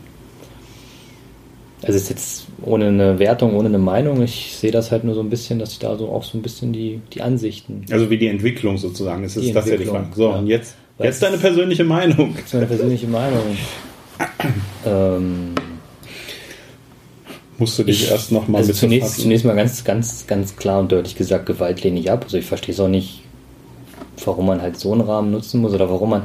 Also 1.82 1.98
ist 1.98 2.08
jetzt 2.08 2.46
ohne 2.62 2.86
eine 2.86 3.18
Wertung, 3.18 3.54
ohne 3.54 3.68
eine 3.68 3.78
Meinung, 3.78 4.22
ich 4.22 4.56
sehe 4.56 4.70
das 4.70 4.90
halt 4.90 5.04
nur 5.04 5.14
so 5.14 5.20
ein 5.20 5.30
bisschen, 5.30 5.58
dass 5.58 5.72
ich 5.72 5.78
da 5.78 5.96
so 5.96 6.08
auch 6.08 6.24
so 6.24 6.38
ein 6.38 6.42
bisschen 6.42 6.72
die, 6.72 7.00
die 7.12 7.20
Ansichten. 7.20 7.84
Also 7.90 8.10
wie 8.10 8.18
die 8.18 8.28
Entwicklung 8.28 8.78
sozusagen, 8.78 9.24
es 9.24 9.36
ist 9.36 9.54
das 9.54 9.68
ja 9.68 9.76
die 9.76 9.84
Frage. 9.84 10.08
So, 10.14 10.30
ja. 10.30 10.36
und 10.36 10.46
jetzt, 10.46 10.74
jetzt 10.98 11.22
deine 11.22 11.38
persönliche 11.38 11.84
Meinung. 11.84 12.34
Jetzt 12.36 12.54
meine 12.54 12.66
persönliche 12.66 13.06
Meinung. 13.06 13.56
ähm, 14.86 15.54
Musst 17.58 17.78
du 17.78 17.84
dich 17.84 18.04
ich, 18.04 18.10
erst 18.10 18.32
nochmal 18.32 18.60
also 18.60 18.72
zunächst, 18.72 19.20
zunächst 19.20 19.44
mal 19.46 19.56
ganz, 19.56 19.82
ganz, 19.84 20.26
ganz 20.26 20.56
klar 20.56 20.80
und 20.80 20.92
deutlich 20.92 21.16
gesagt, 21.16 21.46
Gewalt 21.46 21.82
lehne 21.82 21.98
ich 22.00 22.10
ab. 22.10 22.24
Also 22.24 22.36
ich 22.36 22.44
verstehe 22.44 22.74
es 22.74 22.80
auch 22.80 22.88
nicht, 22.88 23.22
warum 24.24 24.46
man 24.46 24.62
halt 24.62 24.79
so 24.79 24.92
einen 24.92 25.02
Rahmen 25.02 25.31
nutzen 25.31 25.61
muss 25.61 25.72
oder 25.74 25.88
warum 25.90 26.11
man 26.11 26.22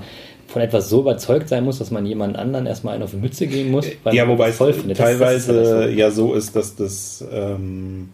von 0.48 0.62
etwas 0.62 0.90
so 0.90 1.02
überzeugt 1.02 1.48
sein 1.50 1.64
muss, 1.64 1.80
dass 1.80 1.92
man 1.92 2.06
jemand 2.06 2.38
anderen 2.38 2.66
erstmal 2.66 2.96
einen 2.96 3.04
auf 3.04 3.12
die 3.12 3.18
Mütze 3.18 3.48
geben 3.48 3.72
muss. 3.72 3.86
ja, 4.12 4.28
wobei 4.28 4.50
es 4.50 4.58
teilweise 4.58 5.54
das, 5.54 5.70
das 5.70 5.96
ja 5.96 6.12
so 6.12 6.34
ist, 6.34 6.56
dass 6.56 6.76
das 6.76 7.24
ähm, 7.32 8.10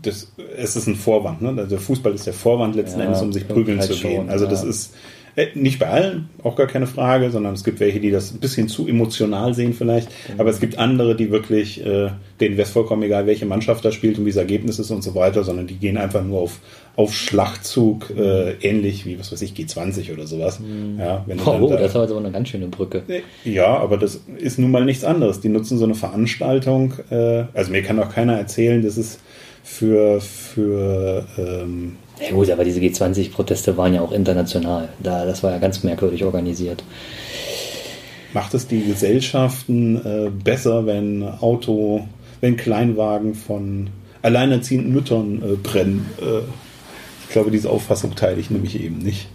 das, 0.00 0.32
es 0.56 0.76
ist 0.76 0.86
ein 0.86 0.94
Vorwand. 0.94 1.42
Ne? 1.42 1.48
Also 1.48 1.66
der 1.66 1.80
Fußball 1.80 2.14
ist 2.14 2.26
der 2.26 2.32
Vorwand 2.34 2.76
letzten 2.76 3.00
Ja, 3.00 3.06
Endes, 3.06 3.20
um 3.20 3.32
sich 3.32 3.48
prügeln 3.48 3.80
halt 3.80 3.92
zu 3.92 3.98
gehen. 4.00 4.16
schon, 4.16 4.30
Also 4.30 4.46
das 4.46 4.62
ja. 4.62 4.68
ist 4.68 4.94
äh, 4.94 4.96
nicht 5.54 5.78
bei 5.78 5.86
allen, 5.88 6.28
auch 6.42 6.56
gar 6.56 6.66
keine 6.66 6.86
Frage, 6.86 7.30
sondern 7.30 7.54
es 7.54 7.64
gibt 7.64 7.80
welche, 7.80 8.00
die 8.00 8.10
das 8.10 8.32
ein 8.32 8.40
bisschen 8.40 8.68
zu 8.68 8.86
emotional 8.88 9.54
sehen 9.54 9.72
vielleicht. 9.74 10.08
Mhm. 10.34 10.40
Aber 10.40 10.50
es 10.50 10.60
gibt 10.60 10.78
andere, 10.78 11.14
die 11.16 11.30
wirklich, 11.30 11.84
äh, 11.84 12.10
denen 12.40 12.56
wäre 12.56 12.62
es 12.66 12.70
vollkommen 12.70 13.02
egal, 13.02 13.26
welche 13.26 13.46
Mannschaft 13.46 13.84
da 13.84 13.92
spielt 13.92 14.18
und 14.18 14.24
wie 14.24 14.30
das 14.30 14.36
Ergebnis 14.38 14.78
ist 14.78 14.90
und 14.90 15.02
so 15.02 15.14
weiter, 15.14 15.44
sondern 15.44 15.66
die 15.66 15.76
gehen 15.76 15.96
einfach 15.96 16.22
nur 16.24 16.40
auf, 16.40 16.58
auf 16.96 17.14
Schlachtzug, 17.14 18.10
äh, 18.16 18.52
ähnlich 18.62 19.06
wie, 19.06 19.18
was 19.18 19.30
weiß 19.32 19.42
ich, 19.42 19.52
G20 19.52 20.12
oder 20.12 20.26
sowas. 20.26 20.60
Ja, 20.98 21.22
wenn 21.26 21.38
dann 21.38 21.46
Oh, 21.62 21.68
da- 21.68 21.76
das 21.76 21.94
jetzt 21.94 22.10
aber 22.10 22.18
eine 22.18 22.30
ganz 22.32 22.48
schöne 22.48 22.66
Brücke. 22.68 23.02
ja, 23.44 23.66
aber 23.78 23.96
das 23.96 24.20
ist 24.38 24.58
nun 24.58 24.70
mal 24.70 24.84
nichts 24.84 25.04
anderes. 25.04 25.40
Die 25.40 25.48
nutzen 25.48 25.78
so 25.78 25.84
eine 25.84 25.94
Veranstaltung. 25.94 26.94
Äh, 27.10 27.44
also 27.54 27.70
mir 27.70 27.82
kann 27.82 27.98
auch 28.00 28.12
keiner 28.12 28.36
erzählen, 28.36 28.82
dass 28.82 28.96
es 28.96 29.18
für, 29.62 30.20
für 30.20 31.26
ähm, 31.38 31.96
Ja 32.20 32.32
gut, 32.32 32.50
aber 32.50 32.64
diese 32.64 32.80
G20-Proteste 32.80 33.76
waren 33.76 33.94
ja 33.94 34.00
auch 34.00 34.12
international. 34.12 34.88
Da, 35.02 35.24
das 35.24 35.42
war 35.42 35.52
ja 35.52 35.58
ganz 35.58 35.82
merkwürdig 35.84 36.24
organisiert. 36.24 36.82
macht 38.34 38.54
es 38.54 38.66
die 38.66 38.82
Gesellschaften 38.84 39.96
äh, 40.04 40.30
besser, 40.30 40.86
wenn 40.86 41.22
Auto, 41.22 42.06
wenn 42.40 42.56
Kleinwagen 42.56 43.34
von 43.34 43.88
alleinerziehenden 44.22 44.92
Müttern 44.92 45.42
äh, 45.42 45.56
brennen. 45.56 46.06
Äh, 46.20 46.40
ich 47.26 47.32
glaube, 47.32 47.50
diese 47.50 47.70
Auffassung 47.70 48.14
teile 48.14 48.40
ich 48.40 48.50
nämlich 48.50 48.82
eben 48.82 48.98
nicht. 48.98 49.28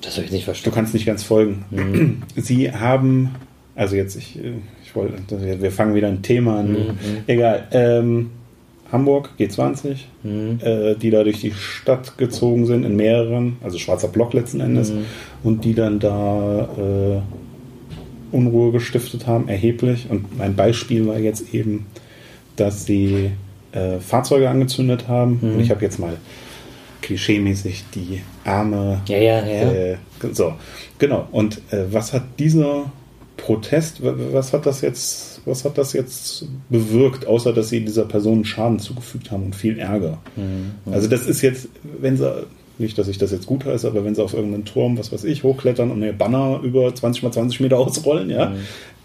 Das 0.00 0.16
habe 0.16 0.26
ich 0.26 0.32
nicht 0.32 0.42
Du 0.42 0.46
verstanden. 0.46 0.74
kannst 0.74 0.94
nicht 0.94 1.06
ganz 1.06 1.22
folgen. 1.22 2.22
Sie 2.36 2.72
haben, 2.72 3.34
also 3.74 3.96
jetzt, 3.96 4.16
ich, 4.16 4.38
äh, 4.38 4.52
ich 4.84 4.94
wollte, 4.96 5.14
wir 5.60 5.70
fangen 5.72 5.94
wieder 5.94 6.08
ein 6.08 6.22
Thema 6.22 6.60
an. 6.60 6.98
Egal. 7.26 7.68
Ähm, 7.72 8.30
Hamburg, 8.92 9.30
G20, 9.38 9.96
äh, 10.62 10.94
die 10.94 11.10
da 11.10 11.24
durch 11.24 11.40
die 11.40 11.52
Stadt 11.52 12.18
gezogen 12.18 12.66
sind, 12.66 12.84
in 12.84 12.96
mehreren, 12.96 13.56
also 13.62 13.78
schwarzer 13.78 14.08
Block 14.08 14.32
letzten 14.32 14.60
Endes, 14.60 14.92
und 15.42 15.64
die 15.64 15.74
dann 15.74 15.98
da 15.98 16.68
äh, 16.78 18.34
Unruhe 18.34 18.72
gestiftet 18.72 19.26
haben, 19.26 19.48
erheblich. 19.48 20.06
Und 20.08 20.36
mein 20.38 20.54
Beispiel 20.54 21.06
war 21.06 21.18
jetzt 21.18 21.54
eben, 21.54 21.86
dass 22.56 22.84
sie 22.84 23.30
äh, 23.72 23.98
Fahrzeuge 23.98 24.48
angezündet 24.48 25.08
haben. 25.08 25.38
Und 25.42 25.60
ich 25.60 25.70
habe 25.70 25.82
jetzt 25.82 25.98
mal 25.98 26.16
klischeemäßig 27.02 27.84
die 27.94 28.22
arme 28.44 29.00
Ja, 29.06 29.18
ja, 29.18 29.46
ja. 29.46 29.72
äh, 29.72 29.96
so, 30.32 30.54
genau. 30.98 31.28
Und 31.30 31.58
äh, 31.70 31.84
was 31.90 32.12
hat 32.12 32.24
dieser 32.38 32.90
Protest, 33.46 34.02
wa- 34.02 34.14
was 34.32 34.52
hat 34.52 34.66
das 34.66 34.80
jetzt, 34.80 35.40
was 35.44 35.64
hat 35.64 35.78
das 35.78 35.92
jetzt 35.92 36.46
bewirkt, 36.68 37.26
außer 37.26 37.52
dass 37.52 37.68
sie 37.68 37.84
dieser 37.84 38.04
Person 38.04 38.44
Schaden 38.44 38.80
zugefügt 38.80 39.30
haben 39.30 39.44
und 39.44 39.54
viel 39.56 39.78
Ärger? 39.78 40.18
Mhm. 40.34 40.92
Also 40.92 41.06
das 41.08 41.26
ist 41.26 41.42
jetzt, 41.42 41.68
wenn 42.00 42.16
sie, 42.16 42.44
nicht, 42.78 42.98
dass 42.98 43.06
ich 43.08 43.16
das 43.18 43.30
jetzt 43.30 43.46
gut 43.46 43.64
heiße, 43.64 43.86
aber 43.86 44.04
wenn 44.04 44.14
sie 44.16 44.22
auf 44.22 44.34
irgendeinen 44.34 44.64
Turm, 44.64 44.98
was 44.98 45.10
weiß 45.12 45.24
ich, 45.24 45.44
hochklettern 45.44 45.90
und 45.92 46.02
eine 46.02 46.12
Banner 46.12 46.60
über 46.62 46.92
20 46.94 47.22
mal 47.22 47.32
20 47.32 47.60
Meter 47.60 47.78
ausrollen, 47.78 48.28
ja, 48.30 48.50
Mhm. 48.50 48.54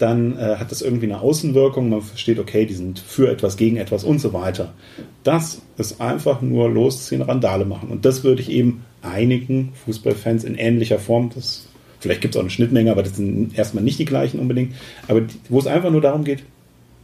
dann 0.00 0.36
äh, 0.36 0.56
hat 0.56 0.70
das 0.72 0.82
irgendwie 0.82 1.06
eine 1.06 1.20
Außenwirkung. 1.20 1.88
Man 1.88 2.02
versteht, 2.02 2.38
okay, 2.40 2.66
die 2.66 2.74
sind 2.74 2.98
für 2.98 3.30
etwas, 3.30 3.56
gegen 3.56 3.76
etwas 3.76 4.02
und 4.04 4.18
so 4.20 4.32
weiter. 4.32 4.74
Das 5.22 5.62
ist 5.78 6.00
einfach 6.00 6.42
nur 6.42 6.68
losziehen, 6.68 7.22
Randale 7.22 7.64
machen. 7.64 7.88
Und 7.90 8.04
das 8.04 8.24
würde 8.24 8.42
ich 8.42 8.50
eben 8.50 8.82
einigen 9.02 9.72
Fußballfans 9.86 10.44
in 10.44 10.56
ähnlicher 10.56 10.98
Form, 10.98 11.30
das, 11.34 11.66
vielleicht 12.02 12.20
gibt 12.20 12.34
es 12.34 12.38
auch 12.38 12.42
eine 12.42 12.50
Schnittmenge, 12.50 12.90
aber 12.90 13.02
das 13.02 13.16
sind 13.16 13.56
erstmal 13.56 13.84
nicht 13.84 13.98
die 13.98 14.04
gleichen 14.04 14.40
unbedingt, 14.40 14.74
aber 15.08 15.22
wo 15.48 15.58
es 15.58 15.66
einfach 15.66 15.90
nur 15.90 16.00
darum 16.00 16.24
geht, 16.24 16.42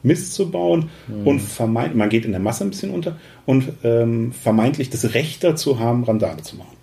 Mist 0.03 0.35
zu 0.35 0.51
bauen 0.51 0.91
und 1.25 1.41
vermeint, 1.41 1.97
man 1.97 2.09
geht 2.09 2.25
in 2.25 2.31
der 2.31 2.41
Masse 2.41 2.65
ein 2.65 2.71
bisschen 2.71 2.91
unter 2.91 3.17
und 3.47 3.65
ähm, 3.83 4.33
vermeintlich 4.33 4.91
das 4.91 5.15
Recht 5.15 5.43
dazu 5.43 5.81
haben, 5.81 6.05
Randale 6.05 6.43
zu 6.43 6.57
machen. 6.57 6.77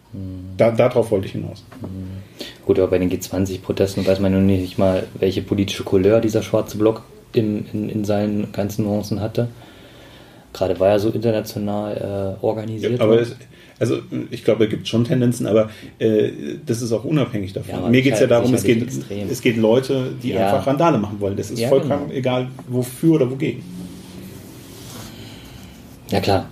Da, 0.57 0.71
darauf 0.71 1.11
wollte 1.11 1.27
ich 1.27 1.33
hinaus. 1.33 1.63
Gut, 2.65 2.79
aber 2.79 2.89
bei 2.89 2.99
den 2.99 3.11
G20-Protesten 3.11 4.05
weiß 4.05 4.19
man 4.19 4.31
nun 4.31 4.45
nicht 4.45 4.77
mal, 4.77 5.07
welche 5.19 5.41
politische 5.41 5.83
Couleur 5.83 6.21
dieser 6.21 6.41
schwarze 6.41 6.77
Block 6.77 7.03
in, 7.33 7.65
in, 7.73 7.89
in 7.89 8.05
seinen 8.05 8.51
ganzen 8.51 8.85
Nuancen 8.85 9.19
hatte. 9.19 9.49
Gerade 10.55 10.79
war 10.79 10.87
er 10.89 10.99
so 10.99 11.09
international 11.09 12.37
äh, 12.41 12.45
organisiert. 12.45 13.01
aber 13.01 13.15
war. 13.15 13.21
es, 13.21 13.35
also 13.77 13.97
ich 14.31 14.45
glaube, 14.45 14.63
es 14.63 14.69
gibt 14.69 14.87
schon 14.87 15.03
Tendenzen, 15.03 15.47
aber 15.47 15.69
äh, 15.99 16.29
das 16.65 16.81
ist 16.81 16.93
auch 16.93 17.03
unabhängig 17.03 17.51
davon. 17.51 17.71
Ja, 17.71 17.77
aber 17.79 17.89
Mir 17.89 18.01
geht 18.01 18.13
es 18.13 18.21
ja 18.21 18.27
darum, 18.27 18.53
es 18.53 18.63
geht, 18.63 18.81
extrem. 18.81 19.27
es 19.29 19.41
geht 19.41 19.57
Leute, 19.57 20.13
die 20.23 20.29
Ja. 20.29 20.45
einfach 20.53 20.65
Randale 20.67 20.97
machen 20.97 21.19
wollen. 21.19 21.35
Das 21.35 21.51
ist 21.51 21.59
Ja, 21.59 21.67
vollkommen 21.67 22.07
genau. 22.07 22.13
egal, 22.13 22.47
wofür 22.69 23.15
oder 23.15 23.29
wogegen. 23.29 23.63
Ja, 26.09 26.21
klar. 26.21 26.45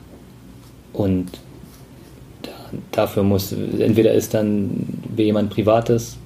Und 0.91 1.31
da, 2.41 2.51
dafür 2.91 3.23
muss, 3.23 3.53
entweder 3.53 4.13
ist 4.13 4.33
dann 4.33 4.85
jemand 5.15 5.49
Privates 5.51 6.17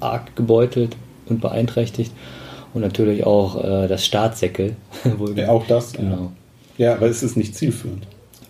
arg 0.00 0.36
gebeutelt 0.36 0.96
und 1.26 1.40
beeinträchtigt 1.40 2.12
und 2.74 2.82
natürlich 2.82 3.24
auch 3.26 3.62
äh, 3.64 3.88
das 3.88 4.04
Staatssäckel. 4.06 4.76
Ja, 5.36 5.48
auch 5.48 5.66
das. 5.66 5.94
Genau. 5.94 6.30
Ja. 6.78 6.86
ja, 6.90 6.94
aber 6.94 7.06
es 7.08 7.22
ist 7.22 7.36
nicht 7.36 7.54
zielführend. 7.56 8.06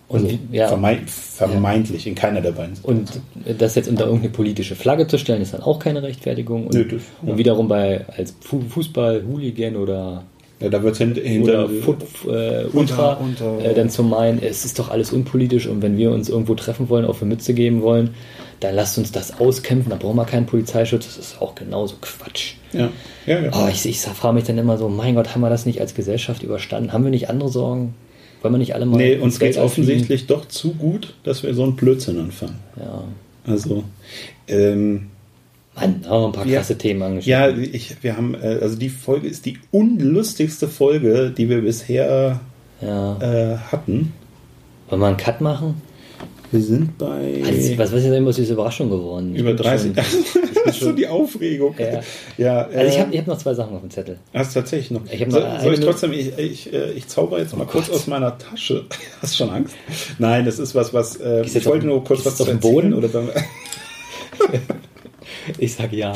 Und 0.07 0.23
Also 0.25 0.29
wie- 0.51 0.55
ja. 0.55 0.67
vermeint, 0.67 1.09
vermeintlich 1.09 2.05
in 2.05 2.13
keiner 2.13 2.39
der 2.41 2.51
beiden. 2.51 2.75
Und 2.83 3.19
das 3.57 3.73
jetzt 3.75 3.87
unter 3.89 4.05
irgendeine 4.05 4.31
politische 4.31 4.75
Flagge 4.75 5.07
zu 5.07 5.17
stellen, 5.17 5.41
ist 5.41 5.53
dann 5.55 5.61
auch 5.63 5.79
keine 5.79 6.03
Rechtfertigung. 6.03 6.67
Und, 6.67 6.75
Nö, 6.75 6.85
das- 6.85 7.01
ja. 7.23 7.31
und 7.31 7.37
wiederum 7.39 7.67
bei 7.67 8.05
als 8.15 8.35
Fu 8.39 8.61
Fußball-Hooligan 8.69 9.75
oder, 9.75 10.23
Ja, 10.59 10.69
da 10.69 10.81
wird 10.83 10.95
hinter, 10.97 11.21
hinter 11.21 11.67
Foot, 11.67 11.97
äh, 12.27 12.65
Ultra 12.71 13.13
Unter- 13.13 13.19
unter- 13.19 13.65
äh, 13.65 13.73
dann 13.73 13.89
zu 13.89 14.03
meinen, 14.03 14.41
es 14.41 14.63
ist 14.63 14.79
doch 14.79 14.89
alles 14.89 15.11
unpolitisch 15.11 15.67
und 15.67 15.81
wenn 15.81 15.97
wir 15.97 16.11
uns 16.11 16.29
irgendwo 16.29 16.55
treffen 16.55 16.87
wollen, 16.87 17.03
auf 17.05 17.21
eine 17.21 17.29
Mütze 17.29 17.53
geben 17.53 17.81
wollen, 17.81 18.11
dann 18.61 18.73
lasst 18.75 18.97
uns 18.97 19.11
das 19.11 19.39
auskämpfen, 19.41 19.89
da 19.89 19.97
brauchen 19.97 20.15
wir 20.15 20.23
keinen 20.25 20.45
Polizeischutz. 20.45 21.07
Das 21.07 21.17
ist 21.17 21.41
auch 21.41 21.55
genauso 21.55 21.95
Quatsch. 21.99 22.53
Ja, 22.71 22.89
ja, 23.25 23.39
ja. 23.41 23.51
Oh, 23.53 23.67
ich, 23.69 23.85
ich 23.85 23.99
frage 23.99 24.35
mich 24.35 24.45
dann 24.45 24.57
immer 24.57 24.77
so, 24.77 24.87
mein 24.87 25.15
Gott, 25.15 25.33
haben 25.35 25.41
wir 25.41 25.49
das 25.49 25.65
nicht 25.65 25.81
als 25.81 25.93
Gesellschaft 25.93 26.41
überstanden? 26.41 26.93
Haben 26.93 27.03
wir 27.03 27.11
nicht 27.11 27.29
andere 27.29 27.49
Sorgen? 27.49 27.95
Wollen 28.41 28.53
wir 28.53 28.57
nicht 28.59 28.75
alle 28.75 28.85
mal 28.85 28.97
Nee, 28.97 29.17
uns 29.17 29.39
geht 29.39 29.51
es 29.51 29.57
offensichtlich 29.57 30.27
doch 30.27 30.47
zu 30.47 30.73
gut, 30.73 31.15
dass 31.23 31.43
wir 31.43 31.53
so 31.53 31.63
einen 31.63 31.75
Blödsinn 31.75 32.19
anfangen. 32.19 32.59
Ja. 32.77 33.03
Also, 33.47 33.83
ähm, 34.47 35.07
Mann, 35.75 36.01
haben 36.07 36.21
wir 36.21 36.25
ein 36.27 36.31
paar 36.31 36.45
Ja. 36.47 36.57
krasse 36.59 36.77
Themen 36.77 37.01
angeschaut. 37.01 37.27
ja, 37.27 37.49
ich, 37.49 37.95
wir 38.01 38.15
haben, 38.15 38.35
äh, 38.35 38.59
also 38.61 38.77
die 38.77 38.89
Folge 38.89 39.27
ist 39.27 39.45
die 39.45 39.57
unlustigste 39.71 40.67
Folge, 40.67 41.33
die 41.35 41.49
wir 41.49 41.61
bisher 41.61 42.39
ja. 42.81 43.17
äh, 43.19 43.57
hatten. 43.57 44.13
Wollen 44.89 45.01
wir 45.01 45.07
einen 45.07 45.17
Cut 45.17 45.41
machen? 45.41 45.81
Wir 46.51 46.61
sind 46.61 46.97
bei 46.97 47.41
Also, 47.45 47.77
was, 47.77 47.91
ist 47.91 48.05
denn 48.05 48.13
immer 48.13 48.31
so 48.31 48.41
diese 48.41 48.53
Überraschung 48.53 48.89
geworden? 48.89 49.33
Ich 49.33 49.41
über 49.41 49.53
bin 49.53 49.63
30. 49.63 49.91
Das 50.65 50.75
ist 50.75 50.81
so 50.83 50.91
die 50.91 51.07
Aufregung. 51.07 51.75
Ja. 51.77 52.01
ja 52.37 52.57
also 52.65 52.87
ich 52.93 52.99
habe 52.99 53.13
ich 53.13 53.19
hab 53.19 53.27
noch 53.27 53.37
zwei 53.37 53.53
Sachen 53.53 53.75
auf 53.75 53.81
dem 53.81 53.89
Zettel. 53.91 54.17
Hast 54.33 54.55
du 54.55 54.59
tatsächlich 54.59 54.91
noch? 54.91 55.01
Ich 55.11 55.19
soll, 55.29 55.45
soll 55.61 55.73
ich 55.73 55.79
trotzdem, 55.79 56.11
ich, 56.13 56.37
ich, 56.37 56.73
äh, 56.73 56.91
ich 56.91 57.07
zauber 57.07 57.39
jetzt 57.39 57.55
mal 57.55 57.65
kurz 57.65 57.87
Gott. 57.87 57.95
aus 57.95 58.07
meiner 58.07 58.37
Tasche. 58.37 58.85
Hast 59.21 59.33
du 59.33 59.37
schon 59.45 59.49
Angst? 59.53 59.75
Nein, 60.19 60.45
das 60.45 60.59
ist 60.59 60.75
was, 60.75 60.93
was. 60.93 61.17
Äh, 61.17 61.43
ich 61.45 61.65
wollte 61.65 61.85
auf- 61.85 61.93
nur 61.93 62.03
kurz 62.03 62.25
was 62.25 62.37
du 62.37 62.43
auf 62.43 62.49
den 62.49 62.59
Boden 62.59 62.93
oder 62.93 63.09
Ich 65.57 65.73
sage 65.75 65.95
ja. 65.95 66.13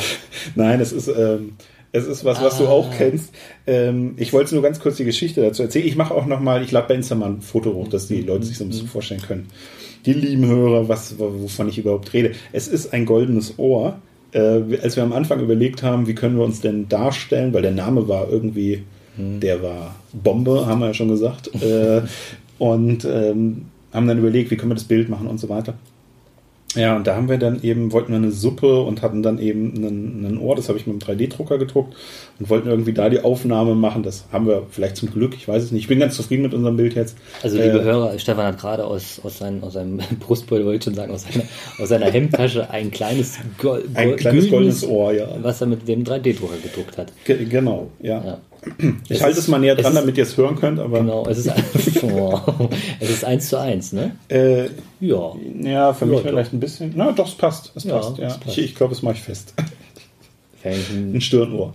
Nein, 0.55 0.81
es 0.81 0.91
ist, 0.91 1.07
ähm, 1.07 1.53
es 1.91 2.05
ist 2.05 2.25
was, 2.25 2.41
was 2.41 2.57
du 2.57 2.65
Ah. 2.65 2.69
auch 2.71 2.91
kennst. 2.95 3.31
Ähm, 3.67 4.13
ich 4.17 4.33
wollte 4.33 4.53
nur 4.55 4.63
ganz 4.63 4.79
kurz 4.79 4.97
die 4.97 5.05
Geschichte 5.05 5.41
dazu 5.41 5.63
erzählen. 5.63 5.85
Ich 5.88 5.95
mache 5.95 6.13
auch 6.13 6.25
nochmal, 6.25 6.63
ich 6.63 6.71
lade 6.71 6.88
bei 6.88 6.95
Instagram 6.95 7.35
ein 7.38 7.41
Foto 7.41 7.73
hoch, 7.73 7.88
dass 7.88 8.07
die 8.07 8.21
Leute 8.21 8.45
sich 8.45 8.57
so 8.57 8.63
ein 8.63 8.69
bisschen 8.69 8.88
vorstellen 8.88 9.21
können. 9.21 9.47
Die 10.05 10.13
lieben 10.13 10.45
Hörer, 10.47 10.88
was, 10.88 11.19
wovon 11.19 11.67
ich 11.69 11.77
überhaupt 11.77 12.13
rede. 12.13 12.31
Es 12.53 12.67
ist 12.67 12.93
ein 12.93 13.05
goldenes 13.05 13.55
Ohr. 13.57 13.99
Äh, 14.31 14.77
als 14.81 14.95
wir 14.95 15.03
am 15.03 15.13
Anfang 15.13 15.39
überlegt 15.41 15.83
haben, 15.83 16.07
wie 16.07 16.15
können 16.15 16.37
wir 16.37 16.45
uns 16.45 16.61
denn 16.61 16.87
darstellen, 16.87 17.53
weil 17.53 17.61
der 17.61 17.71
Name 17.71 18.07
war 18.07 18.29
irgendwie, 18.29 18.83
der 19.17 19.61
war 19.61 19.95
Bombe, 20.13 20.65
haben 20.65 20.79
wir 20.79 20.87
ja 20.87 20.93
schon 20.93 21.09
gesagt. 21.09 21.49
äh, 21.61 22.01
und 22.57 23.05
ähm, 23.05 23.65
haben 23.93 24.07
dann 24.07 24.19
überlegt, 24.19 24.51
wie 24.51 24.57
können 24.57 24.71
wir 24.71 24.75
das 24.75 24.83
Bild 24.83 25.09
machen 25.09 25.27
und 25.27 25.39
so 25.39 25.49
weiter. 25.49 25.73
Ja, 26.75 26.95
und 26.95 27.08
da 27.08 27.15
haben 27.15 27.29
wir 27.29 27.39
dann 27.39 27.63
eben, 27.63 27.91
wollten 27.91 28.12
wir 28.12 28.17
eine 28.17 28.32
Suppe 28.32 28.82
und 28.82 29.01
hatten 29.01 29.23
dann 29.23 29.39
eben 29.39 29.73
einen, 29.75 30.23
einen 30.23 30.38
Ohr, 30.38 30.55
das 30.55 30.69
habe 30.69 30.77
ich 30.77 30.86
mit 30.86 31.01
einem 31.10 31.17
3D-Drucker 31.19 31.58
gedruckt 31.58 31.95
und 32.39 32.47
wollten 32.49 32.69
irgendwie 32.69 32.93
da 32.93 33.10
die 33.10 33.21
Aufnahme 33.21 33.73
machen. 33.73 34.03
Das 34.03 34.25
haben 34.32 34.45
wir 34.45 34.67
vielleicht 34.69 34.95
zum 34.95 35.10
Glück, 35.12 35.34
ich 35.36 35.47
weiß 35.47 35.63
es 35.63 35.71
nicht. 35.71 35.82
Ich 35.82 35.88
bin 35.88 35.99
ganz 35.99 36.15
zufrieden 36.15 36.43
mit 36.43 36.53
unserem 36.53 36.77
Bild 36.77 36.93
jetzt. 36.93 37.17
Also 37.41 37.58
liebe 37.58 37.79
Äh, 37.79 37.84
Hörer, 37.84 38.19
Stefan 38.19 38.45
hat 38.45 38.60
gerade 38.60 38.86
aus, 38.86 39.19
aus, 39.23 39.39
seinem, 39.39 39.63
aus 39.63 39.73
seinem 39.73 39.97
Brustbeutel, 40.19 40.63
wollte 40.65 40.77
ich 40.77 40.84
schon 40.84 40.93
sagen, 40.93 41.12
aus 41.12 41.23
seiner, 41.23 41.43
aus 41.79 41.89
seiner 41.89 42.05
Hemdtasche 42.12 42.69
ein 42.69 42.91
kleines, 42.91 43.39
Gol 43.58 43.84
Ein 43.95 44.10
Gol- 44.10 44.15
kleines 44.17 44.49
goldenes 44.51 44.88
Ohr, 44.88 45.12
ja. 45.12 45.27
Was 45.41 45.62
er 45.62 45.67
mit 45.67 45.88
dem 45.88 46.03
3D-Drucker 46.03 46.58
gedruckt 46.62 46.99
hat. 46.99 47.12
Ge 47.25 47.45
genau, 47.45 47.88
ja. 47.99 48.23
Ja. 48.23 48.38
Ich 49.05 49.12
Es 49.12 49.21
halte 49.21 49.34
ist- 49.38 49.43
es 49.45 49.47
mal 49.47 49.60
näher 49.60 49.75
dran, 49.75 49.93
ist- 49.93 49.99
damit 49.99 50.17
ihr 50.17 50.23
es 50.23 50.38
hören 50.38 50.55
könnt, 50.55 50.79
aber 50.79 50.99
Genau, 50.99 51.25
es 51.27 51.39
ist, 51.39 51.49
oh, 52.03 52.39
es 52.99 53.10
ist 53.10 53.25
eins 53.25 53.49
zu 53.49 53.58
eins, 53.58 53.93
ne? 53.93 54.15
äh, 54.29 54.65
Ja. 54.99 55.34
ja, 55.62 55.93
für 55.93 56.05
Ja, 56.05 56.12
mich 56.12 56.19
doch. 56.21 56.27
vielleicht 56.29 56.53
ein 56.53 56.60
bisschen. 56.60 56.93
Na, 56.95 57.12
doch, 57.12 57.27
es 57.27 57.35
passt. 57.35 57.71
Es 57.75 57.83
Ja, 57.83 57.98
passt, 57.98 58.17
ja. 58.17 58.27
es 58.27 58.37
passt. 58.37 58.58
Ich, 58.58 58.65
ich 58.65 58.75
glaube, 58.75 58.93
es 58.93 59.02
mache 59.02 59.15
ich 59.15 59.21
fest. 59.21 59.54
Ein- 60.63 61.13
Ein 61.15 61.21
Stirnohr. 61.21 61.73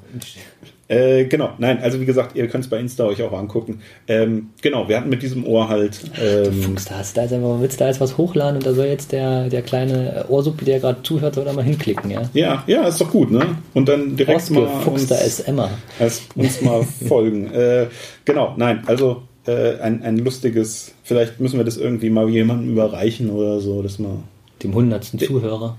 Äh, 0.89 1.25
genau, 1.25 1.51
nein, 1.59 1.79
also 1.83 2.01
wie 2.01 2.05
gesagt, 2.05 2.37
ihr 2.37 2.47
könnt 2.49 2.65
es 2.65 2.71
bei 2.71 2.79
Insta 2.79 3.05
euch 3.05 3.23
auch 3.23 3.33
angucken. 3.33 3.81
Ähm, 4.07 4.51
genau, 4.61 4.89
wir 4.89 4.99
hatten 4.99 5.09
mit 5.09 5.23
diesem 5.23 5.47
Ohr 5.47 5.69
halt. 5.69 6.01
Ähm, 6.21 6.63
Fuchs, 6.63 6.85
da 6.85 6.99
hast 6.99 7.17
du 7.17 7.21
da 7.21 7.23
jetzt 7.23 7.33
einfach, 7.33 7.61
willst 7.61 7.81
du 7.81 7.85
da 7.85 7.89
jetzt 7.89 8.01
was 8.01 8.19
hochladen 8.19 8.57
und 8.57 8.67
da 8.67 8.75
soll 8.75 8.87
jetzt 8.87 9.13
der, 9.13 9.49
der 9.49 9.63
kleine 9.63 10.27
Ohrsuppi, 10.29 10.65
der 10.65 10.81
gerade 10.81 11.03
zuhört, 11.03 11.37
soll 11.37 11.45
da 11.47 11.53
mal 11.53 11.65
hinklicken, 11.65 12.11
ja? 12.11 12.23
ja, 12.35 12.65
ja, 12.67 12.87
ist 12.87 13.01
doch 13.01 13.11
gut, 13.11 13.31
ne? 13.31 13.57
Und 13.73 13.89
dann 13.89 14.17
direkt 14.17 14.51
mal 14.51 14.67
Fuchs, 14.83 15.07
da 15.07 15.15
uns, 15.17 15.27
ist 15.27 15.41
Emma. 15.49 15.71
erst 15.99 16.37
uns 16.37 16.61
mal 16.61 16.83
folgen. 17.09 17.51
Äh, 17.53 17.87
genau, 18.25 18.55
nein, 18.57 18.83
also 18.87 19.23
äh, 19.47 19.79
ein, 19.79 20.03
ein 20.03 20.19
lustiges, 20.19 20.93
vielleicht 21.03 21.41
müssen 21.41 21.59
wir 21.59 21.65
das 21.65 21.79
irgendwie 21.79 22.11
mal 22.11 22.29
jemandem 22.29 22.71
überreichen 22.71 23.31
oder 23.31 23.61
so, 23.61 23.83
dass 23.83 23.99
man. 23.99 24.25
Dem 24.63 24.75
hundertsten 24.75 25.19
Zuhörer. 25.19 25.77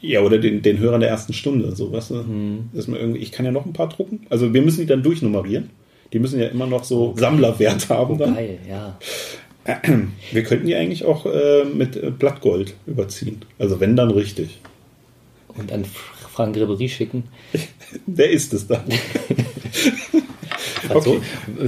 Ja, 0.00 0.20
oder 0.20 0.38
den, 0.38 0.62
den 0.62 0.78
Hörern 0.78 1.00
der 1.00 1.08
ersten 1.10 1.32
Stunde, 1.32 1.74
so, 1.74 1.90
weißt 1.92 2.10
du? 2.10 2.24
Dass 2.74 2.86
man 2.86 3.00
irgendwie, 3.00 3.20
ich 3.20 3.32
kann 3.32 3.46
ja 3.46 3.52
noch 3.52 3.64
ein 3.66 3.72
paar 3.72 3.88
drucken. 3.88 4.26
Also 4.30 4.52
wir 4.52 4.62
müssen 4.62 4.80
die 4.80 4.86
dann 4.86 5.02
durchnummerieren. 5.02 5.70
Die 6.12 6.18
müssen 6.18 6.38
ja 6.38 6.46
immer 6.48 6.66
noch 6.66 6.84
so 6.84 7.14
Sammlerwert 7.16 7.88
haben 7.88 8.14
Oh, 8.14 8.18
dann. 8.18 8.34
geil, 8.34 8.58
ja. 8.68 8.98
Wir 10.32 10.42
könnten 10.44 10.66
die 10.66 10.76
eigentlich 10.76 11.04
auch 11.04 11.26
äh, 11.26 11.64
mit 11.64 11.96
äh, 11.96 12.10
Blattgold 12.12 12.74
überziehen. 12.86 13.40
Also 13.58 13.80
wenn 13.80 13.96
dann 13.96 14.12
richtig. 14.12 14.60
Und 15.48 15.72
an 15.72 15.84
Frank 15.84 16.54
Ribery 16.56 16.88
schicken. 16.88 17.24
Wer 18.06 18.30
ist 18.30 18.52
es 18.54 18.68
dann? 18.68 18.84
Franzo 20.86 21.20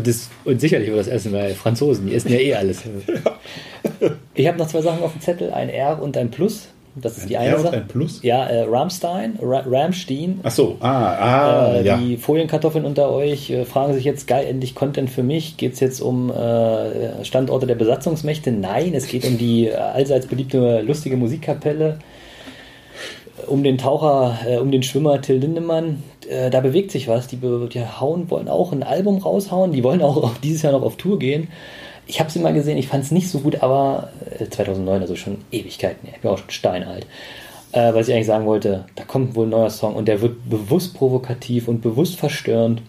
das, 0.05 0.29
und 0.45 0.61
sicherlich 0.61 0.89
wird 0.89 1.01
das 1.01 1.09
essen, 1.09 1.33
weil 1.33 1.55
Franzosen, 1.55 2.07
die 2.07 2.14
essen 2.14 2.33
ja 2.33 2.39
eh 2.39 2.55
alles. 2.55 2.83
Ich 4.35 4.47
habe 4.47 4.59
noch 4.59 4.68
zwei 4.68 4.81
Sachen 4.83 5.03
auf 5.03 5.11
dem 5.12 5.20
Zettel, 5.20 5.51
ein 5.51 5.68
R 5.68 6.01
und 6.01 6.16
ein 6.16 6.31
Plus. 6.31 6.68
Das 6.95 7.16
ist 7.18 7.28
die 7.30 7.36
Ein 7.36 7.47
eine 7.49 7.57
R 7.57 7.61
Sache. 7.61 7.76
ein 7.76 7.89
Plus? 7.89 8.22
Ja, 8.22 8.47
äh, 8.47 8.62
Rammstein, 8.68 9.39
Ra 9.41 9.62
Rammstein. 9.66 10.41
Ach 10.43 10.51
so, 10.51 10.76
ah, 10.80 10.89
ah, 10.89 11.72
Äh, 11.74 11.84
ja. 11.84 11.97
Die 11.97 12.16
Folienkartoffeln 12.16 12.84
unter 12.84 13.11
euch 13.11 13.51
äh, 13.51 13.64
fragen 13.64 13.95
sich 13.95 14.05
jetzt, 14.05 14.26
geil, 14.26 14.47
endlich 14.49 14.74
Content 14.74 15.11
für 15.11 15.22
mich. 15.22 15.57
Geht 15.57 15.74
es 15.74 15.80
jetzt 15.80 16.01
um 16.01 16.30
äh, 16.30 17.24
Standorte 17.24 17.66
der 17.66 17.76
Besatzungsmächte? 17.76 18.51
Nein, 18.51 18.95
es 18.95 19.07
geht 19.07 19.24
um 19.24 19.39
die 19.39 19.68
äh, 19.68 19.74
allseits 19.74 20.26
beliebte 20.26 20.80
lustige 20.80 21.16
Musikkapelle, 21.16 21.99
äh, 23.43 23.47
um 23.47 23.62
den 23.62 23.78
Taucher, 23.78 24.39
äh, 24.47 24.57
um 24.59 24.70
den 24.70 24.82
Schwimmer 24.82 25.20
Till 25.20 25.36
Lindemann. 25.36 26.03
Da 26.51 26.61
bewegt 26.61 26.91
sich 26.91 27.09
was. 27.09 27.26
Die, 27.26 27.36
die 27.39 27.80
hauen, 27.80 28.30
wollen 28.30 28.49
auch 28.49 28.72
ein 28.72 28.82
Album 28.82 29.16
raushauen. 29.16 29.72
Die 29.72 29.82
wollen 29.82 30.03
auch 30.03 30.32
dieses 30.43 30.61
Jahr 30.61 30.72
noch 30.74 30.82
auf 30.82 30.97
Tour 30.97 31.18
gehen. 31.18 31.49
Ich 32.09 32.19
habe 32.21 32.31
sie 32.31 32.41
mal 32.41 32.53
gesehen, 32.53 32.79
ich 32.79 32.89
fand 32.89 33.05
es 33.05 33.11
nicht 33.11 33.31
so 33.31 33.41
gut, 33.41 33.63
aber 33.63 34.11
äh, 34.39 34.49
2009, 34.49 35.03
also 35.03 35.15
schon 35.15 35.39
Ewigkeiten, 35.53 36.09
ich 36.11 36.21
bin 36.21 36.31
auch 36.31 36.39
schon 36.39 36.51
steinalt. 36.51 37.07
Äh, 37.73 37.93
was 37.93 38.09
ich 38.09 38.15
eigentlich 38.15 38.27
sagen 38.27 38.47
wollte, 38.47 38.87
da 38.97 39.05
kommt 39.05 39.35
wohl 39.35 39.47
ein 39.47 39.51
neuer 39.51 39.71
Song 39.71 39.95
und 39.95 40.09
der 40.09 40.23
wird 40.23 40.49
bewusst 40.49 40.95
provokativ 40.95 41.69
und 41.69 41.83
bewusst 41.83 42.17
verstörend. 42.17 42.81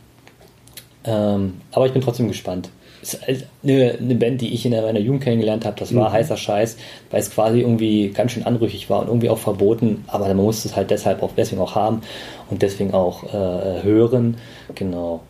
Ähm, 1.03 1.55
aber 1.72 1.86
ich 1.86 1.91
bin 1.91 2.01
trotzdem 2.01 2.30
gespannt. 2.30 2.70
Ist 3.01 3.22
halt 3.26 3.45
eine, 3.63 3.97
eine 3.99 4.15
Band, 4.15 4.41
die 4.41 4.53
ich 4.53 4.65
in 4.65 4.72
meiner 4.72 4.99
Jugend 4.99 5.24
kennengelernt 5.24 5.65
habe, 5.65 5.78
das 5.80 5.93
war 5.95 6.11
heißer 6.11 6.36
Scheiß, 6.36 6.78
weil 7.11 7.20
es 7.22 7.32
quasi 7.32 7.61
irgendwie 7.61 8.09
ganz 8.09 8.34
schön 8.34 8.43
anrüchig 8.43 8.89
war 8.89 9.01
und 9.01 9.07
irgendwie 9.07 9.30
auch 9.30 9.38
verboten, 9.38 10.03
aber 10.07 10.28
man 10.28 10.38
musste 10.38 10.67
es 10.67 10.76
halt 10.76 10.91
deshalb 10.91 11.24
auch 11.24 11.32
deswegen 11.36 11.61
auch 11.61 11.76
haben 11.76 12.01
und 12.49 12.61
deswegen 12.61 12.93
auch 12.93 13.24
äh, 13.24 13.84
hören. 13.84 14.38
Genau. 14.76 15.22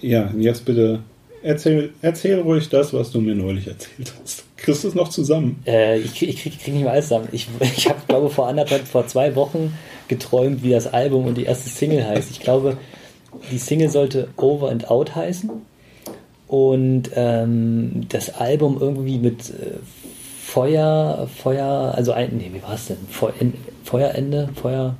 Ja, 0.00 0.30
jetzt 0.36 0.64
bitte 0.64 1.00
erzähl, 1.42 1.90
erzähl 2.02 2.40
ruhig 2.40 2.68
das, 2.68 2.92
was 2.92 3.10
du 3.10 3.20
mir 3.20 3.34
neulich 3.34 3.66
erzählt 3.66 4.12
hast. 4.20 4.44
Kriegst 4.56 4.84
du 4.84 4.88
es 4.88 4.94
noch 4.94 5.08
zusammen? 5.08 5.62
Äh, 5.66 5.98
ich 5.98 6.14
krieg, 6.14 6.28
ich 6.30 6.42
krieg, 6.42 6.58
krieg 6.58 6.74
nicht 6.74 6.82
mehr 6.82 6.92
alles 6.92 7.08
zusammen. 7.08 7.28
Ich, 7.32 7.48
ich 7.60 7.88
habe, 7.88 8.00
glaube 8.08 8.30
vor 8.30 8.48
anderthalb, 8.48 8.86
vor 8.86 9.06
zwei 9.06 9.34
Wochen 9.34 9.76
geträumt, 10.08 10.62
wie 10.62 10.70
das 10.70 10.86
Album 10.86 11.26
und 11.26 11.36
die 11.36 11.44
erste 11.44 11.68
Single 11.68 12.06
heißt. 12.06 12.30
Ich 12.30 12.40
glaube, 12.40 12.76
die 13.50 13.58
Single 13.58 13.90
sollte 13.90 14.28
Over 14.36 14.70
and 14.70 14.90
Out 14.90 15.14
heißen. 15.14 15.50
Und 16.48 17.10
ähm, 17.14 18.06
das 18.08 18.34
Album 18.36 18.78
irgendwie 18.80 19.18
mit 19.18 19.50
äh, 19.50 19.78
Feuer, 20.42 21.28
Feuer, 21.42 21.92
also 21.96 22.12
ein, 22.12 22.36
nee, 22.36 22.50
wie 22.52 22.62
war 22.62 22.74
es 22.74 22.86
denn? 22.86 22.98
Feu, 23.10 23.30
en, 23.40 23.52
Feuerende, 23.82 24.48
Feuer. 24.54 24.96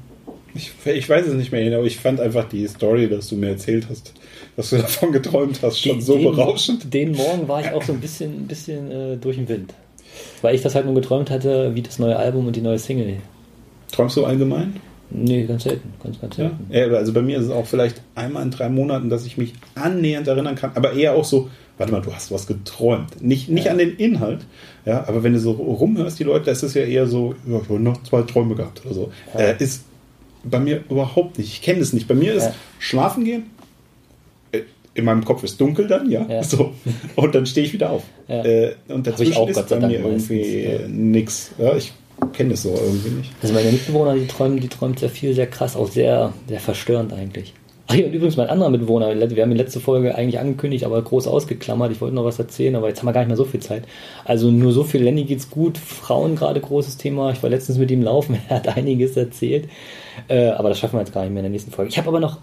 Ich, 0.54 0.72
ich 0.84 1.08
weiß 1.08 1.26
es 1.26 1.34
nicht 1.34 1.52
mehr 1.52 1.62
genau, 1.62 1.84
ich 1.84 1.98
fand 1.98 2.18
einfach 2.20 2.48
die 2.48 2.66
Story, 2.66 3.08
dass 3.08 3.28
du 3.28 3.36
mir 3.36 3.50
erzählt 3.50 3.86
hast, 3.88 4.12
dass 4.56 4.70
du 4.70 4.76
davon 4.78 5.12
geträumt 5.12 5.60
hast, 5.62 5.80
schon 5.80 6.00
so 6.00 6.16
den, 6.16 6.24
berauschend. 6.24 6.92
Den 6.92 7.12
Morgen 7.12 7.46
war 7.48 7.60
ich 7.60 7.70
auch 7.72 7.82
so 7.82 7.92
ein 7.92 8.00
bisschen, 8.00 8.32
ein 8.32 8.46
bisschen 8.46 8.90
äh, 8.90 9.16
durch 9.16 9.36
den 9.36 9.48
Wind. 9.48 9.74
Weil 10.42 10.54
ich 10.54 10.62
das 10.62 10.74
halt 10.74 10.86
nur 10.86 10.94
geträumt 10.94 11.30
hatte, 11.30 11.74
wie 11.74 11.82
das 11.82 11.98
neue 11.98 12.16
Album 12.16 12.46
und 12.46 12.56
die 12.56 12.62
neue 12.62 12.78
Single. 12.78 13.18
Träumst 13.92 14.16
du 14.16 14.24
allgemein? 14.24 14.76
Nee, 15.10 15.44
ganz 15.44 15.64
selten, 15.64 15.92
ganz, 16.02 16.20
ganz 16.20 16.36
selten. 16.36 16.66
Ja, 16.70 16.86
Also 16.88 17.12
bei 17.12 17.22
mir 17.22 17.38
ist 17.38 17.44
es 17.46 17.50
auch 17.52 17.66
vielleicht 17.66 18.00
einmal 18.14 18.42
in 18.42 18.50
drei 18.50 18.68
Monaten, 18.68 19.08
dass 19.08 19.24
ich 19.26 19.36
mich 19.36 19.52
annähernd 19.74 20.26
erinnern 20.26 20.56
kann, 20.56 20.72
aber 20.74 20.94
eher 20.94 21.14
auch 21.14 21.24
so, 21.24 21.48
warte 21.78 21.92
mal, 21.92 22.00
du 22.00 22.12
hast 22.12 22.32
was 22.32 22.46
geträumt. 22.48 23.22
Nicht, 23.22 23.48
nicht 23.48 23.66
Ja. 23.66 23.72
an 23.72 23.78
den 23.78 23.94
Inhalt, 23.96 24.40
ja, 24.84 25.06
aber 25.06 25.22
wenn 25.22 25.32
du 25.34 25.38
so 25.38 25.52
rumhörst, 25.52 26.18
die 26.18 26.24
Leute, 26.24 26.46
da 26.46 26.52
ist 26.52 26.62
es 26.64 26.74
ja 26.74 26.82
eher 26.82 27.06
so, 27.06 27.34
ja, 27.46 27.58
ich 27.62 27.68
habe 27.68 27.78
noch 27.78 28.02
zwei 28.02 28.22
Träume 28.22 28.54
gehabt 28.56 28.84
oder 28.84 28.94
so. 28.94 29.12
Ja. 29.34 29.40
Äh, 29.40 29.56
ist 29.62 29.84
bei 30.42 30.58
mir 30.58 30.82
überhaupt 30.88 31.38
nicht. 31.38 31.52
Ich 31.52 31.62
kenne 31.62 31.80
es 31.80 31.92
nicht. 31.92 32.08
Bei 32.08 32.14
mir 32.14 32.34
ist. 32.34 32.50
Schlafen 32.78 33.24
gehen. 33.24 33.44
Äh, 34.96 34.98
In 34.98 35.04
meinem 35.04 35.24
Kopf 35.24 35.44
ist 35.44 35.60
dunkel 35.60 35.86
dann, 35.86 36.10
ja. 36.10 36.26
Ja. 36.28 36.42
So. 36.42 36.72
Und 37.16 37.34
dann 37.34 37.46
stehe 37.46 37.66
ich 37.66 37.72
wieder 37.72 37.90
auf. 37.90 38.02
Ja. 38.28 38.44
Äh, 38.44 38.74
und 38.88 39.06
Hab 39.06 39.20
ich 39.20 39.30
dazwischen 39.30 39.36
auch, 39.36 39.48
ist 39.48 39.68
bei 39.68 39.80
mir 39.80 40.00
irgendwie 40.00 40.64
ja. 40.64 40.88
nix. 40.88 41.50
Ja, 41.58 41.76
ich 41.76 41.92
kenne 42.32 42.50
das 42.50 42.62
so 42.62 42.70
irgendwie 42.70 43.10
nicht. 43.10 43.32
Also 43.42 43.54
meine 43.54 43.70
Mitbewohner, 43.70 44.14
die 44.14 44.26
träumen, 44.26 44.60
die 44.60 44.68
träumt 44.68 44.98
sehr 44.98 45.10
viel, 45.10 45.34
sehr 45.34 45.46
krass, 45.46 45.76
auch 45.76 45.88
sehr, 45.88 46.32
sehr 46.48 46.60
verstörend 46.60 47.12
eigentlich. 47.12 47.54
Ach 47.88 47.94
ja, 47.94 48.06
und 48.06 48.14
übrigens 48.14 48.36
mein 48.36 48.48
anderer 48.48 48.70
Mitbewohner, 48.70 49.14
wir 49.30 49.42
haben 49.42 49.50
die 49.50 49.56
letzte 49.56 49.78
Folge 49.78 50.16
eigentlich 50.16 50.40
angekündigt, 50.40 50.84
aber 50.84 51.00
groß 51.00 51.28
ausgeklammert. 51.28 51.92
Ich 51.92 52.00
wollte 52.00 52.16
noch 52.16 52.24
was 52.24 52.38
erzählen, 52.38 52.74
aber 52.74 52.88
jetzt 52.88 52.98
haben 52.98 53.06
wir 53.06 53.12
gar 53.12 53.20
nicht 53.20 53.28
mehr 53.28 53.36
so 53.36 53.44
viel 53.44 53.60
Zeit. 53.60 53.84
Also 54.24 54.50
nur 54.50 54.72
so 54.72 54.82
viel, 54.82 55.02
Lenny 55.02 55.22
geht's 55.22 55.50
gut, 55.50 55.78
Frauen 55.78 56.34
gerade 56.34 56.60
großes 56.60 56.96
Thema. 56.96 57.30
Ich 57.30 57.42
war 57.44 57.50
letztens 57.50 57.78
mit 57.78 57.90
ihm 57.92 58.02
laufen, 58.02 58.38
er 58.48 58.56
hat 58.56 58.76
einiges 58.76 59.16
erzählt. 59.16 59.68
Äh, 60.26 60.48
aber 60.48 60.70
das 60.70 60.80
schaffen 60.80 60.96
wir 60.96 61.00
jetzt 61.00 61.14
gar 61.14 61.22
nicht 61.22 61.30
mehr 61.30 61.40
in 61.40 61.44
der 61.44 61.52
nächsten 61.52 61.70
Folge. 61.70 61.90
Ich 61.90 61.98
habe 61.98 62.08
aber 62.08 62.18
noch 62.18 62.38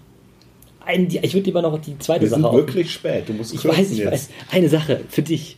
ein, 0.86 1.08
die- 1.08 1.20
ich 1.20 1.34
würde 1.34 1.46
lieber 1.46 1.62
noch 1.62 1.80
die 1.80 1.98
zweite 2.00 2.22
Wir 2.22 2.30
Sache 2.30 2.42
sind 2.42 2.52
wirklich 2.54 2.92
spät. 2.92 3.24
Du 3.28 3.34
musst 3.34 3.54
Ich 3.54 3.64
weiß, 3.66 3.92
ich 3.92 4.00
jetzt. 4.00 4.12
weiß. 4.12 4.30
Eine 4.52 4.70
Sache 4.70 5.02
für 5.10 5.22
dich. 5.22 5.58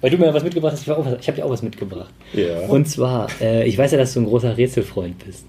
Weil 0.00 0.10
du 0.10 0.18
mir 0.18 0.32
was 0.34 0.42
mitgebracht 0.42 0.72
hast, 0.72 0.82
ich, 0.82 0.90
auch 0.90 1.06
ich 1.20 1.28
habe 1.28 1.36
dir 1.36 1.44
auch 1.44 1.50
was 1.50 1.62
mitgebracht. 1.62 2.12
Ja. 2.32 2.60
Und 2.68 2.88
zwar, 2.88 3.28
äh, 3.40 3.66
ich 3.68 3.78
weiß 3.78 3.92
ja, 3.92 3.98
dass 3.98 4.14
du 4.14 4.20
ein 4.20 4.26
großer 4.26 4.56
Rätselfreund 4.56 5.24
bist. 5.24 5.44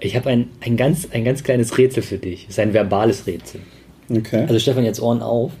Ich 0.00 0.16
habe 0.16 0.30
ein, 0.30 0.48
ein, 0.60 0.76
ganz, 0.76 1.08
ein 1.12 1.24
ganz 1.24 1.42
kleines 1.42 1.76
Rätsel 1.76 2.02
für 2.02 2.18
dich. 2.18 2.44
Es 2.44 2.50
ist 2.50 2.58
ein 2.60 2.72
verbales 2.72 3.26
Rätsel. 3.26 3.60
Okay. 4.10 4.42
Also 4.46 4.58
Stefan, 4.58 4.84
jetzt 4.84 5.00
Ohren 5.02 5.20
auf. 5.22 5.52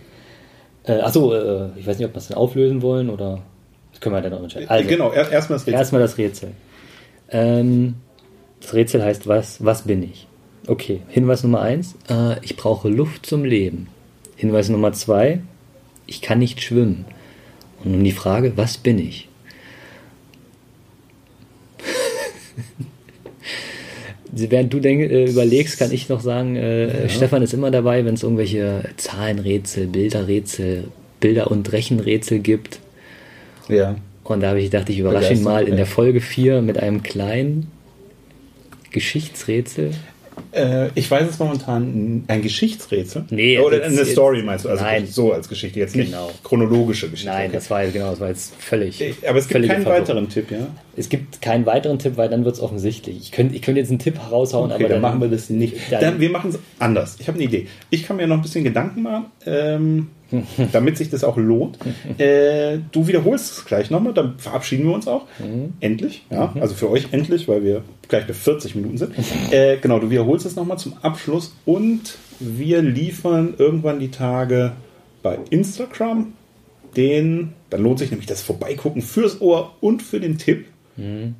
Äh, 0.84 0.92
achso, 1.00 1.34
äh, 1.34 1.68
ich 1.76 1.86
weiß 1.86 1.98
nicht, 1.98 2.06
ob 2.06 2.14
wir 2.14 2.18
es 2.18 2.28
dann 2.28 2.38
auflösen 2.38 2.80
wollen 2.80 3.10
oder. 3.10 3.42
Das 3.90 4.00
können 4.00 4.14
wir 4.14 4.22
dann 4.22 4.30
noch 4.32 4.42
entscheiden. 4.42 4.68
Also, 4.68 4.88
genau, 4.88 5.10
er- 5.10 5.30
erstmal 5.30 5.58
das 5.58 5.66
Rätsel. 5.66 5.74
Erstmal 5.78 6.00
das 6.00 6.18
Rätsel. 6.18 6.50
Ähm, 7.30 7.94
das 8.60 8.74
Rätsel 8.74 9.02
heißt, 9.04 9.26
was, 9.26 9.62
was 9.64 9.82
bin 9.82 10.02
ich? 10.04 10.27
Okay, 10.68 11.00
Hinweis 11.08 11.42
Nummer 11.42 11.62
eins: 11.62 11.96
äh, 12.10 12.36
ich 12.42 12.56
brauche 12.56 12.88
Luft 12.90 13.24
zum 13.24 13.44
Leben. 13.44 13.88
Hinweis 14.36 14.68
Nummer 14.68 14.92
zwei: 14.92 15.40
ich 16.06 16.20
kann 16.20 16.38
nicht 16.38 16.62
schwimmen. 16.62 17.06
Und 17.82 17.92
nun 17.92 18.04
die 18.04 18.12
Frage, 18.12 18.52
was 18.56 18.76
bin 18.76 18.98
ich? 18.98 19.28
Während 24.30 24.72
du 24.72 24.80
denk, 24.80 25.00
äh, 25.00 25.24
überlegst, 25.24 25.78
kann 25.78 25.90
ich 25.90 26.10
noch 26.10 26.20
sagen, 26.20 26.56
äh, 26.56 27.08
Stefan 27.08 27.42
ist 27.42 27.54
immer 27.54 27.70
dabei, 27.70 28.04
wenn 28.04 28.12
es 28.14 28.22
irgendwelche 28.22 28.90
Zahlenrätsel, 28.98 29.86
Bilderrätsel, 29.86 30.88
Bilder- 31.20 31.50
und 31.50 31.72
Rechenrätsel 31.72 32.40
gibt. 32.40 32.78
Ja. 33.68 33.96
Und 34.22 34.42
da 34.42 34.48
habe 34.48 34.58
ich 34.60 34.70
gedacht, 34.70 34.90
ich 34.90 34.98
überrasche 34.98 35.32
ihn 35.32 35.42
mal 35.42 35.62
in 35.62 35.70
ja. 35.70 35.76
der 35.76 35.86
Folge 35.86 36.20
4 36.20 36.60
mit 36.60 36.78
einem 36.78 37.02
kleinen 37.02 37.70
Geschichtsrätsel. 38.90 39.92
Äh, 40.52 40.88
ich 40.94 41.10
weiß 41.10 41.28
es 41.28 41.38
momentan 41.38 42.24
ein 42.28 42.42
Geschichtsrätsel. 42.42 43.24
Nee, 43.30 43.58
Oder 43.58 43.76
jetzt- 43.78 43.86
eine 43.86 43.96
jetzt- 43.96 44.12
Story 44.12 44.42
meinst 44.42 44.64
du? 44.64 44.68
Also 44.70 44.82
Nein. 44.84 45.06
so 45.06 45.32
als 45.32 45.48
Geschichte, 45.48 45.78
jetzt 45.78 45.94
Genau. 45.94 46.26
nicht 46.28 46.44
chronologische 46.44 47.08
Geschichte. 47.10 47.30
Nein, 47.32 47.46
okay. 47.46 47.54
das 47.54 47.70
war 47.70 47.84
genau, 47.86 48.10
das 48.10 48.20
war 48.20 48.28
jetzt 48.28 48.54
völlig. 48.58 49.00
Äh, 49.00 49.14
Aber 49.28 49.38
es 49.38 49.48
gibt 49.48 49.66
keinen 49.66 49.82
Verwirrung. 49.82 50.00
weiteren 50.02 50.28
Tipp, 50.28 50.50
ja? 50.50 50.66
Es 50.96 51.08
gibt 51.08 51.40
keinen 51.40 51.64
weiteren 51.66 51.98
Tipp, 51.98 52.16
weil 52.16 52.28
dann 52.28 52.44
wird 52.44 52.54
es 52.56 52.60
offensichtlich. 52.60 53.18
Ich 53.18 53.32
könnte 53.32 53.54
ich 53.54 53.62
könnte 53.62 53.80
jetzt 53.80 53.90
einen 53.90 53.98
Tipp 54.00 54.18
raushauen, 54.30 54.72
Okay, 54.72 54.84
aber 54.84 54.94
dann 54.94 55.02
machen 55.02 55.20
wir 55.20 55.28
das 55.28 55.48
nicht. 55.50 55.74
Dann- 55.90 56.00
Dann, 56.00 56.20
wir 56.20 56.30
machen 56.30 56.50
es 56.50 56.58
anders. 56.78 57.16
Ich 57.20 57.28
habe 57.28 57.36
eine 57.36 57.44
Idee. 57.44 57.66
Ich 57.90 58.04
kann 58.04 58.16
mir 58.16 58.26
noch 58.26 58.36
ein 58.36 58.42
bisschen 58.42 58.64
Gedanken 58.64 59.02
machen, 59.02 59.26
ähm, 59.46 60.08
damit 60.72 60.96
sich 60.96 61.10
das 61.10 61.24
auch 61.24 61.36
lohnt. 61.36 61.78
Äh, 62.18 62.78
du 62.90 63.06
wiederholst 63.06 63.52
es 63.52 63.64
gleich 63.64 63.90
nochmal, 63.90 64.12
dann 64.12 64.38
verabschieden 64.38 64.86
wir 64.86 64.94
uns 64.94 65.06
auch. 65.06 65.26
Mhm. 65.38 65.74
Endlich. 65.80 66.24
Ja, 66.30 66.52
also 66.58 66.74
für 66.74 66.90
euch 66.90 67.08
endlich, 67.12 67.46
weil 67.46 67.62
wir 67.62 67.82
gleich 68.08 68.26
bei 68.26 68.32
40 68.32 68.74
Minuten 68.74 68.98
sind. 68.98 69.14
Äh, 69.50 69.76
genau, 69.78 69.98
du 69.98 70.10
wiederholst 70.10 70.46
es 70.46 70.56
nochmal 70.56 70.78
zum 70.78 70.94
Abschluss 71.02 71.54
und 71.64 72.18
wir 72.40 72.82
liefern 72.82 73.54
irgendwann 73.56 73.98
die 73.98 74.10
Tage 74.10 74.72
bei 75.22 75.38
Instagram 75.50 76.32
den, 76.96 77.52
dann 77.70 77.82
lohnt 77.82 77.98
sich 77.98 78.10
nämlich 78.10 78.26
das 78.26 78.42
Vorbeigucken 78.42 79.02
fürs 79.02 79.40
Ohr 79.40 79.74
und 79.80 80.02
für 80.02 80.20
den 80.20 80.38
Tipp. 80.38 80.66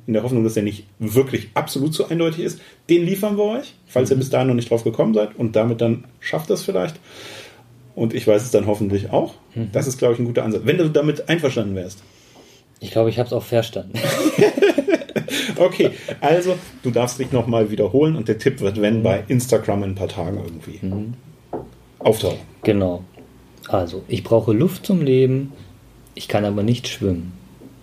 in 0.07 0.13
der 0.13 0.23
Hoffnung, 0.23 0.45
dass 0.45 0.55
er 0.55 0.63
nicht 0.63 0.85
wirklich 0.99 1.49
absolut 1.53 1.93
so 1.93 2.07
eindeutig 2.07 2.45
ist. 2.45 2.61
Den 2.89 3.05
liefern 3.05 3.35
wir 3.37 3.43
euch, 3.43 3.73
falls 3.87 4.09
ihr 4.09 4.15
bis 4.15 4.29
dahin 4.29 4.47
noch 4.47 4.55
nicht 4.55 4.69
drauf 4.69 4.85
gekommen 4.85 5.13
seid 5.13 5.35
und 5.35 5.53
damit 5.57 5.81
dann 5.81 6.05
schafft 6.21 6.49
das 6.49 6.63
vielleicht. 6.63 6.95
Und 7.99 8.13
ich 8.13 8.25
weiß 8.25 8.43
es 8.43 8.51
dann 8.51 8.65
hoffentlich 8.65 9.11
auch. 9.11 9.33
Das 9.73 9.85
ist, 9.85 9.97
glaube 9.97 10.13
ich, 10.13 10.19
ein 10.19 10.25
guter 10.25 10.45
Ansatz. 10.45 10.61
Wenn 10.63 10.77
du 10.77 10.89
damit 10.89 11.27
einverstanden 11.27 11.75
wärst. 11.75 12.01
Ich 12.79 12.91
glaube, 12.91 13.09
ich 13.09 13.19
habe 13.19 13.27
es 13.27 13.33
auch 13.33 13.43
verstanden. 13.43 13.93
Okay, 15.55 15.91
also 16.21 16.55
du 16.83 16.91
darfst 16.91 17.19
dich 17.19 17.33
nochmal 17.33 17.69
wiederholen 17.69 18.15
und 18.15 18.29
der 18.29 18.37
Tipp 18.37 18.61
wird, 18.61 18.81
wenn 18.81 19.03
bei 19.03 19.25
Instagram 19.27 19.83
in 19.83 19.89
ein 19.91 19.95
paar 19.95 20.07
Tagen 20.07 20.37
irgendwie 20.37 20.79
auftauchen. 21.99 22.39
genau. 22.63 23.03
Also, 23.67 24.03
ich 24.07 24.23
brauche 24.23 24.53
Luft 24.53 24.85
zum 24.85 25.01
Leben, 25.01 25.51
ich 26.15 26.29
kann 26.29 26.45
aber 26.45 26.63
nicht 26.63 26.87
schwimmen. 26.87 27.33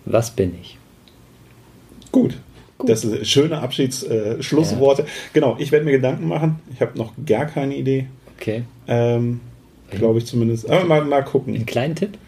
Was 0.06 0.30
bin 0.30 0.54
ich? 0.60 0.78
Gut. 2.10 2.38
Das 2.84 3.02
sind 3.02 3.26
schöne 3.26 3.58
Abschiedsschlussworte. 3.58 4.38
Äh, 4.38 4.42
Schlussworte. 4.42 5.06
Genau, 5.34 5.56
ich 5.58 5.70
werde 5.70 5.84
mir 5.84 5.92
Gedanken 5.92 6.26
machen. 6.26 6.60
Ich 6.72 6.80
habe 6.80 6.96
noch 6.96 7.12
gar 7.26 7.44
keine 7.44 7.76
Idee. 7.76 8.06
Okay. 8.38 8.64
Ähm, 8.88 9.40
Glaube 9.90 10.18
ich 10.18 10.26
zumindest. 10.26 10.68
Aber 10.68 10.84
mal, 10.84 11.04
mal 11.04 11.22
gucken. 11.22 11.54
Einen 11.54 11.66
kleinen 11.66 11.94
Tipp? 11.94 12.18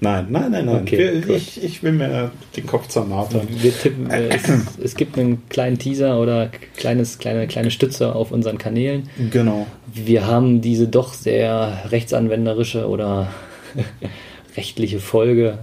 Nein, 0.00 0.26
nein, 0.30 0.50
nein, 0.50 0.66
nein. 0.66 0.82
Okay, 0.82 1.22
Wir, 1.24 1.36
ich, 1.36 1.62
ich 1.62 1.82
will 1.84 1.92
mir 1.92 2.32
den 2.56 2.66
Kopf 2.66 2.88
zermartern. 2.88 3.46
Wir 3.48 3.72
tippen, 3.72 4.10
äh, 4.10 4.30
es, 4.30 4.42
es 4.82 4.96
gibt 4.96 5.16
einen 5.16 5.48
kleinen 5.48 5.78
Teaser 5.78 6.20
oder 6.20 6.50
kleines, 6.76 7.18
kleine, 7.18 7.46
kleine 7.46 7.70
Stütze 7.70 8.12
auf 8.12 8.32
unseren 8.32 8.58
Kanälen. 8.58 9.08
Genau. 9.30 9.66
Wir 9.94 10.26
haben 10.26 10.60
diese 10.60 10.88
doch 10.88 11.14
sehr 11.14 11.84
rechtsanwenderische 11.90 12.88
oder 12.88 13.28
rechtliche 14.56 14.98
Folge 14.98 15.58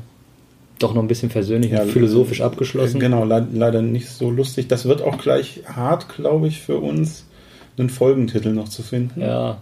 doch 0.79 0.93
noch 0.93 1.01
ein 1.01 1.09
bisschen 1.09 1.29
versöhnlich 1.29 1.73
Ja, 1.73 1.81
und 1.81 1.91
philosophisch 1.91 2.39
abgeschlossen. 2.39 3.01
Genau, 3.01 3.25
le 3.25 3.45
leider 3.51 3.81
nicht 3.81 4.07
so 4.07 4.31
lustig. 4.31 4.69
Das 4.69 4.85
wird 4.85 5.01
auch 5.01 5.17
gleich 5.17 5.63
hart, 5.67 6.07
glaube 6.15 6.47
ich, 6.47 6.61
für 6.61 6.77
uns, 6.77 7.25
einen 7.77 7.89
Folgentitel 7.89 8.53
noch 8.53 8.69
zu 8.69 8.83
finden. 8.83 9.19
Ja, 9.19 9.57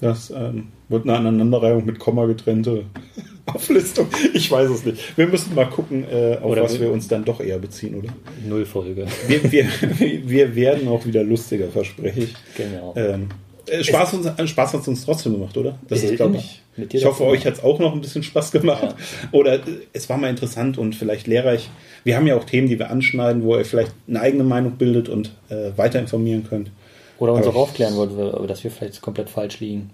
Das 0.00 0.30
ähm, 0.30 0.68
wird 0.88 1.04
eine 1.04 1.16
Aneinanderreihung 1.16 1.84
mit 1.84 1.98
Komma 1.98 2.26
getrennte 2.26 2.84
Auflistung. 3.46 4.08
Ich 4.34 4.50
weiß 4.50 4.70
es 4.70 4.84
nicht. 4.84 5.16
Wir 5.16 5.26
müssen 5.26 5.54
mal 5.54 5.64
gucken, 5.66 6.04
äh, 6.10 6.36
auf 6.36 6.50
Oder 6.52 6.62
was 6.64 6.78
wir- 6.80 6.90
uns 6.92 7.08
dann 7.08 7.24
doch 7.24 7.40
eher 7.40 7.58
beziehen, 7.58 7.94
oder? 7.94 8.08
null 8.46 8.64
Folge. 8.66 9.06
Wir, 9.26 9.50
wir, 9.52 9.66
wir 10.28 10.54
werden 10.54 10.88
auch 10.88 11.04
wieder 11.06 11.22
lustiger, 11.24 11.68
verspreche 11.68 12.20
ich. 12.20 12.34
Genau. 12.56 12.92
Ähm, 12.96 13.28
äh, 13.66 13.82
Spaß, 13.84 14.14
uns, 14.14 14.26
äh, 14.26 14.46
Spaß 14.46 14.74
hat 14.74 14.80
es 14.82 14.88
uns 14.88 15.04
trotzdem 15.04 15.32
gemacht, 15.34 15.56
oder? 15.56 15.78
Das 15.88 16.02
Äh, 16.02 16.06
ist, 16.10 16.16
glaube 16.16 16.36
ich. 16.36 16.62
Ich 16.92 17.04
hoffe, 17.04 17.24
euch 17.24 17.44
hat 17.44 17.54
es 17.54 17.64
auch 17.64 17.78
noch 17.80 17.92
ein 17.92 18.00
bisschen 18.00 18.22
Spaß 18.22 18.52
gemacht. 18.52 18.94
Oder 19.32 19.54
äh, 19.54 19.60
es 19.92 20.08
war 20.08 20.16
mal 20.16 20.30
interessant 20.30 20.78
und 20.78 20.94
vielleicht 20.94 21.26
lehrreich. 21.26 21.68
Wir 22.04 22.16
haben 22.16 22.26
ja 22.26 22.36
auch 22.36 22.44
Themen, 22.44 22.68
die 22.68 22.78
wir 22.78 22.90
anschneiden, 22.90 23.42
wo 23.42 23.56
ihr 23.56 23.64
vielleicht 23.64 23.92
eine 24.06 24.20
eigene 24.20 24.44
Meinung 24.44 24.72
bildet 24.72 25.08
und 25.08 25.32
äh, 25.48 25.70
weiter 25.76 25.98
informieren 25.98 26.46
könnt. 26.48 26.70
Oder 27.18 27.32
uns 27.32 27.46
aber 27.46 27.56
auch 27.56 27.62
aufklären 27.62 27.96
wollt, 27.96 28.48
dass 28.48 28.62
wir 28.62 28.70
vielleicht 28.70 29.00
komplett 29.02 29.28
falsch 29.28 29.58
liegen. 29.58 29.90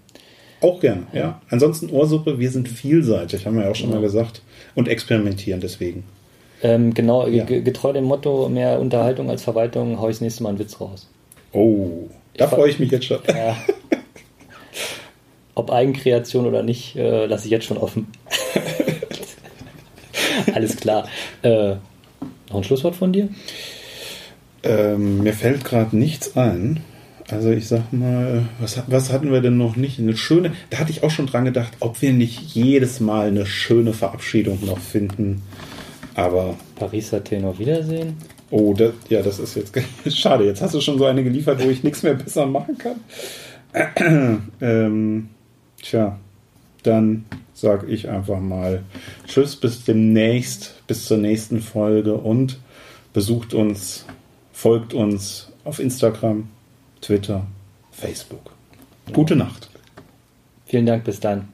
Auch 0.61 0.79
gerne, 0.79 1.03
ja. 1.13 1.41
Ansonsten 1.49 1.89
Ohrsuppe, 1.89 2.39
wir 2.39 2.49
sind 2.49 2.67
vielseitig, 2.67 3.45
haben 3.45 3.57
wir 3.57 3.65
ja 3.65 3.71
auch 3.71 3.75
schon 3.75 3.89
mal 3.91 4.01
gesagt. 4.01 4.41
Und 4.73 4.87
experimentieren 4.87 5.59
deswegen. 5.59 6.03
Ähm, 6.63 6.93
genau, 6.93 7.27
Ja. 7.27 7.43
ge- 7.43 7.61
getreu 7.61 7.93
dem 7.93 8.05
Motto, 8.05 8.49
mehr 8.49 8.79
Unterhaltung 8.79 9.29
als 9.29 9.43
Verwaltung, 9.43 9.99
hau 9.99 10.07
ich 10.09 10.15
das 10.15 10.21
nächste 10.21 10.43
Mal 10.43 10.49
einen 10.49 10.59
Witz 10.59 10.79
raus. 10.81 11.07
Oh, 11.51 12.07
da 12.37 12.47
freue 12.47 12.69
ich 12.69 12.79
mich 12.79 12.91
jetzt 12.91 13.05
schon. 13.05 13.19
Ja. 13.27 13.55
Ob 15.55 15.71
Eigenkreation 15.71 16.45
oder 16.47 16.63
nicht, 16.63 16.95
äh, 16.95 17.25
lasse 17.27 17.45
ich 17.45 17.51
jetzt 17.51 17.65
schon 17.65 17.77
offen. 17.77 18.07
Alles 20.53 20.75
klar. 20.77 21.07
Äh, 21.43 21.75
noch 22.49 22.57
ein 22.57 22.63
Schlusswort 22.63 22.95
von 22.95 23.13
dir? 23.13 23.29
Ähm, 24.63 25.23
mir 25.23 25.33
fällt 25.33 25.63
gerade 25.63 25.95
nichts 25.97 26.35
ein. 26.35 26.81
Also 27.29 27.49
ich 27.49 27.67
sag 27.67 27.91
mal, 27.91 28.43
was, 28.59 28.81
was 28.87 29.11
hatten 29.11 29.31
wir 29.31 29.41
denn 29.41 29.57
noch 29.57 29.75
nicht? 29.75 29.99
Eine 29.99 30.15
schöne, 30.15 30.53
da 30.69 30.77
hatte 30.77 30.91
ich 30.91 31.03
auch 31.03 31.09
schon 31.09 31.25
dran 31.25 31.45
gedacht, 31.45 31.73
ob 31.79 32.01
wir 32.01 32.13
nicht 32.13 32.39
jedes 32.53 32.99
Mal 32.99 33.29
eine 33.29 33.45
schöne 33.45 33.93
Verabschiedung 33.93 34.59
noch 34.65 34.77
finden. 34.77 35.41
Aber, 36.13 36.55
Paris 36.75 37.13
Athen 37.13 37.43
auf 37.45 37.59
Wiedersehen. 37.59 38.15
oh, 38.51 38.73
das, 38.73 38.93
ja, 39.09 39.21
das 39.21 39.39
ist 39.39 39.55
jetzt 39.55 39.73
schade. 40.15 40.45
Jetzt 40.45 40.61
hast 40.61 40.75
du 40.75 40.81
schon 40.81 40.99
so 40.99 41.05
eine 41.05 41.23
geliefert, 41.23 41.63
wo 41.63 41.69
ich 41.69 41.83
nichts 41.83 42.03
mehr 42.03 42.13
besser 42.13 42.45
machen 42.45 42.77
kann. 42.77 42.97
ähm, 44.61 45.29
tja, 45.81 46.19
dann 46.83 47.25
sag 47.53 47.89
ich 47.89 48.07
einfach 48.07 48.39
mal 48.39 48.83
Tschüss, 49.27 49.55
bis 49.55 49.83
demnächst, 49.83 50.75
bis 50.87 51.05
zur 51.05 51.17
nächsten 51.17 51.59
Folge 51.59 52.15
und 52.15 52.59
besucht 53.13 53.53
uns, 53.53 54.05
folgt 54.53 54.93
uns 54.93 55.51
auf 55.63 55.79
Instagram, 55.79 56.49
Twitter, 57.05 57.45
Facebook. 57.91 58.51
Gute 59.13 59.35
Nacht. 59.35 59.69
Vielen 60.65 60.87
Dank, 60.87 61.03
bis 61.03 61.19
dann. 61.19 61.49